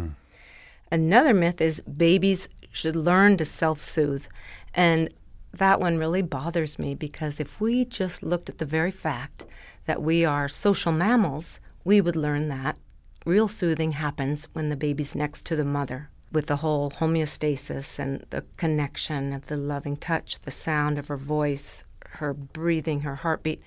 Another 0.91 1.33
myth 1.35 1.61
is 1.61 1.81
babies 1.83 2.49
should 2.73 2.97
learn 2.97 3.37
to 3.37 3.45
self 3.45 3.81
soothe. 3.81 4.27
And 4.75 5.09
that 5.57 5.79
one 5.81 5.99
really 5.99 6.23
bothers 6.23 6.79
me 6.81 6.95
because 6.95 7.39
if 7.39 7.61
we 7.61 7.85
just 7.85 8.23
looked 8.25 8.49
at 8.49 8.59
the 8.59 8.65
very 8.65 8.91
fact 8.91 9.45
that 9.87 10.03
we 10.03 10.25
are 10.25 10.49
social 10.49 10.93
mammals, 10.93 11.61
we 11.85 12.01
would 12.01 12.17
learn 12.17 12.49
that 12.49 12.79
real 13.25 13.49
soothing 13.49 13.93
happens 13.93 14.49
when 14.53 14.69
the 14.69 14.77
baby's 14.77 15.15
next 15.15 15.45
to 15.47 15.57
the 15.57 15.65
mother 15.65 16.11
with 16.33 16.47
the 16.47 16.57
whole 16.57 16.91
homeostasis 16.91 17.99
and 17.99 18.25
the 18.31 18.45
connection 18.57 19.33
of 19.33 19.49
the 19.49 19.57
loving 19.57 19.97
touch, 19.97 20.39
the 20.41 20.51
sound 20.51 20.99
of 20.99 21.09
her 21.09 21.17
voice, 21.17 21.85
her 22.11 22.33
breathing, 22.33 23.01
her 23.01 23.17
heartbeat. 23.17 23.61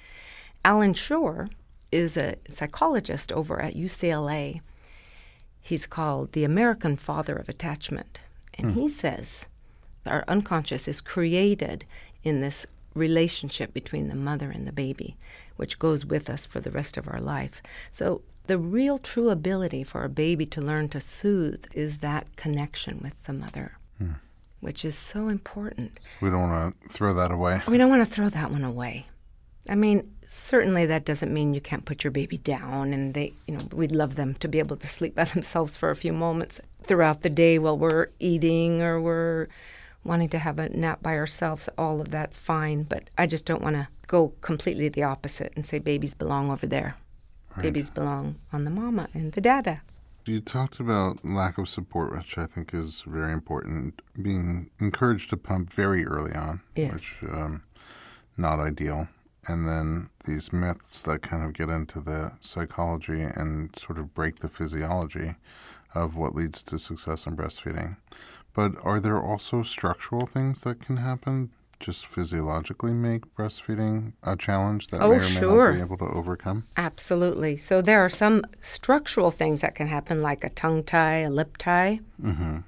Allan 0.64 0.94
Schore 0.94 1.50
is 1.92 2.16
a 2.16 2.36
psychologist 2.50 3.32
over 3.32 3.62
at 3.62 3.76
UCLA. 3.76 4.62
He's 5.62 5.86
called 5.86 6.32
the 6.32 6.44
American 6.44 6.96
father 6.96 7.36
of 7.36 7.50
attachment. 7.50 8.20
And 8.56 8.74
hmm. 8.74 8.82
he 8.82 8.90
says 8.90 9.46
our 10.06 10.24
unconscious 10.28 10.88
is 10.88 11.02
created 11.02 11.86
in 12.24 12.42
this 12.42 12.66
relationship 12.94 13.74
between 13.74 14.08
the 14.08 14.16
mother 14.16 14.52
and 14.52 14.68
the 14.68 14.72
baby, 14.72 15.18
which 15.56 15.80
goes 15.80 16.06
with 16.06 16.30
us 16.30 16.46
for 16.46 16.60
the 16.60 16.72
rest 16.72 16.98
of 16.98 17.08
our 17.08 17.20
life. 17.20 17.62
So, 17.92 18.22
the 18.46 18.58
real 18.58 18.98
true 18.98 19.30
ability 19.30 19.84
for 19.84 20.04
a 20.04 20.10
baby 20.10 20.46
to 20.48 20.62
learn 20.62 20.90
to 20.90 21.00
soothe 21.00 21.64
is 21.74 22.00
that 22.00 22.36
connection 22.36 23.00
with 23.02 23.14
the 23.24 23.32
mother, 23.32 23.78
hmm. 23.98 24.14
which 24.60 24.84
is 24.84 24.98
so 24.98 25.30
important. 25.30 25.98
We 26.20 26.30
don't 26.30 26.50
want 26.50 26.82
to 26.82 26.90
throw 26.90 27.14
that 27.14 27.32
away. 27.32 27.62
We 27.68 27.78
don't 27.78 27.90
want 27.90 28.06
to 28.06 28.14
throw 28.14 28.28
that 28.30 28.52
one 28.52 28.66
away. 28.66 29.08
I 29.70 29.76
mean, 29.76 30.14
certainly 30.28 30.86
that 30.86 31.06
doesn't 31.06 31.34
mean 31.34 31.54
you 31.54 31.62
can't 31.62 31.86
put 31.86 32.04
your 32.04 32.12
baby 32.12 32.38
down 32.38 32.92
and 32.92 33.14
they, 33.14 33.34
you 33.48 33.56
know, 33.56 33.66
we'd 33.72 33.92
love 33.92 34.16
them 34.16 34.34
to 34.36 34.48
be 34.48 34.60
able 34.60 34.76
to 34.78 34.88
sleep 34.98 35.16
by 35.16 35.24
themselves 35.24 35.76
for 35.76 35.90
a 35.90 35.96
few 35.96 36.14
moments 36.14 36.60
throughout 36.84 37.22
the 37.22 37.30
day 37.30 37.58
while 37.58 37.78
we're 37.78 38.08
eating 38.20 38.82
or 38.82 39.00
we're 39.00 39.48
wanting 40.04 40.30
to 40.30 40.40
have 40.40 40.60
a 40.60 40.70
nap 40.70 41.02
by 41.02 41.16
ourselves. 41.18 41.70
All 41.78 42.02
of 42.02 42.12
that's 42.12 42.38
fine, 42.38 42.84
but 42.84 43.10
I 43.18 43.26
just 43.28 43.46
don't 43.46 43.62
want 43.62 43.76
to 43.76 43.88
go 44.08 44.34
completely 44.42 44.90
the 44.90 45.04
opposite 45.04 45.54
and 45.56 45.66
say 45.66 45.80
babies 45.80 46.14
belong 46.14 46.52
over 46.52 46.68
there. 46.68 46.96
Babies 47.62 47.90
belong 47.92 48.38
on 48.52 48.64
the 48.64 48.72
mama 48.72 49.10
and 49.14 49.32
the 49.34 49.42
dada. 49.42 49.82
You 50.26 50.40
talked 50.42 50.80
about 50.80 51.24
lack 51.24 51.58
of 51.58 51.70
support, 51.70 52.12
which 52.12 52.38
I 52.38 52.46
think 52.48 52.74
is 52.74 53.04
very 53.06 53.32
important. 53.32 54.02
Being 54.20 54.72
encouraged 54.80 55.30
to 55.32 55.38
pump 55.38 55.72
very 55.72 56.06
early 56.06 56.34
on, 56.34 56.62
Yes. 56.76 56.94
which 56.94 57.18
um, 57.30 57.64
not 58.38 58.60
ideal. 58.60 59.08
And 59.48 59.68
then 59.68 60.10
these 60.26 60.52
myths 60.54 61.02
that 61.02 61.22
kind 61.22 61.44
of 61.44 61.54
get 61.54 61.70
into 61.70 62.00
the 62.00 62.32
psychology 62.40 63.22
and 63.22 63.78
sort 63.78 64.00
of 64.00 64.14
break 64.14 64.40
the 64.40 64.48
physiology 64.50 65.36
of 65.94 66.16
what 66.16 66.34
leads 66.34 66.64
to 66.64 66.80
success 66.80 67.28
in 67.28 67.36
breastfeeding. 67.36 67.98
But 68.54 68.74
are 68.84 69.00
there 69.00 69.22
also 69.22 69.64
structural 69.64 70.26
things 70.28 70.62
that 70.62 70.80
can 70.82 70.98
happen? 70.98 71.50
Just 71.80 72.06
physiologically 72.06 72.94
make 72.94 73.34
breastfeeding 73.36 74.14
a 74.24 74.38
challenge 74.38 74.88
that 74.90 75.02
Oh, 75.02 75.10
may 75.10 75.16
or 75.16 75.20
may 75.20 75.26
sure. 75.26 75.70
not 75.72 75.76
be 75.76 75.82
able 75.82 75.98
to 75.98 76.06
overcome? 76.14 76.66
Absolutely. 76.78 77.58
So 77.58 77.82
there 77.82 78.00
are 78.06 78.10
some 78.10 78.46
structural 78.62 79.32
things 79.32 79.62
that 79.62 79.76
can 79.76 79.88
happen, 79.88 80.22
like 80.22 80.44
a 80.44 80.50
tongue 80.50 80.84
tie, 80.84 81.18
a 81.20 81.30
lip 81.30 81.58
tie, 81.58 82.00
mm-hmm. 82.22 82.60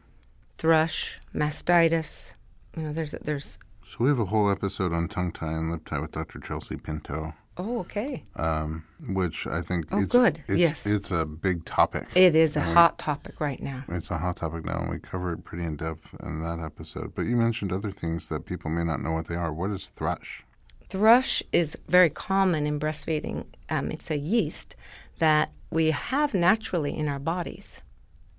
thrush, 0.57 1.19
mastitis. 1.33 2.33
You 2.75 2.83
know, 2.83 2.93
there's 2.93 3.11
there's. 3.23 3.57
So 3.87 3.97
we 3.99 4.09
have 4.09 4.19
a 4.19 4.25
whole 4.25 4.49
episode 4.49 4.91
on 4.91 5.07
tongue 5.07 5.31
tie 5.31 5.53
and 5.53 5.71
lip 5.71 5.85
tie 5.85 5.99
with 5.99 6.11
Dr. 6.11 6.39
Chelsea 6.39 6.75
Pinto, 6.75 7.35
Oh, 7.57 7.79
okay. 7.79 8.23
um, 8.35 8.83
which 9.07 9.47
I 9.47 9.61
think 9.61 9.85
Oh, 9.91 9.97
it's, 9.99 10.11
good. 10.11 10.43
It's, 10.47 10.57
Yes. 10.57 10.85
it's 10.85 11.09
a 11.11 11.25
big 11.25 11.63
topic. 11.65 12.07
It 12.13 12.35
is 12.35 12.55
a 12.57 12.61
hot 12.61 12.97
topic 12.99 13.39
right 13.39 13.61
now. 13.61 13.85
It's 13.87 14.11
a 14.11 14.17
hot 14.17 14.37
topic 14.37 14.65
now, 14.65 14.79
and 14.79 14.89
we 14.89 14.99
cover 14.99 15.31
it 15.33 15.43
pretty 15.45 15.63
in 15.63 15.77
depth 15.77 16.13
in 16.21 16.41
that 16.41 16.59
episode. 16.59 17.13
But 17.15 17.23
you 17.27 17.37
mentioned 17.37 17.71
other 17.71 17.91
things 17.91 18.27
that 18.29 18.45
people 18.45 18.69
may 18.71 18.83
not 18.83 19.01
know 19.01 19.11
what 19.13 19.27
they 19.27 19.35
are. 19.35 19.53
What 19.53 19.71
is 19.71 19.89
thrush? 19.89 20.43
Thrush 20.89 21.41
is 21.51 21.77
very 21.87 22.09
common 22.09 22.67
in 22.67 22.79
breastfeeding. 22.79 23.45
Um, 23.69 23.89
it's 23.91 24.11
a 24.11 24.17
yeast 24.17 24.75
that 25.19 25.51
we 25.71 25.91
have 25.91 26.33
naturally 26.33 26.95
in 26.95 27.07
our 27.07 27.19
bodies, 27.19 27.79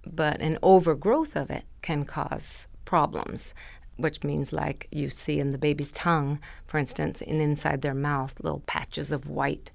but 0.06 0.40
an 0.40 0.58
overgrowth 0.62 1.36
of 1.36 1.50
it 1.50 1.64
can 1.82 2.04
cause 2.04 2.68
problems, 2.84 3.54
which 3.96 4.24
means 4.24 4.52
like 4.52 4.88
you 4.90 5.10
see 5.10 5.40
in 5.40 5.52
the 5.52 5.58
baby's 5.58 5.92
tongue, 5.92 6.38
for 6.66 6.78
instance, 6.78 7.22
and 7.22 7.40
inside 7.40 7.82
their 7.82 7.94
mouth, 7.94 8.34
little 8.42 8.62
patches 8.66 9.12
of 9.12 9.28
white. 9.28 9.70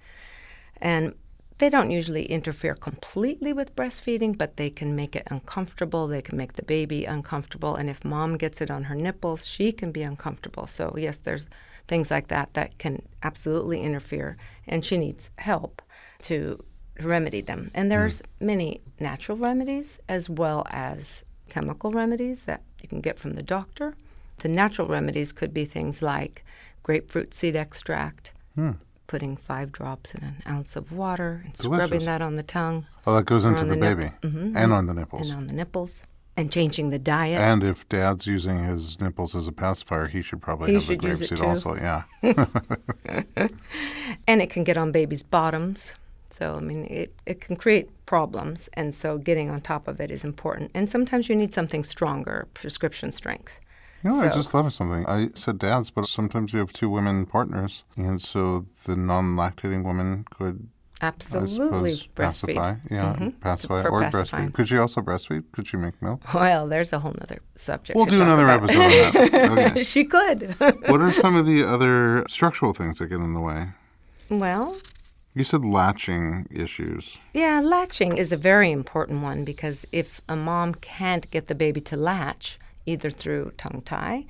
And 0.77 1.13
they 1.61 1.69
don't 1.69 1.91
usually 1.91 2.25
interfere 2.25 2.73
completely 2.73 3.53
with 3.53 3.75
breastfeeding, 3.75 4.35
but 4.35 4.57
they 4.57 4.71
can 4.71 4.95
make 4.95 5.15
it 5.15 5.27
uncomfortable. 5.29 6.07
They 6.07 6.23
can 6.23 6.35
make 6.35 6.53
the 6.53 6.63
baby 6.63 7.05
uncomfortable. 7.05 7.75
And 7.75 7.87
if 7.87 8.03
mom 8.03 8.37
gets 8.37 8.61
it 8.61 8.71
on 8.71 8.85
her 8.85 8.95
nipples, 8.95 9.47
she 9.47 9.71
can 9.71 9.91
be 9.91 10.01
uncomfortable. 10.01 10.65
So, 10.65 10.95
yes, 10.97 11.17
there's 11.17 11.49
things 11.87 12.09
like 12.09 12.29
that 12.29 12.55
that 12.55 12.79
can 12.79 13.03
absolutely 13.21 13.81
interfere. 13.81 14.37
And 14.67 14.83
she 14.83 14.97
needs 14.97 15.29
help 15.37 15.83
to 16.23 16.63
remedy 16.99 17.41
them. 17.41 17.69
And 17.75 17.85
hmm. 17.85 17.89
there's 17.89 18.23
many 18.39 18.81
natural 18.99 19.37
remedies 19.37 19.99
as 20.09 20.29
well 20.29 20.65
as 20.71 21.23
chemical 21.49 21.91
remedies 21.91 22.45
that 22.45 22.63
you 22.81 22.89
can 22.89 23.01
get 23.01 23.19
from 23.19 23.33
the 23.33 23.43
doctor. 23.43 23.95
The 24.41 24.49
natural 24.49 24.87
remedies 24.87 25.31
could 25.31 25.53
be 25.53 25.65
things 25.65 26.01
like 26.01 26.43
grapefruit 26.83 27.33
seed 27.33 27.55
extract, 27.55 28.31
putting 29.07 29.35
five 29.37 29.71
drops 29.71 30.13
in 30.15 30.23
an 30.23 30.41
ounce 30.47 30.75
of 30.75 30.91
water 30.91 31.41
and 31.45 31.53
Delicious. 31.53 31.85
scrubbing 31.87 32.05
that 32.05 32.21
on 32.21 32.35
the 32.37 32.43
tongue 32.43 32.85
Oh, 33.05 33.15
that 33.15 33.25
goes 33.25 33.45
into 33.45 33.65
the, 33.65 33.71
the 33.75 33.77
baby 33.77 34.11
Mhm. 34.21 34.53
and 34.55 34.71
on 34.73 34.85
the 34.87 34.93
nipples. 34.93 35.29
and 35.29 35.37
on 35.37 35.47
the 35.47 35.53
nipples 35.53 36.03
and 36.37 36.51
changing 36.51 36.89
the 36.91 36.97
diet. 36.99 37.39
And 37.39 37.61
if 37.63 37.87
dad's 37.89 38.25
using 38.25 38.63
his 38.63 38.99
nipples 39.01 39.35
as 39.35 39.47
a 39.47 39.51
pacifier, 39.51 40.07
he 40.07 40.21
should 40.21 40.41
probably 40.41 40.67
He 40.69 40.73
have 40.75 40.83
should 40.83 41.01
the 41.01 41.07
use 41.09 41.21
it 41.21 41.31
grapeseed 41.31 41.45
also. 41.45 41.75
Yeah. 41.75 42.03
and 44.27 44.41
it 44.41 44.49
can 44.49 44.63
get 44.63 44.77
on 44.77 44.91
babies' 44.91 45.23
bottoms. 45.23 45.95
So, 46.29 46.55
I 46.55 46.59
mean, 46.61 46.85
it, 46.85 47.13
it 47.25 47.41
can 47.41 47.57
create 47.57 47.89
problems. 48.05 48.69
And 48.73 48.95
so, 48.95 49.17
getting 49.17 49.49
on 49.49 49.59
top 49.61 49.87
of 49.87 49.99
it 49.99 50.09
is 50.09 50.23
important. 50.23 50.71
And 50.73 50.89
sometimes 50.89 51.27
you 51.27 51.35
need 51.35 51.53
something 51.53 51.83
stronger, 51.83 52.47
prescription 52.53 53.11
strength. 53.11 53.59
You 54.03 54.09
know, 54.09 54.21
I 54.21 54.29
just 54.29 54.49
thought 54.51 54.65
of 54.65 54.73
something. 54.73 55.05
I 55.07 55.29
said 55.35 55.59
dads, 55.59 55.89
but 55.91 56.07
sometimes 56.07 56.53
you 56.53 56.59
have 56.59 56.73
two 56.73 56.89
women 56.89 57.25
partners, 57.25 57.83
and 57.95 58.21
so 58.21 58.65
the 58.85 58.95
non-lactating 58.95 59.83
woman 59.83 60.25
could, 60.35 60.69
Absolutely 61.03 61.95
suppose, 61.95 62.07
breastfeed. 62.15 62.55
pacify. 62.55 62.75
Yeah, 62.89 63.15
Mhm. 63.19 63.39
pacify 63.41 63.83
or 63.83 64.01
pacifying. 64.01 64.47
breastfeed. 64.49 64.53
Could 64.53 64.67
she 64.67 64.77
also 64.77 65.01
breastfeed? 65.01 65.43
Could 65.51 65.67
she 65.67 65.77
make 65.77 65.99
milk? 66.01 66.21
Well, 66.33 66.67
there's 66.67 66.93
a 66.93 66.99
whole 66.99 67.15
other 67.21 67.39
subject. 67.55 67.95
We'll 67.95 68.05
do 68.05 68.21
another 68.21 68.43
about. 68.43 68.69
episode 68.69 68.81
on 68.81 69.55
that. 69.55 69.71
Okay. 69.71 69.83
she 69.93 70.03
could. 70.03 70.55
what 70.59 71.01
are 71.01 71.11
some 71.11 71.35
of 71.35 71.45
the 71.45 71.63
other 71.63 72.23
structural 72.27 72.73
things 72.73 72.99
that 72.99 73.07
get 73.07 73.19
in 73.19 73.33
the 73.33 73.39
way? 73.39 73.69
well, 74.29 74.77
You 75.33 75.43
said 75.45 75.63
latching 75.63 76.45
issues. 76.51 77.17
Yeah, 77.33 77.61
latching 77.61 78.17
is 78.17 78.31
a 78.33 78.37
very 78.37 78.69
important 78.71 79.21
one 79.23 79.45
because 79.45 79.87
if 79.91 80.19
a 80.27 80.35
mom 80.35 80.75
can't 80.75 81.29
get 81.31 81.47
the 81.47 81.55
baby 81.55 81.79
to 81.81 81.95
latch, 81.95 82.59
either 82.85 83.09
through 83.09 83.51
tongue 83.57 83.81
tie 83.85 84.25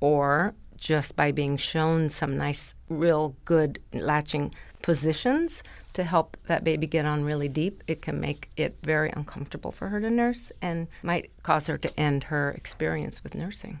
or 0.00 0.54
just 0.76 1.16
by 1.16 1.32
being 1.32 1.56
shown 1.56 2.08
some 2.08 2.36
nice, 2.36 2.74
real 2.88 3.34
good 3.44 3.78
latching 3.92 4.54
positions 4.82 5.62
to 5.94 6.04
help 6.04 6.36
that 6.46 6.62
baby 6.62 6.86
get 6.86 7.06
on 7.06 7.24
really 7.24 7.48
deep, 7.48 7.82
it 7.86 8.02
can 8.02 8.20
make 8.20 8.50
it 8.56 8.76
very 8.82 9.10
uncomfortable 9.10 9.72
for 9.72 9.88
her 9.88 10.00
to 10.00 10.10
nurse 10.10 10.52
and 10.60 10.88
might 11.02 11.30
cause 11.42 11.68
her 11.68 11.78
to 11.78 11.98
end 11.98 12.24
her 12.24 12.50
experience 12.50 13.22
with 13.22 13.34
nursing. 13.34 13.80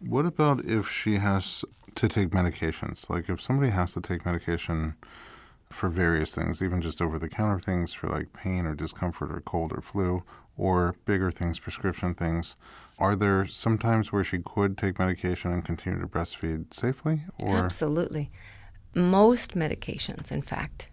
What 0.00 0.26
about 0.26 0.64
if 0.64 0.90
she 0.90 1.14
has 1.14 1.64
to 1.94 2.08
take 2.08 2.30
medications? 2.30 3.08
Like 3.08 3.28
if 3.28 3.40
somebody 3.40 3.70
has 3.70 3.92
to 3.94 4.00
take 4.00 4.26
medication 4.26 4.94
for 5.72 5.88
various 5.88 6.34
things, 6.34 6.62
even 6.62 6.80
just 6.80 7.00
over 7.00 7.18
the 7.18 7.28
counter 7.28 7.58
things 7.58 7.92
for 7.92 8.08
like 8.08 8.32
pain 8.32 8.66
or 8.66 8.74
discomfort 8.74 9.30
or 9.32 9.40
cold 9.40 9.72
or 9.72 9.80
flu, 9.80 10.22
or 10.56 10.96
bigger 11.04 11.30
things, 11.30 11.58
prescription 11.58 12.14
things, 12.14 12.56
are 12.98 13.16
there 13.16 13.46
some 13.46 13.78
times 13.78 14.12
where 14.12 14.24
she 14.24 14.38
could 14.38 14.76
take 14.76 14.98
medication 14.98 15.50
and 15.50 15.64
continue 15.64 16.00
to 16.00 16.06
breastfeed 16.06 16.72
safely? 16.74 17.22
Or 17.42 17.56
Absolutely. 17.56 18.30
Most 18.94 19.54
medications, 19.54 20.30
in 20.30 20.42
fact, 20.42 20.88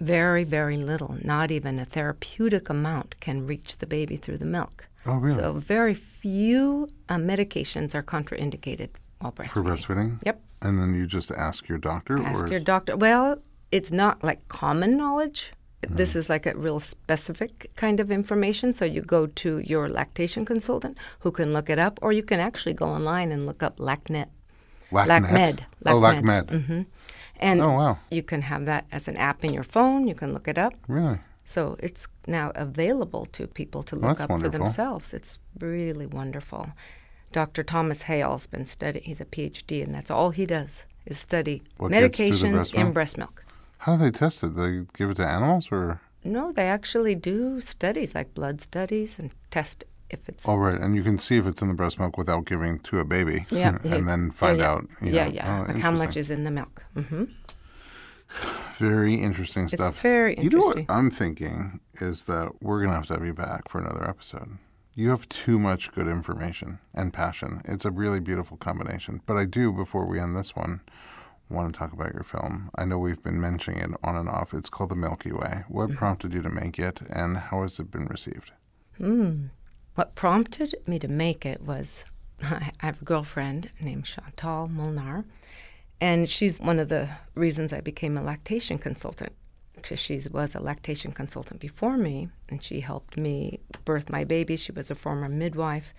very, 0.00 0.44
very 0.44 0.76
little, 0.76 1.16
not 1.22 1.50
even 1.50 1.78
a 1.78 1.84
therapeutic 1.84 2.68
amount, 2.68 3.20
can 3.20 3.46
reach 3.46 3.78
the 3.78 3.86
baby 3.86 4.16
through 4.16 4.38
the 4.38 4.46
milk. 4.46 4.88
oh 5.06 5.16
really? 5.16 5.36
So, 5.36 5.52
very 5.54 5.94
few 5.94 6.88
uh, 7.08 7.16
medications 7.16 7.94
are 7.94 8.02
contraindicated 8.02 8.90
while 9.20 9.32
breastfeeding. 9.32 9.50
for 9.50 9.62
breastfeeding? 9.62 10.22
Yep. 10.24 10.40
And 10.60 10.80
then 10.80 10.94
you 10.94 11.06
just 11.06 11.30
ask 11.30 11.68
your 11.68 11.78
doctor 11.78 12.20
Ask 12.22 12.44
or 12.44 12.48
your 12.48 12.60
doctor. 12.60 12.96
Well, 12.96 13.38
it's 13.70 13.92
not 13.92 14.22
like 14.24 14.46
common 14.48 14.96
knowledge. 14.96 15.52
This 15.88 16.10
Mm-hmm. 16.10 16.18
is 16.18 16.28
like 16.28 16.46
a 16.46 16.54
real 16.58 16.80
specific 16.80 17.70
kind 17.76 18.00
of 18.00 18.10
information. 18.10 18.72
So 18.72 18.84
you 18.84 19.00
go 19.00 19.26
to 19.26 19.58
your 19.58 19.88
lactation 19.88 20.44
consultant 20.44 20.98
who 21.20 21.30
can 21.30 21.52
look 21.52 21.70
it 21.70 21.78
up, 21.78 21.98
or 22.02 22.10
you 22.12 22.22
can 22.22 22.40
actually 22.40 22.74
go 22.74 22.86
online 22.86 23.30
and 23.30 23.46
look 23.46 23.62
up 23.62 23.78
LacNet. 23.78 24.26
LactMed? 24.90 25.06
LactMed. 25.06 25.60
Oh, 25.86 26.00
LactMed. 26.00 26.22
LactMed. 26.46 26.66
hmm 26.66 26.82
And 27.40 27.60
Oh, 27.60 27.72
wow. 27.72 27.98
you 28.10 28.22
can 28.22 28.42
have 28.42 28.64
that 28.64 28.86
as 28.90 29.06
an 29.08 29.16
app 29.16 29.44
in 29.44 29.52
your 29.52 29.62
phone. 29.64 30.08
You 30.08 30.14
can 30.14 30.32
look 30.32 30.48
it 30.48 30.58
up. 30.58 30.74
Really? 30.88 31.18
So 31.44 31.76
it's 31.78 32.08
now 32.26 32.50
available 32.56 33.26
to 33.26 33.46
people 33.46 33.82
to 33.84 33.96
look 33.96 34.20
up 34.20 34.30
wonderful. 34.30 34.50
for 34.52 34.58
themselves. 34.58 35.14
It's 35.14 35.38
really 35.60 36.06
wonderful. 36.06 36.72
Dr. 37.32 37.62
Thomas 37.62 38.02
Hale's 38.02 38.46
been 38.48 38.66
studying. 38.66 39.04
He's 39.04 39.20
a 39.20 39.24
PhD, 39.26 39.82
and 39.84 39.94
that's 39.94 40.10
all 40.10 40.30
he 40.30 40.44
does 40.46 40.84
is 41.06 41.18
study 41.18 41.62
What 41.76 41.92
gets 41.92 42.16
through 42.16 42.26
the 42.26 42.32
medications 42.32 42.52
breast 42.52 42.74
in 42.74 42.92
breast 42.92 43.18
milk. 43.18 43.44
How 43.78 43.96
do 43.96 44.02
they 44.04 44.10
test 44.10 44.42
it? 44.42 44.56
They 44.56 44.82
give 44.96 45.10
it 45.10 45.14
to 45.16 45.26
animals 45.26 45.68
or? 45.70 46.00
No, 46.24 46.52
they 46.52 46.66
actually 46.66 47.14
do 47.14 47.60
studies 47.60 48.14
like 48.14 48.34
blood 48.34 48.60
studies 48.60 49.18
and 49.18 49.30
test 49.50 49.84
if 50.10 50.28
it's 50.28 50.46
Oh, 50.48 50.56
right. 50.56 50.80
And 50.80 50.96
you 50.96 51.02
can 51.02 51.18
see 51.18 51.36
if 51.36 51.46
it's 51.46 51.62
in 51.62 51.68
the 51.68 51.74
breast 51.74 51.98
milk 51.98 52.16
without 52.18 52.44
giving 52.44 52.78
to 52.80 52.98
a 52.98 53.04
baby. 53.04 53.46
yeah, 53.50 53.78
and 53.84 54.08
then 54.08 54.30
find 54.30 54.58
yeah, 54.58 54.64
yeah. 54.64 54.70
out. 54.72 54.84
You 55.02 55.12
yeah, 55.12 55.24
know, 55.26 55.32
yeah, 55.32 55.64
oh, 55.68 55.72
like 55.72 55.82
how 55.82 55.90
much 55.92 56.16
is 56.16 56.30
in 56.30 56.44
the 56.44 56.50
milk. 56.50 56.84
hmm 56.94 57.24
Very 58.78 59.14
interesting 59.14 59.68
stuff. 59.68 60.00
very 60.00 60.34
interesting. 60.34 60.52
You 60.52 60.58
know 60.58 60.82
what. 60.82 60.84
I'm 60.96 61.10
thinking 61.10 61.80
is 62.00 62.24
that 62.24 62.62
we're 62.62 62.78
going 62.78 62.90
to 62.90 62.94
have 62.96 63.06
to 63.08 63.14
have 63.14 63.24
you 63.24 63.32
back 63.34 63.68
for 63.68 63.80
another 63.80 64.08
episode. 64.08 64.58
You 64.94 65.10
have 65.10 65.28
too 65.28 65.58
much 65.58 65.92
good 65.92 66.08
information 66.08 66.78
and 66.92 67.12
passion. 67.12 67.62
It's 67.64 67.84
a 67.84 67.90
really 67.90 68.20
beautiful 68.20 68.56
combination. 68.56 69.20
But 69.26 69.36
I 69.36 69.44
do, 69.44 69.72
before 69.72 70.04
we 70.06 70.18
end 70.18 70.36
this 70.36 70.56
one, 70.56 70.80
want 71.50 71.72
to 71.72 71.78
talk 71.78 71.92
about 71.92 72.12
your 72.14 72.22
film. 72.22 72.70
I 72.76 72.84
know 72.84 72.98
we've 72.98 73.22
been 73.22 73.40
mentioning 73.40 73.80
it 73.80 73.90
on 74.02 74.16
and 74.16 74.28
off. 74.28 74.52
It's 74.54 74.68
called 74.70 74.90
The 74.90 74.96
Milky 74.96 75.32
Way. 75.32 75.64
What 75.68 75.88
Mm-hmm. 75.88 75.96
prompted 75.96 76.34
you 76.34 76.42
to 76.42 76.50
make 76.50 76.78
it, 76.78 77.00
and 77.08 77.36
how 77.36 77.62
has 77.62 77.78
it 77.80 77.90
been 77.90 78.06
received? 78.06 78.52
What 79.94 80.14
prompted 80.14 80.74
me 80.86 80.98
to 80.98 81.08
make 81.08 81.44
it 81.46 81.62
was 81.62 82.04
I 82.42 82.70
have 82.78 83.00
a 83.02 83.04
girlfriend 83.04 83.70
named 83.80 84.04
Chantal 84.04 84.68
Molnar, 84.68 85.24
and 86.00 86.28
she's 86.28 86.60
one 86.60 86.78
of 86.78 86.88
the 86.88 87.08
reasons 87.34 87.72
I 87.72 87.80
became 87.80 88.16
a 88.16 88.22
lactation 88.22 88.78
consultant. 88.78 89.32
Because 89.74 90.00
she 90.00 90.20
was 90.32 90.56
a 90.56 90.60
lactation 90.60 91.12
consultant 91.12 91.60
before 91.60 91.96
me, 91.96 92.30
and 92.48 92.60
she 92.62 92.80
helped 92.80 93.16
me 93.16 93.60
birth 93.84 94.10
my 94.10 94.24
baby. 94.24 94.56
She 94.56 94.72
was 94.72 94.90
a 94.90 94.96
former 94.96 95.28
midwife, 95.28 95.94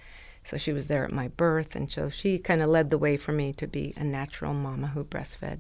so 0.50 0.58
she 0.58 0.74
was 0.74 0.88
there 0.88 1.06
at 1.06 1.12
my 1.12 1.28
birth, 1.28 1.76
and 1.76 1.92
so 1.92 2.10
she 2.10 2.40
kind 2.40 2.62
of 2.62 2.70
led 2.70 2.90
the 2.90 2.98
way 2.98 3.18
for 3.18 3.32
me 3.32 3.54
to 3.54 3.68
be 3.68 3.94
a 3.96 4.04
natural 4.04 4.54
mama 4.54 4.88
who 4.88 5.04
breastfed. 5.04 5.60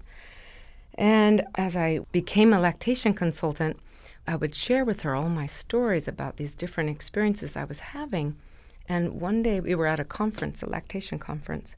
And 0.95 1.43
as 1.55 1.75
I 1.77 1.99
became 2.11 2.53
a 2.53 2.59
lactation 2.59 3.13
consultant, 3.13 3.77
I 4.27 4.35
would 4.35 4.55
share 4.55 4.83
with 4.83 5.01
her 5.01 5.15
all 5.15 5.29
my 5.29 5.45
stories 5.45 6.07
about 6.07 6.37
these 6.37 6.55
different 6.55 6.89
experiences 6.89 7.55
I 7.55 7.65
was 7.65 7.79
having. 7.79 8.35
And 8.87 9.21
one 9.21 9.43
day 9.43 9.59
we 9.59 9.75
were 9.75 9.85
at 9.85 9.99
a 9.99 10.03
conference, 10.03 10.63
a 10.63 10.69
lactation 10.69 11.19
conference, 11.19 11.75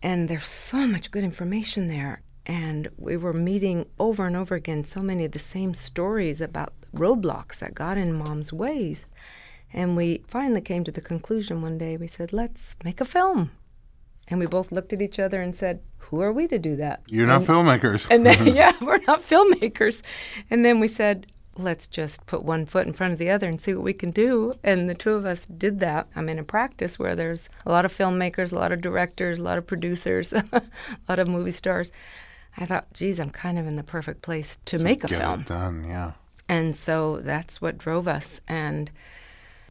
and 0.00 0.28
there's 0.28 0.46
so 0.46 0.86
much 0.86 1.10
good 1.10 1.24
information 1.24 1.88
there. 1.88 2.22
And 2.46 2.88
we 2.96 3.16
were 3.16 3.32
meeting 3.32 3.86
over 3.98 4.26
and 4.26 4.36
over 4.36 4.54
again 4.54 4.84
so 4.84 5.00
many 5.00 5.24
of 5.24 5.32
the 5.32 5.38
same 5.40 5.74
stories 5.74 6.40
about 6.40 6.72
roadblocks 6.94 7.58
that 7.58 7.74
got 7.74 7.98
in 7.98 8.12
mom's 8.12 8.52
ways. 8.52 9.06
And 9.72 9.96
we 9.96 10.22
finally 10.26 10.60
came 10.60 10.84
to 10.84 10.92
the 10.92 11.00
conclusion 11.00 11.62
one 11.62 11.78
day. 11.78 11.96
We 11.96 12.06
said, 12.06 12.32
let's 12.32 12.76
make 12.84 13.00
a 13.00 13.04
film. 13.04 13.52
And 14.28 14.38
we 14.38 14.46
both 14.46 14.72
looked 14.72 14.92
at 14.92 15.02
each 15.02 15.18
other 15.18 15.40
and 15.40 15.54
said, 15.54 15.80
who 15.98 16.20
are 16.20 16.32
we 16.32 16.46
to 16.48 16.58
do 16.58 16.76
that? 16.76 17.02
You're 17.08 17.26
not 17.26 17.42
filmmakers. 17.42 18.08
and 18.10 18.26
then, 18.26 18.46
yeah, 18.54 18.72
we're 18.80 19.00
not 19.06 19.26
filmmakers. 19.26 20.02
And 20.50 20.64
then 20.64 20.80
we 20.80 20.88
said, 20.88 21.26
let's 21.56 21.86
just 21.86 22.24
put 22.26 22.42
one 22.42 22.66
foot 22.66 22.86
in 22.86 22.92
front 22.92 23.12
of 23.12 23.18
the 23.18 23.30
other 23.30 23.48
and 23.48 23.60
see 23.60 23.74
what 23.74 23.84
we 23.84 23.92
can 23.92 24.10
do. 24.10 24.52
And 24.62 24.88
the 24.88 24.94
two 24.94 25.12
of 25.12 25.26
us 25.26 25.46
did 25.46 25.80
that. 25.80 26.08
I'm 26.16 26.28
in 26.28 26.38
a 26.38 26.44
practice 26.44 26.98
where 26.98 27.14
there's 27.14 27.48
a 27.66 27.70
lot 27.70 27.84
of 27.84 27.96
filmmakers, 27.96 28.52
a 28.52 28.56
lot 28.56 28.72
of 28.72 28.80
directors, 28.80 29.38
a 29.38 29.44
lot 29.44 29.58
of 29.58 29.66
producers, 29.66 30.32
a 30.32 30.62
lot 31.08 31.18
of 31.18 31.28
movie 31.28 31.50
stars. 31.50 31.90
I 32.56 32.66
thought, 32.66 32.92
geez, 32.92 33.20
I'm 33.20 33.30
kind 33.30 33.58
of 33.58 33.66
in 33.66 33.76
the 33.76 33.82
perfect 33.82 34.22
place 34.22 34.58
to, 34.66 34.78
to 34.78 34.84
make 34.84 35.04
a 35.04 35.08
get 35.08 35.20
film. 35.20 35.40
It 35.40 35.46
done, 35.46 35.84
yeah. 35.88 36.12
And 36.48 36.74
so 36.74 37.20
that's 37.20 37.60
what 37.60 37.78
drove 37.78 38.08
us. 38.08 38.40
And 38.48 38.90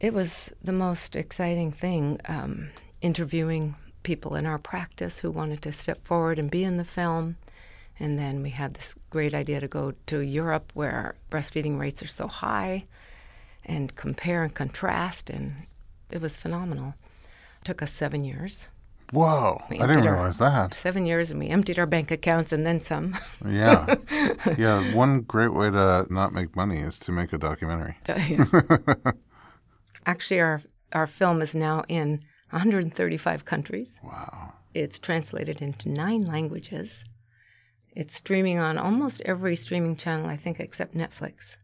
it 0.00 0.14
was 0.14 0.50
the 0.62 0.72
most 0.72 1.14
exciting 1.14 1.70
thing 1.70 2.18
um, 2.26 2.70
interviewing 3.02 3.76
people 4.02 4.34
in 4.34 4.46
our 4.46 4.58
practice 4.58 5.18
who 5.18 5.30
wanted 5.30 5.60
to 5.62 5.72
step 5.72 6.02
forward 6.04 6.38
and 6.38 6.50
be 6.50 6.64
in 6.64 6.78
the 6.78 6.84
film. 6.84 7.36
And 7.98 8.18
then 8.18 8.42
we 8.42 8.50
had 8.50 8.74
this 8.74 8.94
great 9.10 9.34
idea 9.34 9.60
to 9.60 9.68
go 9.68 9.92
to 10.06 10.20
Europe 10.20 10.72
where 10.72 11.16
breastfeeding 11.30 11.78
rates 11.78 12.02
are 12.02 12.08
so 12.08 12.28
high 12.28 12.84
and 13.64 13.94
compare 13.94 14.42
and 14.42 14.54
contrast. 14.54 15.28
And 15.28 15.66
it 16.10 16.22
was 16.22 16.34
phenomenal. 16.36 16.94
It 17.60 17.66
took 17.66 17.82
us 17.82 17.92
seven 17.92 18.24
years. 18.24 18.68
Whoa, 19.12 19.60
I 19.68 19.74
didn't 19.74 20.04
realize 20.04 20.40
our, 20.40 20.68
that. 20.68 20.74
Seven 20.74 21.04
years, 21.04 21.32
and 21.32 21.40
we 21.40 21.48
emptied 21.48 21.80
our 21.80 21.86
bank 21.86 22.12
accounts 22.12 22.52
and 22.52 22.64
then 22.64 22.80
some. 22.80 23.16
yeah. 23.46 23.96
Yeah. 24.56 24.94
One 24.94 25.22
great 25.22 25.52
way 25.52 25.70
to 25.70 26.06
not 26.08 26.32
make 26.32 26.54
money 26.56 26.78
is 26.78 26.98
to 27.00 27.12
make 27.12 27.32
a 27.32 27.38
documentary. 27.38 27.96
Actually, 30.06 30.40
our, 30.40 30.62
our 30.92 31.06
film 31.06 31.42
is 31.42 31.54
now 31.54 31.84
in 31.88 32.20
135 32.50 33.44
countries. 33.44 34.00
Wow. 34.02 34.54
It's 34.74 34.98
translated 34.98 35.60
into 35.60 35.88
nine 35.88 36.22
languages. 36.22 37.04
It's 37.94 38.16
streaming 38.16 38.58
on 38.58 38.78
almost 38.78 39.20
every 39.24 39.56
streaming 39.56 39.96
channel, 39.96 40.26
I 40.26 40.36
think, 40.36 40.60
except 40.60 40.94
Netflix. 40.94 41.56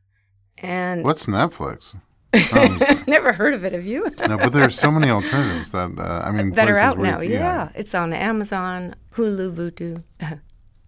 And 0.58 1.04
what's 1.04 1.26
Netflix? 1.26 1.96
Um, 2.52 2.78
Never 3.06 3.32
heard 3.32 3.54
of 3.54 3.64
it. 3.64 3.72
Have 3.72 3.86
you? 3.86 4.10
no, 4.28 4.36
but 4.36 4.52
there's 4.52 4.78
so 4.78 4.90
many 4.90 5.08
alternatives 5.08 5.72
that 5.72 5.98
uh, 5.98 6.22
I 6.22 6.32
mean 6.32 6.50
that 6.50 6.68
are 6.68 6.76
out 6.76 6.98
now. 6.98 7.20
You, 7.20 7.34
yeah. 7.34 7.38
yeah. 7.38 7.68
it's 7.74 7.94
on 7.94 8.12
Amazon, 8.12 8.94
Hulu, 9.14 9.54
Vudu, 9.54 10.04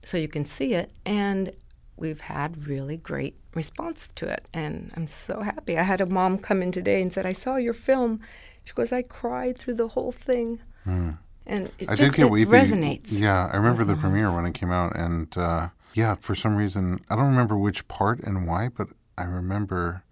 so 0.05 0.19
you 0.19 0.29
can 0.29 0.45
see 0.45 0.75
it. 0.75 0.93
And 1.07 1.53
we've 1.97 2.21
had 2.21 2.67
really 2.67 2.99
great 2.99 3.48
response 3.63 4.09
to 4.15 4.25
it, 4.37 4.43
and 4.55 4.91
I'm 4.97 5.07
so 5.07 5.35
happy. 5.43 5.75
I 5.77 5.83
had 5.93 6.01
a 6.01 6.07
mom 6.07 6.39
come 6.39 6.63
in 6.63 6.73
today 6.73 6.99
and 7.03 7.13
said, 7.13 7.27
"I 7.27 7.33
saw 7.45 7.57
your 7.57 7.75
film." 7.75 8.21
She 8.65 8.73
goes, 8.75 8.93
"I 8.93 9.03
cried 9.03 9.59
through 9.59 9.75
the 9.83 9.89
whole 9.89 10.13
thing." 10.13 10.61
Hmm. 10.85 11.11
And 11.47 11.63
it 11.79 11.89
I 11.89 11.95
just 11.95 12.13
did 12.13 12.17
get 12.19 12.27
it 12.27 12.31
weepy. 12.31 12.51
resonates. 12.51 13.11
Yeah, 13.19 13.51
I 13.53 13.57
remember 13.57 13.85
the 13.85 13.97
premiere 13.97 14.31
when 14.35 14.47
it 14.47 14.55
came 14.61 14.71
out, 14.81 14.95
and 14.97 15.29
uh, 15.37 15.69
yeah, 15.95 16.15
for 16.27 16.35
some 16.35 16.57
reason 16.57 17.01
I 17.11 17.17
don't 17.17 17.31
remember 17.35 17.57
which 17.57 17.81
part 17.89 18.21
and 18.21 18.47
why, 18.47 18.69
but 18.69 18.89
I 19.17 19.25
remember 19.25 20.03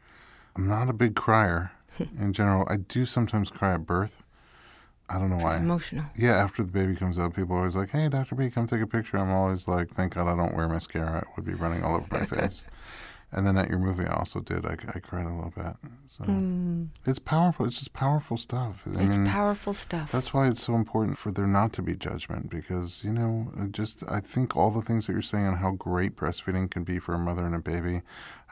I'm 0.56 0.66
not 0.66 0.88
a 0.88 0.92
big 0.94 1.14
crier 1.14 1.72
in 1.98 2.32
general. 2.32 2.66
I 2.68 2.76
do 2.76 3.04
sometimes 3.06 3.50
cry 3.50 3.74
at 3.74 3.84
birth. 3.86 4.22
I 5.08 5.18
don't 5.18 5.30
know 5.30 5.36
why. 5.44 5.58
Emotional. 5.58 6.06
Yeah, 6.16 6.32
after 6.44 6.64
the 6.64 6.72
baby 6.72 6.96
comes 6.96 7.16
out, 7.18 7.34
people 7.34 7.54
are 7.54 7.58
always 7.60 7.76
like, 7.76 7.90
"Hey, 7.90 8.08
Doctor 8.08 8.34
B, 8.34 8.50
come 8.50 8.66
take 8.66 8.80
a 8.82 8.86
picture." 8.88 9.18
I'm 9.18 9.30
always 9.30 9.68
like, 9.68 9.88
"Thank 9.90 10.14
God 10.14 10.26
I 10.26 10.34
don't 10.34 10.54
wear 10.56 10.66
mascara; 10.68 11.18
it 11.18 11.28
would 11.36 11.44
be 11.44 11.54
running 11.54 11.84
all 11.84 11.94
over 11.96 12.08
my 12.10 12.24
face." 12.36 12.64
And 13.32 13.44
then 13.46 13.58
at 13.58 13.68
your 13.68 13.80
movie, 13.80 14.04
I 14.06 14.14
also 14.14 14.38
did. 14.40 14.64
I, 14.64 14.76
I 14.94 15.00
cried 15.00 15.26
a 15.26 15.34
little 15.34 15.52
bit. 15.54 15.74
So 16.06 16.24
Mm. 16.24 16.88
it's 17.04 17.18
powerful. 17.18 17.66
It's 17.66 17.78
just 17.78 17.92
powerful 17.92 18.36
stuff. 18.36 18.82
I 18.86 19.02
It's 19.02 19.16
mean, 19.16 19.26
powerful 19.26 19.74
stuff. 19.74 20.12
that's 20.12 20.32
why 20.32 20.46
it's 20.48 20.62
so 20.62 20.74
important 20.76 21.18
for 21.18 21.32
there 21.32 21.46
not 21.46 21.72
to 21.74 21.82
be 21.82 21.96
judgment 21.96 22.48
because, 22.48 23.02
you 23.02 23.12
know, 23.12 23.52
just 23.72 24.04
I 24.08 24.20
think 24.20 24.56
all 24.56 24.70
the 24.70 24.80
things 24.80 25.06
that 25.06 25.12
you're 25.12 25.22
saying 25.22 25.44
on 25.44 25.56
how 25.56 25.72
great 25.72 26.16
breastfeeding 26.16 26.70
can 26.70 26.84
be 26.84 26.98
for 27.00 27.14
a 27.14 27.18
mother 27.18 27.44
and 27.44 27.54
a 27.54 27.58
baby, 27.58 28.02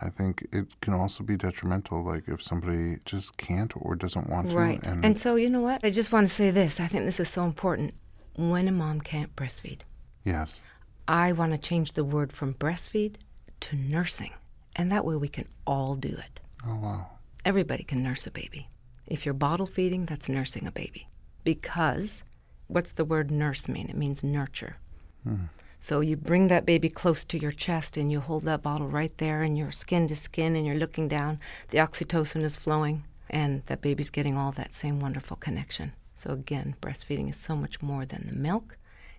I 0.03 0.11
think 0.11 0.47
it 0.53 0.81
can 0.81 0.93
also 0.93 1.22
be 1.22 1.37
detrimental, 1.37 2.05
like 2.05 2.27
if 2.29 2.43
somebody 2.43 2.99
just 3.05 3.37
can't 3.37 3.72
or 3.77 3.95
doesn't 3.95 4.29
want 4.29 4.51
to. 4.51 4.57
Right. 4.57 4.83
And, 4.85 5.05
And 5.05 5.16
so, 5.18 5.37
you 5.37 5.49
know 5.51 5.61
what? 5.62 5.85
I 5.85 5.91
just 5.91 6.11
want 6.12 6.29
to 6.29 6.35
say 6.35 6.51
this. 6.51 6.81
I 6.81 6.89
think 6.89 7.05
this 7.07 7.20
is 7.20 7.29
so 7.29 7.45
important. 7.45 7.95
When 8.37 8.66
a 8.66 8.72
mom 8.72 9.01
can't 9.01 9.35
breastfeed, 9.37 9.83
yes. 10.25 10.61
I 11.07 11.31
want 11.33 11.53
to 11.53 11.59
change 11.59 11.93
the 11.93 12.03
word 12.05 12.33
from 12.33 12.55
breastfeed 12.55 13.14
to 13.61 13.77
nursing. 13.77 14.33
And 14.77 14.91
that 14.91 15.05
way 15.05 15.16
we 15.16 15.29
can 15.29 15.47
all 15.66 15.95
do 15.97 16.09
it. 16.09 16.41
Oh, 16.66 16.77
wow. 16.77 17.07
Everybody 17.45 17.85
can 17.85 18.03
nurse 18.03 18.27
a 18.27 18.31
baby. 18.31 18.68
If 19.07 19.25
you're 19.25 19.35
bottle 19.35 19.66
feeding, 19.66 20.07
that's 20.07 20.29
nursing 20.29 20.66
a 20.66 20.72
baby. 20.72 21.09
Because 21.45 22.22
what's 22.68 22.93
the 22.93 23.05
word 23.05 23.31
nurse 23.31 23.68
mean? 23.68 23.89
It 23.89 23.97
means 23.97 24.25
nurture. 24.25 24.77
Hmm. 25.22 25.45
So 25.79 26.01
you 26.01 26.16
bring 26.16 26.49
that 26.49 26.64
baby 26.64 26.89
close 26.89 27.27
to 27.27 27.39
your 27.39 27.53
chest 27.53 27.99
and 27.99 28.11
you 28.11 28.20
hold 28.20 28.45
that 28.45 28.62
bottle 28.62 28.89
right 28.89 29.16
there 29.18 29.43
and 29.43 29.59
you're 29.59 29.70
skin 29.70 30.07
to 30.09 30.16
skin 30.16 30.57
and 30.57 30.64
you're 30.64 30.77
looking 30.77 31.09
down. 31.09 31.39
The 31.68 31.79
oxytocin 31.79 32.43
is 32.43 32.57
flowing 32.57 33.05
and 33.29 33.62
that 33.66 33.83
baby's 33.83 34.09
getting 34.09 34.35
all 34.35 34.53
that 34.53 34.72
same 34.72 34.99
wonderful 34.99 35.37
connection. 35.37 35.93
So 36.16 36.31
again, 36.31 36.75
breastfeeding 36.81 37.29
is 37.29 37.37
so 37.37 37.55
much 37.55 37.83
more 37.83 38.07
than 38.07 38.27
the 38.27 38.37
milk. 38.37 38.79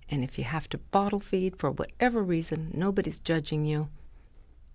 And 0.10 0.24
if 0.24 0.40
you 0.40 0.44
have 0.44 0.68
to 0.70 0.80
bottle 0.80 1.20
feed 1.20 1.58
for 1.58 1.70
whatever 1.70 2.24
reason, 2.24 2.72
nobody's 2.74 3.20
judging 3.20 3.66
you. 3.66 3.90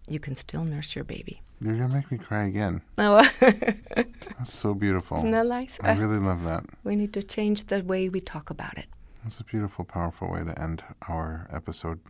You 0.08 0.18
can 0.20 0.34
still 0.34 0.64
nurse 0.64 0.94
your 0.94 1.04
baby. 1.04 1.40
You're 1.60 1.76
going 1.76 1.88
to 1.90 1.94
make 1.94 2.10
me 2.10 2.18
cry 2.18 2.44
again. 2.46 2.82
Oh, 2.98 3.22
That's 3.40 4.52
so 4.54 4.74
beautiful. 4.74 5.18
isn't 5.18 5.30
that 5.32 5.46
nice? 5.46 5.78
I 5.82 5.92
really 5.92 6.18
love 6.18 6.44
that. 6.44 6.64
We 6.84 6.96
need 6.96 7.12
to 7.14 7.22
change 7.22 7.66
the 7.66 7.82
way 7.82 8.08
we 8.08 8.20
talk 8.20 8.50
about 8.50 8.76
it. 8.78 8.86
That's 9.22 9.38
a 9.38 9.44
beautiful, 9.44 9.84
powerful 9.84 10.30
way 10.32 10.42
to 10.44 10.60
end 10.60 10.82
our 11.08 11.46
episode. 11.52 12.00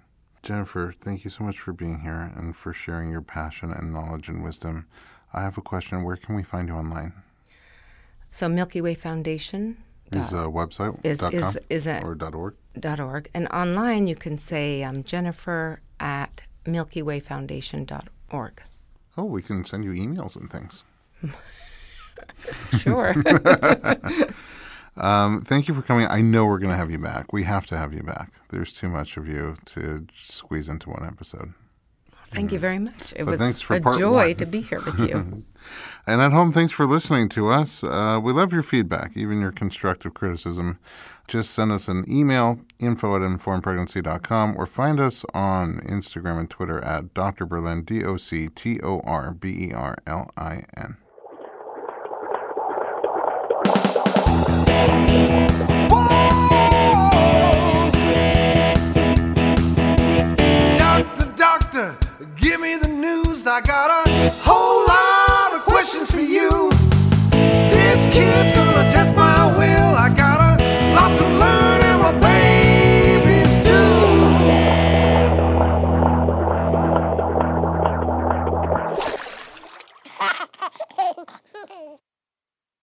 Jennifer, 0.43 0.95
thank 1.01 1.25
you 1.25 1.31
so 1.31 1.45
much 1.45 1.59
for 1.59 1.73
being 1.73 2.01
here 2.01 2.33
and 2.37 2.57
for 2.57 2.73
sharing 2.73 3.11
your 3.11 3.21
passion 3.21 3.73
and 3.73 3.93
knowledge 3.93 4.29
and 4.29 4.43
wisdom. 4.43 4.87
I 5.35 5.43
have 5.43 5.59
a 5.59 5.63
question. 5.63 6.03
Where 6.03 6.17
can 6.17 6.35
we 6.35 6.43
find 6.43 6.69
you 6.69 6.75
online? 6.75 7.13
So 8.31 8.49
Milky 8.49 8.81
Way 8.81 8.95
Foundation 8.95 9.77
Is 10.13 10.33
a 10.33 10.47
website 10.47 10.99
is 11.05 11.19
dot 11.19 11.35
is 11.35 11.43
com 11.43 11.57
is 11.69 11.87
a 11.87 12.01
or 12.03 12.15
dot 12.15 12.35
org? 12.35 12.55
dot 12.79 13.01
org, 13.01 13.29
and 13.35 13.49
online 13.49 14.07
you 14.07 14.15
can 14.15 14.39
say 14.39 14.83
um, 14.85 15.03
Jennifer 15.05 15.81
at 15.99 16.43
MilkyWayFoundation.org. 16.67 18.63
Oh, 19.17 19.25
we 19.25 19.43
can 19.43 19.65
send 19.65 19.85
you 19.85 19.91
emails 19.93 20.37
and 20.37 20.51
things. 20.51 20.85
Sure. 22.79 23.15
Um, 24.97 25.41
thank 25.43 25.69
you 25.69 25.73
for 25.75 25.81
coming. 25.83 26.07
I 26.09 26.21
know 26.21 26.45
we're 26.45 26.59
going 26.59 26.73
to 26.73 26.77
have 26.77 26.91
you 26.91 26.99
back. 26.99 27.33
We 27.33 27.45
have 27.45 27.65
to 27.67 27.79
have 27.79 27.95
you 27.95 28.03
back. 28.03 28.33
There's 28.51 28.73
too 28.73 28.89
much 28.91 29.17
of 29.17 29.27
you 29.27 29.55
to 29.67 30.07
squeeze 30.15 30.69
into 30.69 30.91
one 30.91 31.07
episode. 31.07 31.55
Thank 32.27 32.53
you 32.53 32.59
very 32.59 32.79
much. 32.81 33.13
It 33.17 33.25
But 33.25 33.39
was 33.39 33.63
a 33.71 33.81
joy 33.99 34.11
one. 34.29 34.35
to 34.35 34.47
be 34.47 34.61
here 34.61 34.81
with 34.83 34.99
you. 35.01 35.45
And 36.07 36.21
at 36.21 36.33
home, 36.33 36.53
thanks 36.53 36.73
for 36.73 36.87
listening 36.87 37.29
to 37.31 37.49
us. 37.49 37.85
Uh, 37.85 38.21
we 38.23 38.33
love 38.33 38.53
your 38.53 38.63
feedback, 38.63 39.17
even 39.17 39.41
your 39.41 39.53
constructive 39.53 40.15
criticism. 40.15 40.79
Just 41.29 41.53
send 41.53 41.71
us 41.71 41.87
an 41.87 42.05
email, 42.11 42.59
info 42.81 43.15
at 43.15 43.23
informedpregnancy.com, 43.23 44.57
or 44.57 44.67
find 44.67 44.99
us 44.99 45.25
on 45.33 45.79
Instagram 45.83 46.41
and 46.41 46.51
Twitter 46.51 46.83
at 46.85 47.15
Dr. 47.15 47.47
Berlin, 47.47 47.83
D 47.85 48.05
O 48.05 48.17
C 48.17 48.49
T 48.49 48.81
O 48.83 49.01
R 49.05 49.33
B 49.33 49.69
E 49.69 49.73
R 49.73 49.97
L 50.07 50.31
I 50.37 50.65
N. 50.77 50.97
Doctor, 60.79 61.33
doctor, 61.37 61.99
give 62.37 62.61
me 62.61 62.77
the 62.77 62.89
news. 62.89 63.47
I 63.47 63.61
got 63.61 63.90